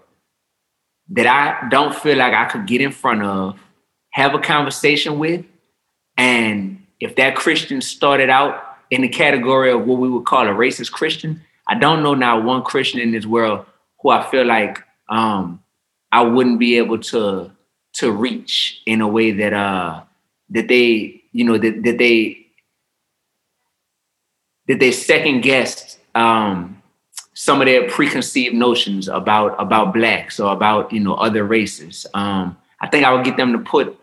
that 1.10 1.26
I 1.26 1.68
don't 1.68 1.94
feel 1.94 2.16
like 2.16 2.34
I 2.34 2.46
could 2.46 2.66
get 2.66 2.80
in 2.80 2.92
front 2.92 3.22
of, 3.22 3.58
have 4.10 4.34
a 4.34 4.38
conversation 4.38 5.18
with, 5.18 5.44
and 6.16 6.84
if 7.00 7.16
that 7.16 7.36
Christian 7.36 7.80
started 7.80 8.30
out 8.30 8.73
in 8.90 9.02
the 9.02 9.08
category 9.08 9.70
of 9.72 9.86
what 9.86 9.98
we 9.98 10.08
would 10.08 10.24
call 10.24 10.46
a 10.46 10.50
racist 10.50 10.92
Christian, 10.92 11.40
I 11.66 11.76
don't 11.76 12.02
know 12.02 12.14
now 12.14 12.40
one 12.40 12.62
Christian 12.62 13.00
in 13.00 13.12
this 13.12 13.26
world 13.26 13.66
who 14.00 14.10
I 14.10 14.28
feel 14.30 14.44
like 14.44 14.82
um, 15.08 15.62
I 16.12 16.22
wouldn't 16.22 16.58
be 16.58 16.76
able 16.78 16.98
to 16.98 17.50
to 17.94 18.10
reach 18.10 18.82
in 18.86 19.00
a 19.00 19.08
way 19.08 19.30
that 19.30 19.52
uh 19.52 20.02
that 20.50 20.68
they 20.68 21.22
you 21.32 21.44
know 21.44 21.56
that, 21.56 21.82
that 21.84 21.98
they 21.98 22.46
that 24.68 24.80
they 24.80 24.92
second 24.92 25.42
guessed 25.42 25.98
um 26.14 26.82
some 27.34 27.60
of 27.60 27.66
their 27.66 27.88
preconceived 27.88 28.54
notions 28.54 29.08
about 29.08 29.54
about 29.60 29.92
blacks 29.92 30.38
or 30.38 30.52
about 30.52 30.92
you 30.92 31.00
know 31.00 31.14
other 31.14 31.44
races. 31.44 32.06
Um 32.14 32.56
i 32.80 32.88
think 32.88 33.04
i 33.04 33.12
would 33.12 33.24
get 33.24 33.36
them 33.36 33.52
to 33.52 33.58
put 33.58 33.98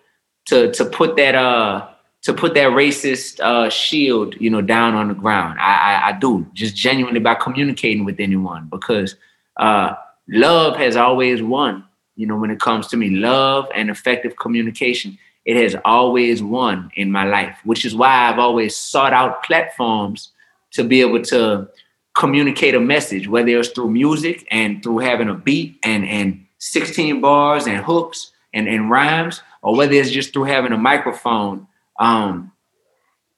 to 0.46 0.72
to 0.72 0.86
put 0.86 1.16
that 1.18 1.36
uh 1.36 1.88
to 2.24 2.34
put 2.34 2.54
that 2.54 2.70
racist 2.72 3.40
uh 3.40 3.70
shield 3.70 4.36
you 4.40 4.50
know 4.50 4.62
down 4.62 4.94
on 4.96 5.08
the 5.08 5.14
ground. 5.14 5.60
I 5.60 5.76
i, 5.76 6.10
I 6.10 6.12
do 6.20 6.46
just 6.54 6.76
genuinely 6.76 7.20
by 7.20 7.36
communicating 7.36 8.06
with 8.06 8.20
anyone 8.20 8.68
because 8.70 9.16
uh 9.58 9.96
love 10.28 10.78
has 10.78 10.96
always 10.96 11.42
won 11.42 11.86
you 12.16 12.28
know, 12.28 12.38
when 12.38 12.52
it 12.52 12.60
comes 12.60 12.88
to 12.90 12.98
me, 12.98 13.10
love 13.10 13.68
and 13.74 13.90
effective 13.90 14.38
communication, 14.38 15.18
it 15.46 15.56
has 15.58 15.76
always 15.86 16.44
won 16.44 16.92
in 16.96 17.12
my 17.12 17.24
life, 17.24 17.58
which 17.64 17.84
is 17.84 17.96
why 17.96 18.30
I've 18.30 18.38
always 18.38 18.76
sought 18.76 19.12
out 19.12 19.44
platforms 19.44 20.32
to 20.74 20.84
be 20.84 21.02
able 21.02 21.24
to 21.24 21.68
communicate 22.16 22.76
a 22.76 22.80
message, 22.80 23.28
whether 23.28 23.58
it's 23.58 23.70
through 23.70 23.90
music 23.90 24.48
and 24.52 24.84
through 24.84 25.00
having 25.00 25.30
a 25.30 25.34
beat 25.34 25.80
and, 25.84 26.06
and 26.06 26.46
16 26.60 27.22
bars 27.22 27.66
and 27.66 27.84
hooks 27.84 28.32
and, 28.54 28.68
and 28.68 28.92
rhymes, 28.92 29.42
or 29.64 29.76
whether 29.76 29.94
it's 29.94 30.12
just 30.12 30.32
through 30.34 30.44
having 30.44 30.74
a 30.74 30.78
microphone, 30.78 31.66
um, 32.02 32.52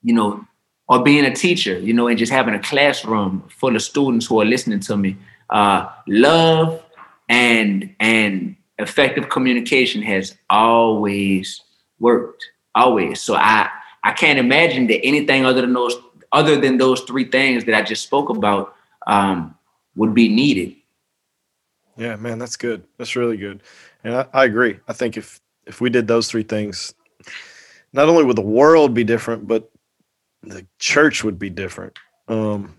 you 0.01 0.13
know, 0.13 0.43
or 0.87 1.03
being 1.03 1.25
a 1.25 1.35
teacher, 1.35 1.77
you 1.77 1.93
know, 1.93 2.07
and 2.07 2.17
just 2.17 2.31
having 2.31 2.55
a 2.55 2.59
classroom 2.59 3.43
full 3.49 3.75
of 3.75 3.81
students 3.81 4.25
who 4.25 4.41
are 4.41 4.45
listening 4.45 4.79
to 4.79 4.97
me. 4.97 5.17
Uh, 5.49 5.89
love 6.07 6.83
and 7.29 7.93
and 7.99 8.55
effective 8.79 9.29
communication 9.29 10.01
has 10.01 10.35
always 10.49 11.61
worked, 11.99 12.43
always. 12.73 13.21
So 13.21 13.35
I 13.35 13.69
I 14.03 14.11
can't 14.11 14.39
imagine 14.39 14.87
that 14.87 15.05
anything 15.05 15.45
other 15.45 15.61
than 15.61 15.73
those 15.73 15.95
other 16.31 16.59
than 16.59 16.77
those 16.77 17.01
three 17.01 17.25
things 17.25 17.65
that 17.65 17.75
I 17.75 17.81
just 17.81 18.03
spoke 18.03 18.29
about 18.29 18.75
um, 19.05 19.55
would 19.95 20.13
be 20.13 20.27
needed. 20.29 20.75
Yeah, 21.95 22.15
man, 22.15 22.39
that's 22.39 22.57
good. 22.57 22.83
That's 22.97 23.15
really 23.15 23.37
good, 23.37 23.61
and 24.03 24.15
I, 24.15 24.25
I 24.33 24.45
agree. 24.45 24.79
I 24.87 24.93
think 24.93 25.17
if 25.17 25.39
if 25.65 25.79
we 25.79 25.89
did 25.89 26.07
those 26.07 26.29
three 26.29 26.43
things, 26.43 26.93
not 27.93 28.09
only 28.09 28.23
would 28.23 28.35
the 28.35 28.41
world 28.41 28.93
be 28.93 29.03
different, 29.03 29.47
but 29.47 29.71
the 30.41 30.65
church 30.79 31.23
would 31.23 31.39
be 31.39 31.49
different. 31.49 31.97
Um, 32.27 32.75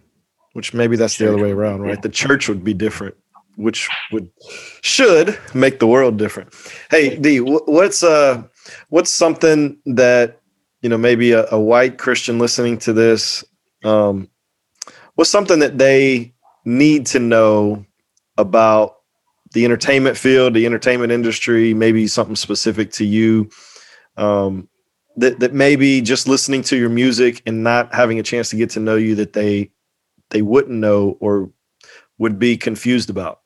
which 0.52 0.72
maybe 0.72 0.96
that's 0.96 1.18
the 1.18 1.28
other 1.28 1.42
way 1.42 1.50
around, 1.50 1.82
right? 1.82 2.00
The 2.00 2.08
church 2.08 2.48
would 2.48 2.62
be 2.62 2.74
different, 2.74 3.14
which 3.56 3.88
would 4.12 4.30
should 4.82 5.38
make 5.52 5.78
the 5.80 5.86
world 5.86 6.16
different. 6.16 6.54
Hey, 6.90 7.16
D, 7.16 7.38
what's 7.38 8.02
uh 8.02 8.44
what's 8.88 9.10
something 9.10 9.78
that 9.86 10.40
you 10.80 10.88
know 10.88 10.98
maybe 10.98 11.32
a, 11.32 11.46
a 11.50 11.60
white 11.60 11.98
Christian 11.98 12.38
listening 12.38 12.78
to 12.78 12.92
this 12.92 13.44
um 13.82 14.28
what's 15.16 15.30
something 15.30 15.58
that 15.58 15.76
they 15.76 16.34
need 16.64 17.06
to 17.06 17.18
know 17.18 17.84
about 18.38 18.96
the 19.52 19.64
entertainment 19.64 20.16
field, 20.16 20.54
the 20.54 20.66
entertainment 20.66 21.12
industry, 21.12 21.74
maybe 21.74 22.06
something 22.06 22.36
specific 22.36 22.92
to 22.92 23.04
you 23.04 23.50
um 24.16 24.68
that 25.16 25.40
that 25.40 25.52
maybe 25.52 26.00
just 26.00 26.26
listening 26.28 26.62
to 26.62 26.76
your 26.76 26.88
music 26.88 27.42
and 27.46 27.62
not 27.62 27.94
having 27.94 28.18
a 28.18 28.22
chance 28.22 28.50
to 28.50 28.56
get 28.56 28.70
to 28.70 28.80
know 28.80 28.96
you 28.96 29.14
that 29.16 29.32
they 29.32 29.70
they 30.30 30.42
wouldn't 30.42 30.78
know 30.78 31.16
or 31.20 31.50
would 32.18 32.38
be 32.38 32.56
confused 32.56 33.10
about? 33.10 33.40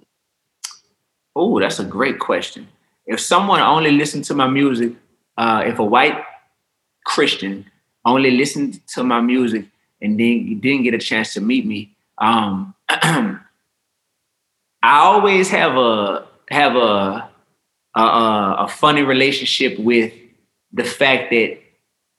Oh, 1.35 1.61
that's 1.61 1.79
a 1.79 1.85
great 1.85 2.19
question. 2.19 2.69
If 3.07 3.21
someone 3.21 3.61
only 3.61 3.93
listened 3.93 4.25
to 4.25 4.35
my 4.35 4.49
music, 4.49 4.93
uh, 5.37 5.63
if 5.67 5.79
a 5.79 5.85
white 5.85 6.23
Christian 7.07 7.65
only 8.05 8.31
listened 8.31 8.87
to 8.89 9.05
my 9.05 9.21
music 9.21 9.67
and 10.03 10.19
then 10.19 10.61
didn't 10.61 10.83
get 10.83 10.95
a 10.95 10.99
chance 10.99 11.33
to 11.35 11.41
meet 11.41 11.65
me, 11.67 11.95
um, 12.19 12.75
I 12.89 13.41
always 14.83 15.49
have 15.51 15.77
a 15.77 16.27
have 16.51 16.77
a, 16.77 17.31
a 17.95 18.01
a 18.01 18.69
funny 18.69 19.03
relationship 19.03 19.79
with 19.79 20.13
the 20.73 20.85
fact 20.85 21.31
that 21.31 21.59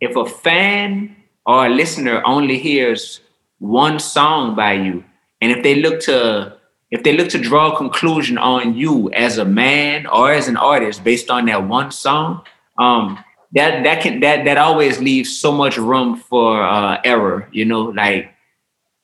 if 0.02 0.16
a 0.16 0.26
fan 0.26 1.16
or 1.46 1.66
a 1.66 1.70
listener 1.70 2.22
only 2.26 2.58
hears 2.58 3.22
one 3.60 4.00
song 4.00 4.56
by 4.56 4.74
you. 4.74 5.04
And 5.42 5.52
if 5.52 5.64
they 5.64 5.76
look 5.76 6.02
to 6.02 6.58
if 6.92 7.04
they 7.04 7.16
look 7.16 7.30
to 7.30 7.38
draw 7.38 7.72
a 7.72 7.78
conclusion 7.78 8.38
on 8.38 8.76
you 8.76 9.12
as 9.12 9.38
a 9.38 9.46
man 9.46 10.08
or 10.08 10.32
as 10.32 10.48
an 10.48 10.58
artist 10.58 11.04
based 11.04 11.30
on 11.30 11.46
that 11.46 11.68
one 11.68 11.92
song, 11.92 12.42
um, 12.80 13.24
that 13.52 13.84
that 13.84 14.02
can 14.02 14.22
that 14.22 14.46
that 14.46 14.58
always 14.58 15.00
leaves 15.00 15.40
so 15.40 15.52
much 15.52 15.78
room 15.78 16.16
for 16.16 16.64
uh, 16.64 17.00
error. 17.04 17.48
You 17.52 17.66
know, 17.66 17.82
like 17.82 18.34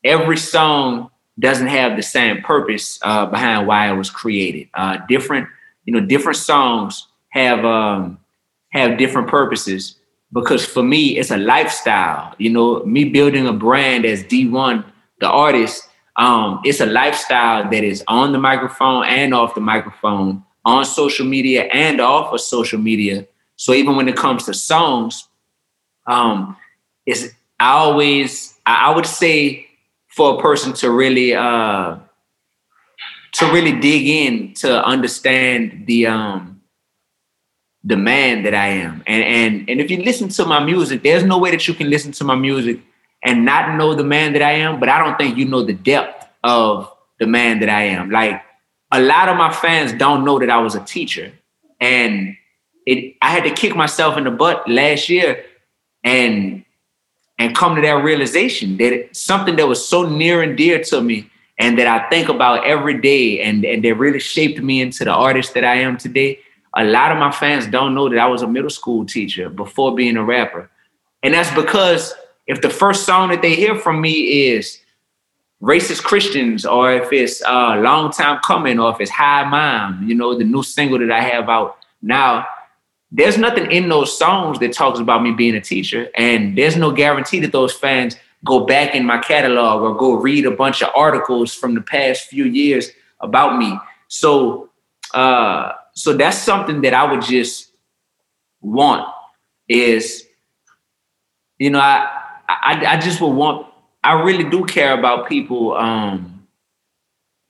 every 0.04 0.38
song 0.38 1.12
doesn't 1.38 1.68
have 1.68 1.96
the 1.96 2.04
same 2.04 2.42
purpose 2.42 2.98
uh, 3.02 3.26
behind 3.26 3.68
why 3.68 3.92
it 3.92 3.96
was 3.96 4.10
created. 4.10 4.70
Uh, 4.74 4.98
different, 5.08 5.48
you 5.84 5.94
know, 5.94 6.00
different 6.00 6.38
songs 6.38 7.08
have 7.30 7.66
um, 7.66 8.20
have 8.76 8.98
different 8.98 9.28
purposes. 9.28 9.96
Because 10.34 10.66
for 10.66 10.84
me 10.84 11.18
it's 11.18 11.32
a 11.32 11.38
lifestyle. 11.38 12.36
You 12.38 12.50
know 12.50 12.84
me 12.84 13.06
building 13.06 13.48
a 13.48 13.54
brand 13.54 14.06
as 14.06 14.24
Dee-1 14.24 14.84
the 15.20 15.30
artist 15.30 15.88
um, 16.18 16.62
it's 16.64 16.80
a 16.80 16.86
lifestyle 16.86 17.70
that 17.70 17.84
is 17.84 18.04
on 18.08 18.32
the 18.32 18.38
microphone 18.38 19.06
and 19.06 19.34
off 19.34 19.54
the 19.54 19.62
microphone 19.62 20.44
on 20.64 20.86
social 20.86 21.26
media 21.26 21.64
and 21.74 22.00
off 22.00 22.34
of 22.34 22.40
social 22.40 22.80
media. 22.80 23.28
So 23.58 23.74
even 23.74 23.98
when 23.98 24.08
it 24.08 24.16
comes 24.16 24.46
to 24.46 24.54
songs 24.54 25.28
um, 26.08 26.58
it's 27.06 27.30
I 27.60 27.72
always 27.72 28.58
i 28.66 28.94
would 28.94 29.06
say 29.06 29.68
for 30.08 30.38
a 30.38 30.42
person 30.42 30.74
to 30.74 30.92
really 30.92 31.34
uh, 31.34 31.98
to 33.34 33.46
really 33.52 33.80
dig 33.80 34.08
in 34.08 34.54
to 34.56 34.84
understand 34.86 35.84
the 35.88 36.08
um, 36.08 36.55
the 37.86 37.96
man 37.96 38.44
that 38.44 38.56
I 38.56 38.68
am. 38.68 39.04
And 39.06 39.24
and 39.24 39.70
and 39.70 39.80
if 39.80 39.92
you 39.92 40.02
listen 40.04 40.28
to 40.30 40.46
my 40.46 40.64
music, 40.64 41.04
there's 41.04 41.24
no 41.24 41.38
way 41.38 41.52
that 41.52 41.68
you 41.68 41.74
can 41.74 41.90
listen 41.90 42.12
to 42.14 42.24
my 42.24 42.36
music 42.36 42.80
and 43.24 43.46
not 43.46 43.78
know 43.78 43.94
the 43.94 44.04
man 44.04 44.34
that 44.34 44.42
I 44.42 44.54
am, 44.54 44.80
but 44.80 44.90
I 44.90 44.98
don't 44.98 45.18
think 45.18 45.38
you 45.38 45.46
know 45.46 45.64
the 45.64 45.74
depth 45.74 46.28
of 46.44 46.92
the 47.20 47.28
man 47.28 47.60
that 47.60 47.70
I 47.70 47.84
am. 47.84 48.10
Like 48.10 48.42
a 48.92 49.00
lot 49.00 49.30
of 49.30 49.38
my 49.38 49.54
fans 49.54 49.94
don't 49.94 50.26
know 50.26 50.40
that 50.40 50.50
I 50.50 50.58
was 50.58 50.76
a 50.76 50.84
teacher. 50.84 51.32
And 51.80 52.36
it 52.88 53.16
I 53.22 53.30
had 53.30 53.44
to 53.44 53.52
kick 53.52 53.76
myself 53.76 54.18
in 54.18 54.24
the 54.24 54.32
butt 54.32 54.68
last 54.68 55.08
year 55.08 55.46
and 56.04 56.66
and 57.38 57.56
come 57.56 57.76
to 57.76 57.82
that 57.82 58.04
realization 58.04 58.78
that 58.78 59.10
something 59.16 59.58
that 59.58 59.68
was 59.68 59.88
so 59.88 60.10
near 60.10 60.42
and 60.42 60.58
dear 60.58 60.84
to 60.84 61.02
me 61.02 61.30
and 61.60 61.78
that 61.78 61.88
I 61.88 62.10
think 62.10 62.30
about 62.30 62.66
every 62.66 63.00
day 63.00 63.42
and, 63.42 63.64
and 63.66 63.84
that 63.84 63.94
really 63.96 64.20
shaped 64.20 64.62
me 64.62 64.82
into 64.82 65.04
the 65.06 65.12
artist 65.12 65.54
that 65.54 65.64
I 65.64 65.76
am 65.76 65.98
today 65.98 66.40
a 66.76 66.84
lot 66.84 67.12
of 67.12 67.18
my 67.18 67.32
fans 67.32 67.68
don't 67.68 67.96
know 67.96 68.10
that 68.10 68.20
I 68.20 68.28
was 68.28 68.42
a 68.42 68.48
middle 68.48 68.70
school 68.70 69.06
teacher 69.06 69.50
before 69.50 69.96
being 69.96 70.18
a 70.18 70.24
rapper. 70.24 70.70
And 71.24 71.34
that's 71.34 71.54
because 71.56 72.14
if 72.48 72.62
the 72.62 72.70
first 72.70 73.06
song 73.06 73.30
that 73.30 73.42
they 73.42 73.56
hear 73.56 73.76
from 73.80 74.02
me 74.02 74.50
is 74.50 74.80
racist 75.62 76.04
Christians, 76.04 76.66
or 76.66 76.92
if 76.92 77.12
it's 77.14 77.42
uh, 77.44 77.78
long 77.78 78.12
time 78.12 78.40
coming, 78.46 78.80
or 78.80 78.92
if 78.92 79.00
it's 79.00 79.12
Hi 79.12 79.46
Mom, 79.46 80.08
you 80.08 80.14
know, 80.14 80.38
the 80.38 80.44
new 80.44 80.64
single 80.64 81.00
that 81.00 81.12
I 81.12 81.22
have 81.22 81.50
out 81.50 81.78
now, 82.02 82.46
there's 83.10 83.38
nothing 83.38 83.72
in 83.72 83.88
those 83.88 84.18
songs 84.18 84.60
that 84.60 84.74
talks 84.74 85.00
about 85.00 85.24
me 85.24 85.32
being 85.32 85.56
a 85.56 85.62
teacher. 85.62 86.10
And 86.16 86.58
there's 86.58 86.76
no 86.76 86.92
guarantee 86.92 87.40
that 87.40 87.54
those 87.54 87.72
fans 87.72 88.18
go 88.44 88.66
back 88.66 88.94
in 88.94 89.06
my 89.06 89.18
catalog 89.18 89.82
or 89.82 89.96
go 89.96 90.14
read 90.14 90.46
a 90.46 90.52
bunch 90.52 90.84
of 90.84 90.90
articles 90.96 91.54
from 91.54 91.74
the 91.74 91.82
past 91.82 92.28
few 92.28 92.44
years 92.44 92.90
about 93.22 93.58
me. 93.58 93.80
So 94.10 94.70
uh 95.14 95.72
so 95.96 96.14
that's 96.14 96.38
something 96.38 96.82
that 96.82 96.94
I 96.94 97.10
would 97.10 97.22
just 97.22 97.72
want 98.62 99.08
is, 99.68 100.28
you 101.58 101.70
know, 101.70 101.80
I 101.80 102.10
I, 102.48 102.86
I 102.86 102.98
just 102.98 103.22
would 103.22 103.30
want. 103.30 103.68
I 104.04 104.22
really 104.22 104.48
do 104.48 104.66
care 104.66 104.94
about 104.94 105.28
people, 105.28 105.74
um, 105.74 106.48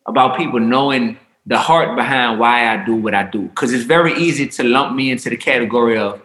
about 0.05 0.37
people 0.37 0.59
knowing 0.59 1.17
the 1.45 1.57
heart 1.57 1.97
behind 1.97 2.39
why 2.39 2.73
I 2.73 2.85
do 2.85 2.95
what 2.95 3.13
I 3.13 3.23
do. 3.23 3.41
Because 3.41 3.73
it's 3.73 3.83
very 3.83 4.13
easy 4.13 4.47
to 4.47 4.63
lump 4.63 4.95
me 4.95 5.11
into 5.11 5.29
the 5.29 5.35
category 5.35 5.97
of, 5.97 6.21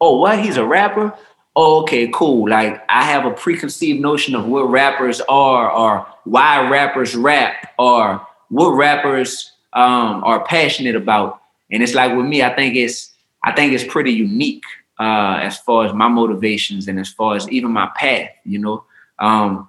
oh, 0.00 0.18
what? 0.18 0.38
He's 0.38 0.56
a 0.58 0.64
rapper? 0.64 1.12
Oh, 1.56 1.82
okay, 1.82 2.08
cool. 2.12 2.48
Like 2.48 2.84
I 2.88 3.04
have 3.04 3.24
a 3.24 3.32
preconceived 3.32 4.00
notion 4.00 4.34
of 4.36 4.46
what 4.46 4.70
rappers 4.70 5.20
are, 5.22 5.70
or 5.70 6.06
why 6.24 6.68
rappers 6.68 7.16
rap, 7.16 7.72
or 7.78 8.24
what 8.50 8.70
rappers 8.70 9.52
um, 9.72 10.22
are 10.24 10.44
passionate 10.44 10.94
about. 10.94 11.40
And 11.70 11.82
it's 11.82 11.94
like 11.94 12.16
with 12.16 12.26
me, 12.26 12.42
I 12.42 12.54
think 12.54 12.76
it's 12.76 13.12
I 13.42 13.52
think 13.52 13.72
it's 13.72 13.84
pretty 13.84 14.12
unique 14.12 14.64
uh, 14.98 15.38
as 15.42 15.58
far 15.58 15.84
as 15.84 15.92
my 15.92 16.08
motivations 16.08 16.88
and 16.88 16.98
as 16.98 17.08
far 17.08 17.36
as 17.36 17.48
even 17.50 17.70
my 17.70 17.90
path, 17.96 18.30
you 18.44 18.58
know. 18.58 18.84
Um, 19.18 19.68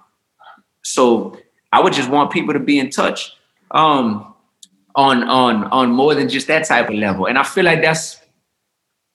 so 0.82 1.38
I 1.72 1.80
would 1.80 1.92
just 1.92 2.08
want 2.08 2.30
people 2.30 2.54
to 2.54 2.60
be 2.60 2.78
in 2.78 2.90
touch 2.90 3.36
um, 3.70 4.34
on 4.94 5.24
on 5.24 5.64
on 5.64 5.90
more 5.90 6.14
than 6.14 6.28
just 6.28 6.46
that 6.46 6.66
type 6.66 6.88
of 6.88 6.94
level. 6.94 7.26
And 7.26 7.38
I 7.38 7.42
feel 7.42 7.64
like 7.64 7.82
that's 7.82 8.20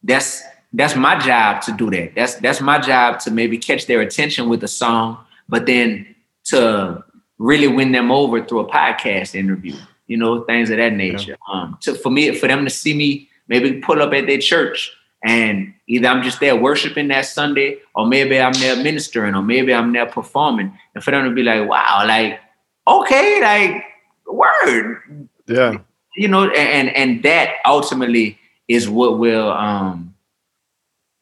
that's 0.04 0.44
that's 0.74 0.96
my 0.96 1.18
job 1.20 1.62
to 1.64 1.72
do 1.72 1.90
that. 1.92 2.16
That's 2.16 2.36
that's 2.36 2.62
my 2.62 2.80
job 2.80 3.20
to 3.22 3.32
maybe 3.32 3.58
catch 3.58 3.88
their 3.88 4.02
attention 4.02 4.50
with 4.50 4.64
a 4.64 4.68
song, 4.68 5.18
but 5.48 5.66
then 5.66 6.16
to 6.46 7.04
really 7.38 7.68
win 7.68 7.92
them 7.92 8.12
over 8.12 8.44
through 8.46 8.60
a 8.60 8.70
podcast 8.70 9.34
interview 9.34 9.76
you 10.12 10.18
know, 10.18 10.44
things 10.44 10.70
of 10.70 10.78
that 10.78 10.94
nature. 10.94 11.38
Yeah. 11.48 11.54
Um, 11.54 11.78
to 11.82 11.96
for 11.96 12.10
me, 12.10 12.36
for 12.36 12.48
them 12.48 12.66
to 12.66 12.70
see 12.70 12.94
me 12.94 13.30
maybe 13.48 13.80
pull 13.80 14.02
up 14.02 14.14
at 14.14 14.28
their 14.28 14.40
church 14.40 14.92
and 15.24 15.74
either 15.88 16.08
I'm 16.08 16.24
just 16.24 16.40
there 16.40 16.56
worshiping 16.56 17.08
that 17.10 17.26
Sunday, 17.26 17.78
or 17.96 18.08
maybe 18.08 18.40
I'm 18.40 18.54
there 18.54 18.76
ministering, 18.76 19.36
or 19.36 19.42
maybe 19.42 19.74
I'm 19.74 19.94
there 19.94 20.08
performing, 20.08 20.78
and 20.96 21.04
for 21.04 21.12
them 21.12 21.26
to 21.26 21.32
be 21.32 21.44
like, 21.44 21.70
wow, 21.70 22.04
like, 22.06 22.40
okay, 22.88 23.42
like, 23.42 23.84
word. 24.28 25.28
Yeah. 25.48 25.78
You 26.16 26.28
know, 26.28 26.50
and 26.50 26.90
and 26.90 27.24
that 27.24 27.56
ultimately 27.66 28.38
is 28.68 28.90
what 28.90 29.18
will 29.18 29.52
um 29.52 30.16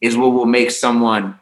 is 0.01 0.17
what 0.17 0.29
will 0.29 0.45
make 0.45 0.71
someone, 0.71 1.37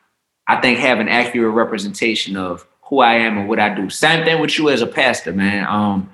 I 0.47 0.59
think, 0.59 0.79
have 0.79 0.99
an 0.99 1.07
accurate 1.07 1.53
representation 1.53 2.35
of 2.35 2.67
who 2.89 2.99
I 2.99 3.15
am 3.15 3.37
and 3.37 3.47
what 3.47 3.59
I 3.59 3.73
do. 3.73 3.89
Same 3.89 4.25
thing 4.25 4.41
with 4.41 4.57
you 4.57 4.69
as 4.69 4.81
a 4.81 4.87
pastor, 4.87 5.31
man. 5.31 5.65
Um, 5.67 6.09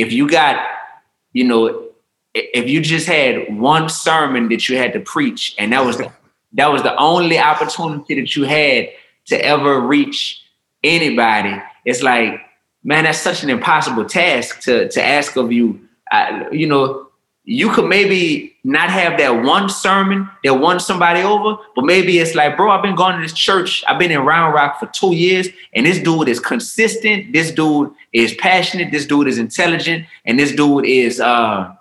if 0.00 0.12
you 0.12 0.28
got, 0.28 0.64
you 1.32 1.44
know, 1.44 1.88
if 2.34 2.68
you 2.68 2.80
just 2.80 3.06
had 3.06 3.58
one 3.58 3.88
sermon 3.88 4.48
that 4.48 4.68
you 4.68 4.76
had 4.76 4.92
to 4.94 5.00
preach, 5.00 5.54
and 5.58 5.72
that 5.72 5.84
was 5.84 5.98
the, 5.98 6.10
that 6.54 6.68
was 6.72 6.82
the 6.82 6.96
only 6.96 7.38
opportunity 7.38 8.20
that 8.20 8.34
you 8.34 8.44
had 8.44 8.88
to 9.26 9.44
ever 9.44 9.80
reach 9.80 10.42
anybody, 10.82 11.60
it's 11.84 12.02
like, 12.02 12.40
man, 12.82 13.04
that's 13.04 13.20
such 13.20 13.42
an 13.42 13.50
impossible 13.50 14.04
task 14.04 14.60
to 14.62 14.88
to 14.88 15.04
ask 15.04 15.36
of 15.36 15.52
you. 15.52 15.80
Uh, 16.10 16.44
you 16.50 16.66
know, 16.66 17.09
you 17.50 17.68
could 17.72 17.88
maybe 17.88 18.54
not 18.62 18.90
have 18.90 19.18
that 19.18 19.42
one 19.42 19.68
sermon 19.68 20.30
that 20.44 20.54
won 20.54 20.78
somebody 20.78 21.20
over, 21.20 21.60
but 21.74 21.84
maybe 21.84 22.20
it's 22.20 22.36
like, 22.36 22.56
bro, 22.56 22.70
I've 22.70 22.80
been 22.80 22.94
going 22.94 23.16
to 23.16 23.22
this 23.22 23.32
church. 23.32 23.82
I've 23.88 23.98
been 23.98 24.12
in 24.12 24.20
Round 24.20 24.54
Rock 24.54 24.78
for 24.78 24.86
two 24.86 25.16
years, 25.16 25.48
and 25.72 25.84
this 25.84 25.98
dude 25.98 26.28
is 26.28 26.38
consistent. 26.38 27.32
This 27.32 27.50
dude 27.50 27.90
is 28.12 28.34
passionate. 28.34 28.92
This 28.92 29.04
dude 29.04 29.26
is 29.26 29.36
intelligent, 29.36 30.06
and 30.26 30.38
this 30.38 30.54
dude 30.54 30.84
is 30.84 31.20
uh 31.20 31.74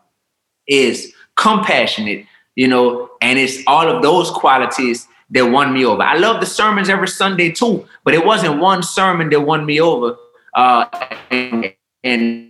is 0.65 1.13
compassionate. 1.35 2.25
You 2.55 2.67
know, 2.67 3.11
and 3.21 3.37
it's 3.37 3.61
all 3.67 3.87
of 3.87 4.01
those 4.01 4.31
qualities 4.31 5.07
that 5.29 5.45
won 5.45 5.71
me 5.71 5.85
over. 5.85 6.01
I 6.01 6.17
love 6.17 6.39
the 6.39 6.47
sermons 6.47 6.89
every 6.89 7.07
Sunday 7.07 7.51
too, 7.51 7.87
but 8.03 8.15
it 8.15 8.25
wasn't 8.25 8.59
one 8.59 8.81
sermon 8.81 9.29
that 9.29 9.41
won 9.41 9.67
me 9.67 9.79
over. 9.79 10.17
Uh, 10.55 10.85
and 11.29 11.73
and 12.03 12.49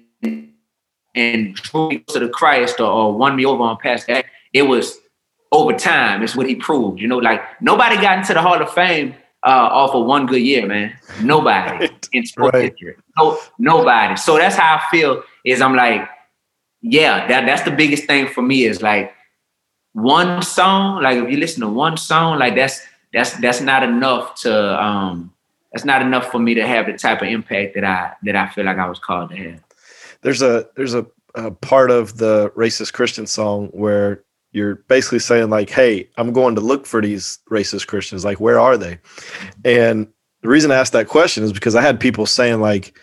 and 1.19 1.55
drew 1.55 1.89
me 1.89 1.99
to 2.07 2.19
the 2.19 2.29
Christ 2.29 2.79
or, 2.79 2.89
or 2.89 3.13
won 3.13 3.35
me 3.35 3.45
over 3.45 3.63
on 3.63 3.77
past 3.77 4.07
that. 4.07 4.25
It 4.53 4.63
was 4.63 4.97
over 5.51 5.73
time. 5.73 6.23
It's 6.23 6.35
what 6.35 6.47
he 6.47 6.55
proved. 6.55 6.99
You 6.99 7.07
know, 7.07 7.17
like 7.17 7.41
nobody 7.61 7.95
got 7.95 8.19
into 8.19 8.33
the 8.33 8.41
Hall 8.41 8.61
of 8.61 8.73
Fame 8.73 9.15
uh, 9.45 9.69
off 9.71 9.93
of 9.95 10.05
one 10.05 10.25
good 10.25 10.41
year, 10.41 10.65
man. 10.65 10.97
Nobody 11.21 11.71
right. 11.87 12.09
in 12.13 12.25
sports 12.25 12.53
right. 12.53 12.71
history. 12.71 12.95
No, 13.17 13.37
nobody. 13.57 14.15
So 14.17 14.37
that's 14.37 14.55
how 14.55 14.75
I 14.75 14.81
feel. 14.91 15.23
Is 15.45 15.61
I'm 15.61 15.75
like, 15.75 16.07
yeah, 16.81 17.27
that 17.27 17.45
that's 17.45 17.63
the 17.63 17.71
biggest 17.71 18.05
thing 18.05 18.27
for 18.27 18.41
me. 18.41 18.63
Is 18.63 18.81
like 18.81 19.13
one 19.93 20.41
song. 20.41 21.01
Like 21.01 21.17
if 21.17 21.29
you 21.29 21.37
listen 21.37 21.61
to 21.61 21.69
one 21.69 21.97
song, 21.97 22.39
like 22.39 22.55
that's 22.55 22.81
that's 23.13 23.33
that's 23.39 23.61
not 23.61 23.83
enough 23.83 24.35
to 24.41 24.83
um 24.83 25.33
that's 25.71 25.85
not 25.85 26.01
enough 26.01 26.31
for 26.31 26.39
me 26.39 26.53
to 26.55 26.65
have 26.65 26.87
the 26.87 26.93
type 26.93 27.21
of 27.21 27.27
impact 27.27 27.75
that 27.75 27.83
I 27.83 28.13
that 28.23 28.35
I 28.35 28.49
feel 28.49 28.65
like 28.65 28.77
I 28.77 28.87
was 28.87 28.99
called 28.99 29.29
to 29.31 29.35
have. 29.37 29.63
There's 30.21 30.41
a 30.41 30.67
there's 30.75 30.93
a, 30.93 31.05
a 31.35 31.51
part 31.51 31.91
of 31.91 32.17
the 32.17 32.51
racist 32.55 32.93
Christian 32.93 33.27
song 33.27 33.67
where 33.67 34.23
you're 34.51 34.75
basically 34.75 35.19
saying 35.19 35.49
like, 35.49 35.69
"Hey, 35.69 36.09
I'm 36.17 36.33
going 36.33 36.55
to 36.55 36.61
look 36.61 36.85
for 36.85 37.01
these 37.01 37.39
racist 37.49 37.87
Christians. 37.87 38.25
Like, 38.25 38.39
where 38.39 38.59
are 38.59 38.77
they?" 38.77 38.99
And 39.63 40.07
the 40.41 40.49
reason 40.49 40.71
I 40.71 40.75
asked 40.75 40.93
that 40.93 41.07
question 41.07 41.43
is 41.43 41.53
because 41.53 41.75
I 41.75 41.81
had 41.81 41.99
people 41.99 42.25
saying 42.25 42.61
like, 42.61 42.97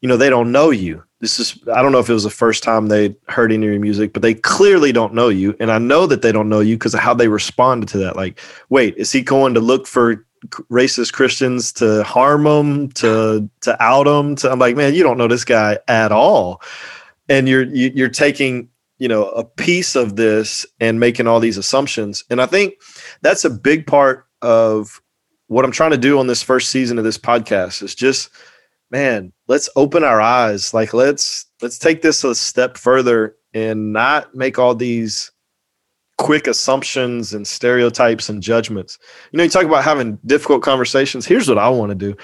you 0.00 0.08
know, 0.08 0.16
they 0.16 0.30
don't 0.30 0.52
know 0.52 0.70
you. 0.70 1.02
This 1.20 1.40
is 1.40 1.58
I 1.74 1.82
don't 1.82 1.90
know 1.90 1.98
if 1.98 2.08
it 2.08 2.14
was 2.14 2.24
the 2.24 2.30
first 2.30 2.62
time 2.62 2.86
they 2.86 3.16
heard 3.28 3.50
any 3.52 3.66
of 3.66 3.72
your 3.72 3.80
music, 3.80 4.12
but 4.12 4.22
they 4.22 4.34
clearly 4.34 4.92
don't 4.92 5.14
know 5.14 5.28
you, 5.28 5.56
and 5.58 5.72
I 5.72 5.78
know 5.78 6.06
that 6.06 6.22
they 6.22 6.30
don't 6.30 6.48
know 6.48 6.60
you 6.60 6.76
because 6.76 6.94
of 6.94 7.00
how 7.00 7.14
they 7.14 7.28
responded 7.28 7.88
to 7.90 7.98
that. 7.98 8.14
Like, 8.14 8.40
wait, 8.68 8.96
is 8.96 9.10
he 9.10 9.22
going 9.22 9.54
to 9.54 9.60
look 9.60 9.86
for 9.86 10.24
racist 10.70 11.12
Christians 11.12 11.72
to 11.74 12.02
harm 12.04 12.44
them, 12.44 12.90
to 12.92 13.48
to 13.62 13.82
out 13.82 14.04
them? 14.04 14.36
To 14.36 14.50
I'm 14.50 14.58
like, 14.58 14.76
man, 14.76 14.94
you 14.94 15.02
don't 15.02 15.18
know 15.18 15.28
this 15.28 15.44
guy 15.44 15.78
at 15.88 16.12
all, 16.12 16.62
and 17.28 17.48
you're 17.48 17.64
you, 17.64 17.88
are 17.88 17.92
you 17.92 18.04
are 18.06 18.10
taking 18.10 18.68
you 18.98 19.08
know 19.08 19.28
a 19.30 19.44
piece 19.44 19.94
of 19.96 20.16
this 20.16 20.66
and 20.80 21.00
making 21.00 21.26
all 21.26 21.40
these 21.40 21.58
assumptions. 21.58 22.24
And 22.30 22.40
i 22.40 22.46
think 22.46 22.74
that's 23.22 23.44
a 23.44 23.50
big 23.50 23.86
part 23.86 24.26
of 24.42 25.00
what 25.46 25.64
i'm 25.64 25.70
trying 25.70 25.92
to 25.92 25.96
do 25.96 26.18
on 26.18 26.26
this 26.26 26.42
first 26.42 26.70
season 26.70 26.98
of 26.98 27.04
this 27.04 27.16
podcast 27.16 27.80
is 27.82 27.94
just 27.94 28.30
man 28.90 29.32
let's 29.48 29.68
open 29.74 30.04
our 30.04 30.20
eyes. 30.20 30.72
Like 30.72 30.94
let's 30.94 31.46
let's 31.60 31.78
take 31.78 32.02
this 32.02 32.22
a 32.22 32.34
step 32.34 32.76
further 32.76 33.34
and 33.52 33.92
not 33.92 34.34
make 34.34 34.58
all 34.58 34.74
these 34.74 35.32
quick 36.18 36.46
assumptions 36.46 37.32
and 37.32 37.46
stereotypes 37.46 38.28
and 38.28 38.42
judgments. 38.42 38.98
You 39.32 39.38
know 39.38 39.44
you 39.44 39.50
talk 39.50 39.64
about 39.64 39.84
having 39.84 40.18
difficult 40.26 40.62
conversations. 40.62 41.24
Here's 41.24 41.48
what 41.48 41.58
i 41.58 41.68
want 41.68 41.90
to 41.90 41.94
do. 41.94 42.16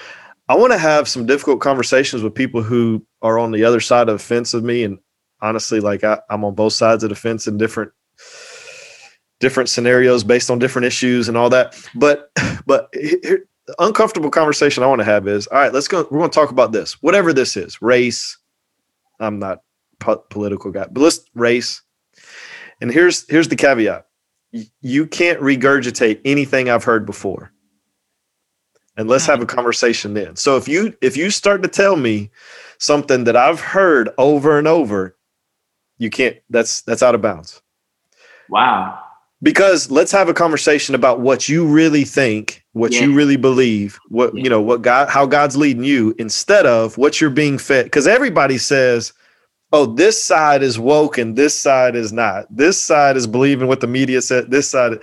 I 0.47 0.55
want 0.55 0.73
to 0.73 0.77
have 0.77 1.07
some 1.07 1.25
difficult 1.25 1.59
conversations 1.61 2.21
with 2.21 2.35
people 2.35 2.61
who 2.61 3.03
are 3.23 3.39
on 3.39 3.51
the 3.51 3.63
other 3.63 3.79
side 3.79 4.09
of 4.09 4.17
the 4.19 4.23
fence 4.23 4.53
of 4.53 4.63
me 4.63 4.83
and 4.83 4.99
honestly 5.41 5.79
like 5.79 6.03
I, 6.03 6.19
i'm 6.29 6.45
on 6.45 6.55
both 6.55 6.73
sides 6.73 7.03
of 7.03 7.09
the 7.09 7.15
fence 7.15 7.47
in 7.47 7.57
different 7.57 7.91
different 9.39 9.69
scenarios 9.69 10.23
based 10.23 10.49
on 10.49 10.59
different 10.59 10.85
issues 10.85 11.27
and 11.27 11.37
all 11.37 11.49
that. 11.49 11.75
But 11.95 12.31
but 12.65 12.89
here, 12.93 13.47
the 13.67 13.75
uncomfortable 13.79 14.29
conversation 14.29 14.83
i 14.83 14.87
want 14.87 14.99
to 14.99 15.05
have 15.05 15.27
is 15.27 15.47
all 15.47 15.57
right 15.57 15.73
let's 15.73 15.87
go 15.87 16.07
we're 16.11 16.19
going 16.19 16.29
to 16.29 16.35
talk 16.35 16.51
about 16.51 16.71
this. 16.71 17.01
Whatever 17.01 17.33
this 17.33 17.57
is 17.57 17.81
race. 17.81 18.37
I'm 19.19 19.39
not 19.39 19.59
po- 19.99 20.23
political 20.29 20.71
guy 20.71 20.87
but 20.91 21.01
let's 21.01 21.21
race 21.33 21.81
and 22.81 22.91
here's 22.91 23.29
here's 23.29 23.47
the 23.47 23.55
caveat 23.55 24.07
you 24.81 25.05
can't 25.05 25.39
regurgitate 25.39 26.19
anything 26.25 26.69
i've 26.69 26.83
heard 26.83 27.05
before 27.05 27.51
and 28.97 29.09
let's 29.09 29.25
have 29.25 29.41
a 29.41 29.45
mm. 29.45 29.49
conversation 29.49 30.13
then 30.13 30.35
so 30.35 30.57
if 30.57 30.67
you 30.67 30.95
if 31.01 31.17
you 31.17 31.29
start 31.29 31.61
to 31.61 31.67
tell 31.67 31.95
me 31.95 32.29
something 32.77 33.23
that 33.25 33.35
i've 33.35 33.59
heard 33.59 34.09
over 34.17 34.57
and 34.57 34.67
over 34.67 35.15
you 35.97 36.09
can't. 36.09 36.37
That's 36.49 36.81
that's 36.81 37.03
out 37.03 37.15
of 37.15 37.21
bounds. 37.21 37.61
Wow. 38.49 38.99
Because 39.41 39.91
let's 39.91 40.11
have 40.11 40.29
a 40.29 40.33
conversation 40.33 40.95
about 40.95 41.19
what 41.19 41.47
you 41.47 41.67
really 41.67 42.03
think, 42.03 42.63
what 42.73 42.93
yeah. 42.93 43.01
you 43.01 43.13
really 43.13 43.35
believe, 43.35 43.99
what 44.09 44.35
yeah. 44.35 44.43
you 44.43 44.49
know, 44.49 44.61
what 44.61 44.81
God, 44.81 45.09
how 45.09 45.25
God's 45.25 45.57
leading 45.57 45.83
you, 45.83 46.15
instead 46.17 46.65
of 46.65 46.97
what 46.97 47.19
you're 47.19 47.29
being 47.29 47.57
fed. 47.57 47.85
Because 47.85 48.07
everybody 48.07 48.57
says, 48.57 49.13
"Oh, 49.75 49.85
this 49.85 50.21
side 50.21 50.63
is 50.63 50.79
woke 50.79 51.17
and 51.17 51.35
this 51.35 51.59
side 51.59 51.95
is 51.95 52.13
not. 52.13 52.45
This 52.49 52.79
side 52.79 53.17
is 53.17 53.27
believing 53.27 53.67
what 53.67 53.81
the 53.81 53.87
media 53.87 54.21
said. 54.21 54.51
This 54.51 54.69
side." 54.69 54.99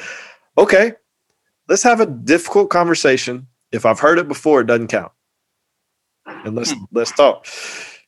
Okay, 0.56 0.92
let's 1.68 1.82
have 1.82 2.00
a 2.00 2.06
difficult 2.06 2.70
conversation. 2.70 3.46
If 3.70 3.86
I've 3.86 4.00
heard 4.00 4.18
it 4.18 4.28
before, 4.28 4.60
it 4.60 4.66
doesn't 4.66 4.88
count. 4.88 5.12
And 6.26 6.54
let's 6.54 6.72
hmm. 6.72 6.84
let's 6.92 7.12
talk. 7.12 7.46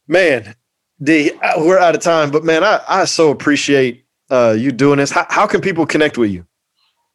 Man, 0.07 0.55
D, 1.03 1.33
we're 1.59 1.79
out 1.79 1.95
of 1.95 2.03
time, 2.03 2.31
but 2.31 2.45
man, 2.45 2.62
I, 2.65 2.81
I 2.89 3.05
so 3.05 3.31
appreciate 3.31 4.07
uh, 4.31 4.55
you 4.57 4.73
doing 4.73 4.99
this. 4.99 5.11
How, 5.11 5.27
how 5.29 5.47
can 5.47 5.61
people 5.61 5.85
connect 5.87 6.17
with 6.19 6.31
you? 6.31 6.47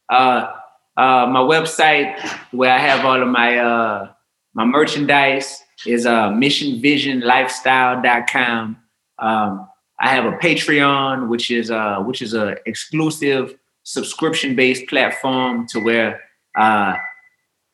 Uh, 0.10 0.54
uh, 0.98 1.28
my 1.28 1.40
website 1.40 2.20
where 2.52 2.74
I 2.74 2.78
have 2.78 3.06
all 3.06 3.22
of 3.22 3.28
my 3.28 3.58
uh, 3.58 4.12
my 4.54 4.66
merchandise 4.66 5.62
is 5.86 6.06
uh, 6.06 6.30
missionvisionlifestyle.com. 6.30 8.78
Um, 9.22 9.68
I 10.00 10.10
have 10.10 10.26
a 10.26 10.38
Patreon, 10.38 11.28
which 11.28 11.52
is 11.52 11.72
uh, 11.72 11.98
which 12.00 12.22
is 12.22 12.34
a 12.34 12.56
exclusive 12.66 13.56
subscription 13.84 14.56
based 14.56 14.88
platform 14.88 15.68
to 15.68 15.80
where 15.80 16.22
uh, 16.58 16.96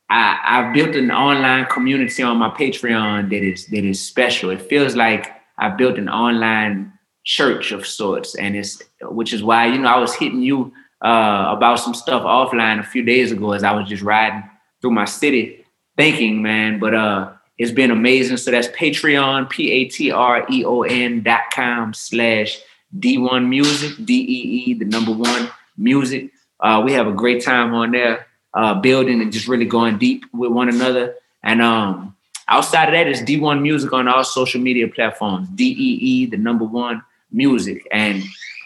I, 0.10 0.40
I've 0.44 0.74
built 0.74 0.96
an 0.96 1.12
online 1.12 1.66
community 1.66 2.24
on 2.24 2.38
my 2.38 2.50
Patreon 2.50 3.30
that 3.30 3.44
is 3.44 3.68
that 3.68 3.84
is 3.84 4.02
special. 4.02 4.50
It 4.50 4.62
feels 4.62 4.96
like 4.96 5.32
I 5.58 5.70
built 5.70 5.98
an 5.98 6.10
online 6.10 6.94
church 7.24 7.72
of 7.72 7.86
sorts, 7.86 8.36
and 8.36 8.56
it's 8.56 8.82
which 9.02 9.34
is 9.34 9.44
why 9.44 9.68
you 9.68 9.80
know 9.80 9.90
I 9.90 10.00
was 10.00 10.16
hitting 10.16 10.42
you 10.42 10.74
uh, 11.04 11.54
about 11.56 11.80
some 11.80 11.94
stuff 11.94 12.24
offline 12.24 12.80
a 12.80 12.84
few 12.84 13.04
days 13.04 13.32
ago 13.32 13.52
as 13.52 13.64
I 13.64 13.72
was 13.72 13.88
just 13.88 14.04
riding 14.04 14.44
through 14.82 14.92
my 14.92 15.06
city, 15.06 15.66
thinking, 15.98 16.42
man. 16.42 16.80
But 16.80 16.96
uh, 16.96 17.34
it's 17.58 17.72
been 17.72 17.92
amazing. 17.92 18.38
So 18.38 18.52
that's 18.52 18.68
Patreon, 18.70 19.50
P 19.50 19.72
A 19.72 19.86
T 19.86 20.12
R 20.12 20.46
E 20.50 20.66
O 20.66 20.84
N 20.84 21.22
dot 21.22 21.44
com 21.52 21.94
slash 21.94 22.60
D1 22.98 23.48
Music, 23.48 23.94
D 24.06 24.14
E 24.14 24.72
E, 24.72 24.74
the 24.74 24.86
number 24.86 25.12
one 25.12 25.50
music. 25.78 26.32
Uh, 26.60 26.82
we 26.84 26.94
have 26.94 27.08
a 27.08 27.12
great 27.12 27.44
time 27.44 27.74
on 27.74 27.92
there, 27.92 28.28
uh, 28.54 28.74
building 28.76 29.22
and 29.22 29.32
just 29.32 29.48
really 29.48 29.66
going 29.66 29.98
deep 29.98 30.26
with 30.34 30.52
one 30.52 30.70
another. 30.70 31.16
And 31.44 31.62
um, 31.62 32.16
Outside 32.48 32.86
of 32.86 32.92
that, 32.94 33.08
it's 33.08 33.22
D1 33.22 33.62
Music 33.62 33.92
on 33.92 34.08
all 34.08 34.24
social 34.24 34.62
media 34.62 34.88
platforms. 34.88 35.48
D 35.56 35.66
E 35.66 35.94
E, 35.96 36.26
the 36.28 36.38
number 36.38 36.66
one 36.66 37.04
music, 37.32 37.88
and 37.92 38.24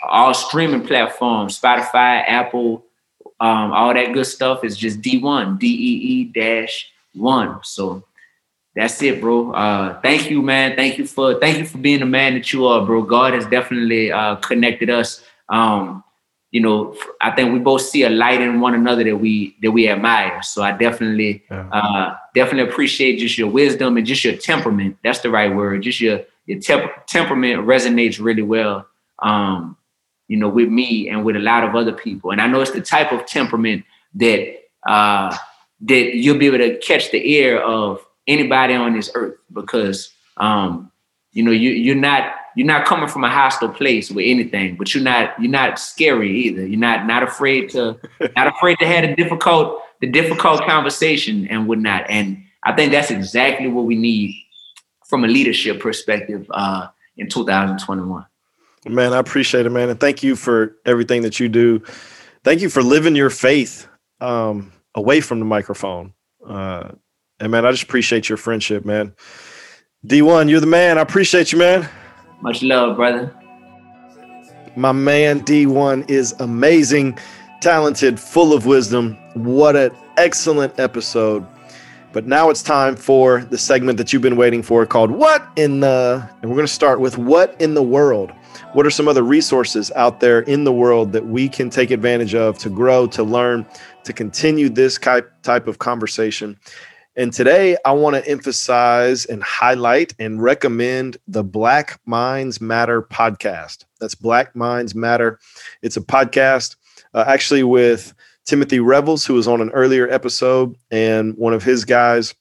all 0.08 0.34
streaming 0.34 0.86
platforms, 0.86 1.60
Spotify, 1.60 2.24
Apple, 2.28 2.84
um, 3.40 3.72
all 3.72 3.94
that 3.94 4.12
good 4.14 4.26
stuff 4.26 4.66
is 4.66 4.78
just 4.78 5.02
Dee-1, 5.02 5.60
D 5.60 5.68
E 5.68 5.70
E 5.70 6.24
dash 6.26 6.92
one. 7.14 7.60
So 7.64 8.04
that's 8.80 9.02
it, 9.02 9.20
bro. 9.20 9.52
Uh, 9.52 10.00
thank 10.00 10.30
you, 10.30 10.42
man. 10.42 10.78
Thank 10.78 10.98
you 10.98 11.06
for 11.06 11.38
thank 11.38 11.58
you 11.58 11.66
for 11.66 11.78
being 11.78 12.00
the 12.00 12.06
man 12.06 12.34
that 12.36 12.54
you 12.54 12.66
are, 12.66 12.86
bro. 12.86 13.02
God 13.02 13.34
has 13.34 13.46
definitely 13.46 14.10
uh, 14.10 14.38
connected 14.38 14.90
us. 14.90 15.22
Um, 15.50 16.02
you 16.52 16.62
know, 16.62 16.96
I 17.20 17.32
think 17.32 17.52
we 17.52 17.60
both 17.60 17.82
see 17.82 18.04
a 18.04 18.10
light 18.10 18.40
in 18.40 18.62
one 18.62 18.76
another 18.76 19.04
that 19.04 19.18
we 19.18 19.58
that 19.62 19.72
we 19.72 19.90
admire. 19.90 20.42
So 20.44 20.64
I 20.64 20.72
definitely 20.72 21.44
yeah. 21.52 21.68
uh 21.74 22.16
definitely 22.34 22.72
appreciate 22.72 23.20
just 23.20 23.38
your 23.38 23.50
wisdom 23.50 23.98
and 23.98 24.08
just 24.08 24.24
your 24.24 24.38
temperament. 24.38 24.96
That's 25.04 25.20
the 25.20 25.30
right 25.30 25.54
word. 25.54 25.84
Just 25.84 26.00
your 26.00 26.22
your 26.46 26.62
temp- 26.62 27.06
temperament 27.06 27.68
resonates 27.68 28.24
really 28.24 28.44
well. 28.44 28.88
Um, 29.22 29.76
you 30.30 30.38
know, 30.38 30.48
with 30.48 30.70
me 30.70 31.10
and 31.10 31.26
with 31.26 31.36
a 31.36 31.40
lot 31.40 31.66
of 31.66 31.76
other 31.76 31.92
people. 31.92 32.32
And 32.32 32.40
I 32.40 32.48
know 32.48 32.62
it's 32.62 32.72
the 32.72 32.82
type 32.82 33.12
of 33.12 33.26
temperament 33.26 33.84
that 34.16 34.56
uh 34.88 35.36
that 35.82 36.16
you'll 36.16 36.38
be 36.38 36.48
able 36.48 36.60
to 36.60 36.78
catch 36.78 37.12
the 37.12 37.30
ear 37.30 37.60
of 37.60 38.06
anybody 38.30 38.74
on 38.74 38.94
this 38.94 39.12
earth 39.16 39.36
because 39.52 40.12
um, 40.38 40.92
you 41.32 41.44
know, 41.44 41.52
you 41.52 41.72
you're 41.72 41.96
not 41.96 42.34
you're 42.56 42.68
not 42.68 42.86
coming 42.86 43.08
from 43.08 43.24
a 43.24 43.30
hostile 43.30 43.70
place 43.70 44.10
with 44.10 44.26
anything, 44.28 44.76
but 44.76 44.94
you're 44.94 45.04
not 45.04 45.40
you're 45.40 45.52
not 45.52 45.80
scary 45.80 46.32
either. 46.32 46.66
You're 46.66 46.80
not 46.80 47.06
not 47.06 47.24
afraid 47.24 47.70
to 47.72 48.00
not 48.36 48.48
afraid 48.48 48.78
to 48.80 48.88
have 48.88 49.04
a 49.04 49.16
difficult 49.16 49.82
the 50.02 50.08
difficult 50.08 50.62
conversation 50.62 51.48
and 51.48 51.68
whatnot. 51.68 52.06
And 52.10 52.44
I 52.64 52.76
think 52.76 52.92
that's 52.92 53.12
exactly 53.12 53.68
what 53.68 53.86
we 53.86 53.96
need 53.96 54.36
from 55.06 55.24
a 55.24 55.28
leadership 55.28 55.80
perspective 55.80 56.46
uh, 56.52 56.88
in 57.18 57.30
2021. 57.30 58.26
Man, 58.88 59.14
I 59.14 59.18
appreciate 59.18 59.66
it, 59.66 59.70
man, 59.70 59.90
and 59.90 60.00
thank 60.00 60.24
you 60.24 60.36
for 60.36 60.76
everything 60.86 61.24
that 61.24 61.40
you 61.40 61.50
do. 61.50 61.84
Thank 62.44 62.62
you 62.62 62.70
for 62.70 62.82
living 62.82 63.16
your 63.16 63.30
faith 63.30 63.88
um, 64.22 64.72
away 64.96 65.20
from 65.20 65.40
the 65.40 65.46
microphone. 65.46 66.14
Uh, 66.46 66.92
and 67.40 67.52
man, 67.52 67.66
I 67.66 67.72
just 67.72 67.84
appreciate 67.84 68.30
your 68.30 68.38
friendship, 68.38 68.86
man. 68.86 69.14
Dee-1, 70.06 70.50
you're 70.50 70.60
the 70.60 70.68
man. 70.68 70.98
I 70.98 71.02
appreciate 71.02 71.52
you, 71.52 71.60
man. 71.60 71.90
Much 72.42 72.64
love, 72.64 72.96
brother. 72.96 73.36
My 74.76 74.92
man 74.92 75.40
Dee-1 75.40 76.10
is 76.10 76.34
amazing, 76.40 77.18
talented, 77.62 78.20
full 78.20 78.54
of 78.54 78.66
wisdom. 78.66 79.18
What 79.34 79.76
an 79.76 79.92
excellent 80.18 80.80
episode. 80.80 81.46
But 82.12 82.26
now 82.26 82.50
it's 82.50 82.64
time 82.64 82.96
for 82.96 83.42
the 83.42 83.58
segment 83.58 83.98
that 83.98 84.12
you've 84.14 84.22
been 84.22 84.38
waiting 84.38 84.64
for 84.64 84.86
called 84.86 85.12
What 85.12 85.48
in 85.58 85.82
the. 85.82 86.28
And 86.42 86.50
we're 86.50 86.56
going 86.56 86.68
to 86.68 86.74
start 86.74 87.00
with 87.00 87.18
What 87.18 87.60
in 87.60 87.74
the 87.74 87.84
World? 87.84 88.32
What 88.74 88.86
are 88.86 88.90
some 88.92 89.08
other 89.08 89.24
resources 89.24 89.92
out 89.96 90.20
there 90.20 90.42
in 90.42 90.64
the 90.64 90.74
world 90.74 91.12
that 91.14 91.26
we 91.26 91.50
can 91.50 91.70
take 91.70 91.92
advantage 91.92 92.36
of 92.36 92.58
to 92.60 92.70
grow, 92.70 93.06
to 93.08 93.24
learn, 93.24 93.66
to 94.06 94.14
continue 94.14 94.70
this 94.70 94.98
type 94.98 95.68
of 95.68 95.80
conversation? 95.80 96.58
And 97.20 97.34
today 97.34 97.76
I 97.84 97.92
want 97.92 98.16
to 98.16 98.26
emphasize 98.26 99.26
and 99.26 99.44
highlight 99.44 100.14
and 100.20 100.42
recommend 100.42 101.18
the 101.28 101.44
Black 101.44 102.00
Minds 102.06 102.62
Matter 102.62 103.02
podcast. 103.02 103.84
That's 104.00 104.16
Black 104.16 104.56
Minds 104.56 104.96
Matter. 104.96 105.38
It's 105.82 105.98
a 105.98 106.02
podcast 106.02 106.78
uh, 107.14 107.26
actually 107.28 107.64
with 107.64 108.14
Timothy 108.46 108.80
Revels, 108.80 109.26
who 109.26 109.34
was 109.34 109.50
on 109.50 109.60
an 109.60 109.70
earlier 109.72 110.10
episode, 110.10 110.78
and 110.92 111.36
one 111.36 111.52
of 111.54 111.62
his 111.62 111.84
guys. 111.84 112.34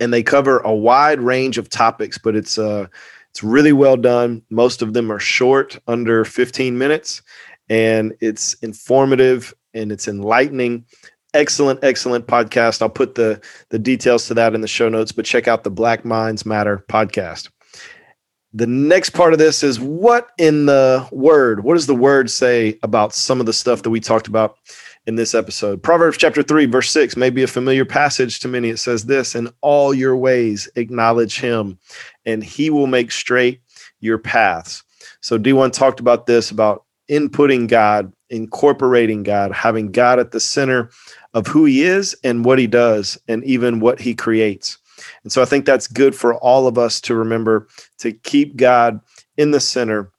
And 0.00 0.10
they 0.10 0.22
cover 0.22 0.60
a 0.60 0.72
wide 0.72 1.20
range 1.20 1.58
of 1.58 1.68
topics, 1.68 2.16
but 2.16 2.34
it's 2.34 2.56
uh, 2.56 2.86
it's 3.28 3.42
really 3.42 3.74
well 3.74 3.98
done. 3.98 4.40
Most 4.48 4.80
of 4.80 4.94
them 4.94 5.12
are 5.12 5.20
short, 5.20 5.78
under 5.86 6.24
15 6.24 6.78
minutes, 6.78 7.20
and 7.68 8.14
it's 8.22 8.54
informative 8.54 9.52
and 9.74 9.92
it's 9.92 10.08
enlightening. 10.08 10.86
Excellent, 11.34 11.82
excellent 11.82 12.26
podcast. 12.26 12.82
I'll 12.82 12.90
put 12.90 13.14
the 13.14 13.40
the 13.70 13.78
details 13.78 14.26
to 14.26 14.34
that 14.34 14.54
in 14.54 14.60
the 14.60 14.68
show 14.68 14.90
notes, 14.90 15.12
but 15.12 15.24
check 15.24 15.48
out 15.48 15.64
the 15.64 15.70
Black 15.70 16.04
Minds 16.04 16.44
Matter 16.44 16.84
podcast. 16.88 17.48
The 18.52 18.66
next 18.66 19.10
part 19.10 19.32
of 19.32 19.38
this 19.38 19.62
is 19.62 19.80
what 19.80 20.28
in 20.36 20.66
the 20.66 21.08
word? 21.10 21.64
What 21.64 21.74
does 21.74 21.86
the 21.86 21.94
word 21.94 22.30
say 22.30 22.78
about 22.82 23.14
some 23.14 23.40
of 23.40 23.46
the 23.46 23.52
stuff 23.54 23.82
that 23.82 23.88
we 23.88 23.98
talked 23.98 24.28
about 24.28 24.58
in 25.06 25.14
this 25.14 25.34
episode? 25.34 25.82
Proverbs 25.82 26.18
chapter 26.18 26.42
3, 26.42 26.66
verse 26.66 26.90
6 26.90 27.16
may 27.16 27.30
be 27.30 27.42
a 27.42 27.46
familiar 27.46 27.86
passage 27.86 28.38
to 28.40 28.48
many. 28.48 28.68
It 28.68 28.78
says 28.78 29.06
this 29.06 29.34
In 29.34 29.48
all 29.62 29.94
your 29.94 30.14
ways, 30.14 30.68
acknowledge 30.76 31.40
him, 31.40 31.78
and 32.26 32.44
he 32.44 32.68
will 32.68 32.86
make 32.86 33.10
straight 33.10 33.62
your 34.00 34.18
paths. 34.18 34.82
So, 35.22 35.38
Dee-1 35.38 35.72
talked 35.72 35.98
about 35.98 36.26
this 36.26 36.50
about 36.50 36.84
inputting 37.10 37.68
God, 37.68 38.12
incorporating 38.28 39.22
God, 39.22 39.52
having 39.52 39.92
God 39.92 40.18
at 40.18 40.30
the 40.30 40.40
center 40.40 40.90
of 41.34 41.46
who 41.46 41.64
he 41.64 41.82
is 41.82 42.14
and 42.24 42.44
what 42.44 42.58
he 42.58 42.66
does, 42.66 43.18
and 43.28 43.44
even 43.44 43.80
what 43.80 44.00
he 44.00 44.14
creates. 44.14 44.78
And 45.24 45.32
so 45.32 45.42
I 45.42 45.46
think 45.46 45.64
that's 45.64 45.86
good 45.86 46.14
for 46.14 46.34
all 46.36 46.66
of 46.66 46.78
us 46.78 47.00
to 47.02 47.14
remember 47.14 47.68
to 47.98 48.12
keep 48.12 48.56
God 48.56 49.00
in 49.36 49.50
the 49.50 49.60
center 49.60 50.12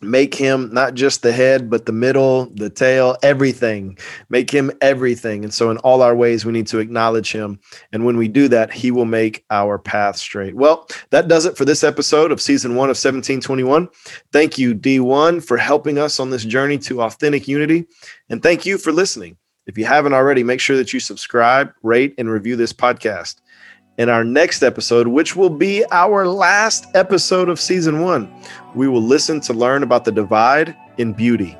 make 0.00 0.34
him 0.34 0.72
not 0.72 0.94
just 0.94 1.22
the 1.22 1.32
head 1.32 1.68
but 1.68 1.86
the 1.86 1.92
middle 1.92 2.46
the 2.54 2.70
tail 2.70 3.16
everything. 3.22 3.98
Make 4.28 4.50
him 4.50 4.70
everything. 4.80 5.44
And 5.44 5.52
so 5.52 5.70
in 5.70 5.78
all 5.78 6.02
our 6.02 6.14
ways 6.14 6.44
we 6.44 6.52
need 6.52 6.66
to 6.68 6.78
acknowledge 6.78 7.32
him. 7.32 7.58
And 7.92 8.04
when 8.04 8.16
we 8.16 8.28
do 8.28 8.48
that 8.48 8.72
he 8.72 8.90
will 8.90 9.04
make 9.04 9.44
our 9.50 9.78
path 9.78 10.16
straight. 10.16 10.54
Well 10.54 10.86
that 11.10 11.28
does 11.28 11.46
it 11.46 11.56
for 11.56 11.64
this 11.64 11.84
episode 11.84 12.32
of 12.32 12.40
season 12.40 12.72
one 12.72 12.90
of 12.90 12.96
1721 12.96 13.88
thank 14.32 14.58
you 14.58 14.74
Dee-1 14.74 15.44
for 15.44 15.56
helping 15.56 15.98
us 15.98 16.20
on 16.20 16.30
this 16.30 16.44
journey 16.44 16.78
to 16.78 17.02
authentic 17.02 17.48
unity. 17.48 17.86
And 18.28 18.42
thank 18.42 18.66
you 18.66 18.78
for 18.78 18.92
listening 18.92 19.36
if 19.68 19.76
you 19.76 19.84
haven't 19.84 20.14
already 20.14 20.42
make 20.42 20.60
sure 20.60 20.78
that 20.78 20.92
you 20.92 20.98
subscribe 20.98 21.72
rate 21.82 22.14
and 22.16 22.30
review 22.30 22.56
this 22.56 22.72
podcast 22.72 23.36
in 23.98 24.08
our 24.08 24.24
next 24.24 24.62
episode, 24.62 25.06
which 25.06 25.36
will 25.36 25.50
be 25.50 25.84
our 25.92 26.26
last 26.26 26.86
episode 26.94 27.50
of 27.50 27.60
season 27.60 28.00
one, 28.00 28.32
we 28.74 28.88
will 28.88 29.02
listen 29.02 29.40
to 29.42 29.52
learn 29.52 29.82
about 29.82 30.06
the 30.06 30.12
divide 30.12 30.74
in 30.96 31.12
beauty. 31.12 31.56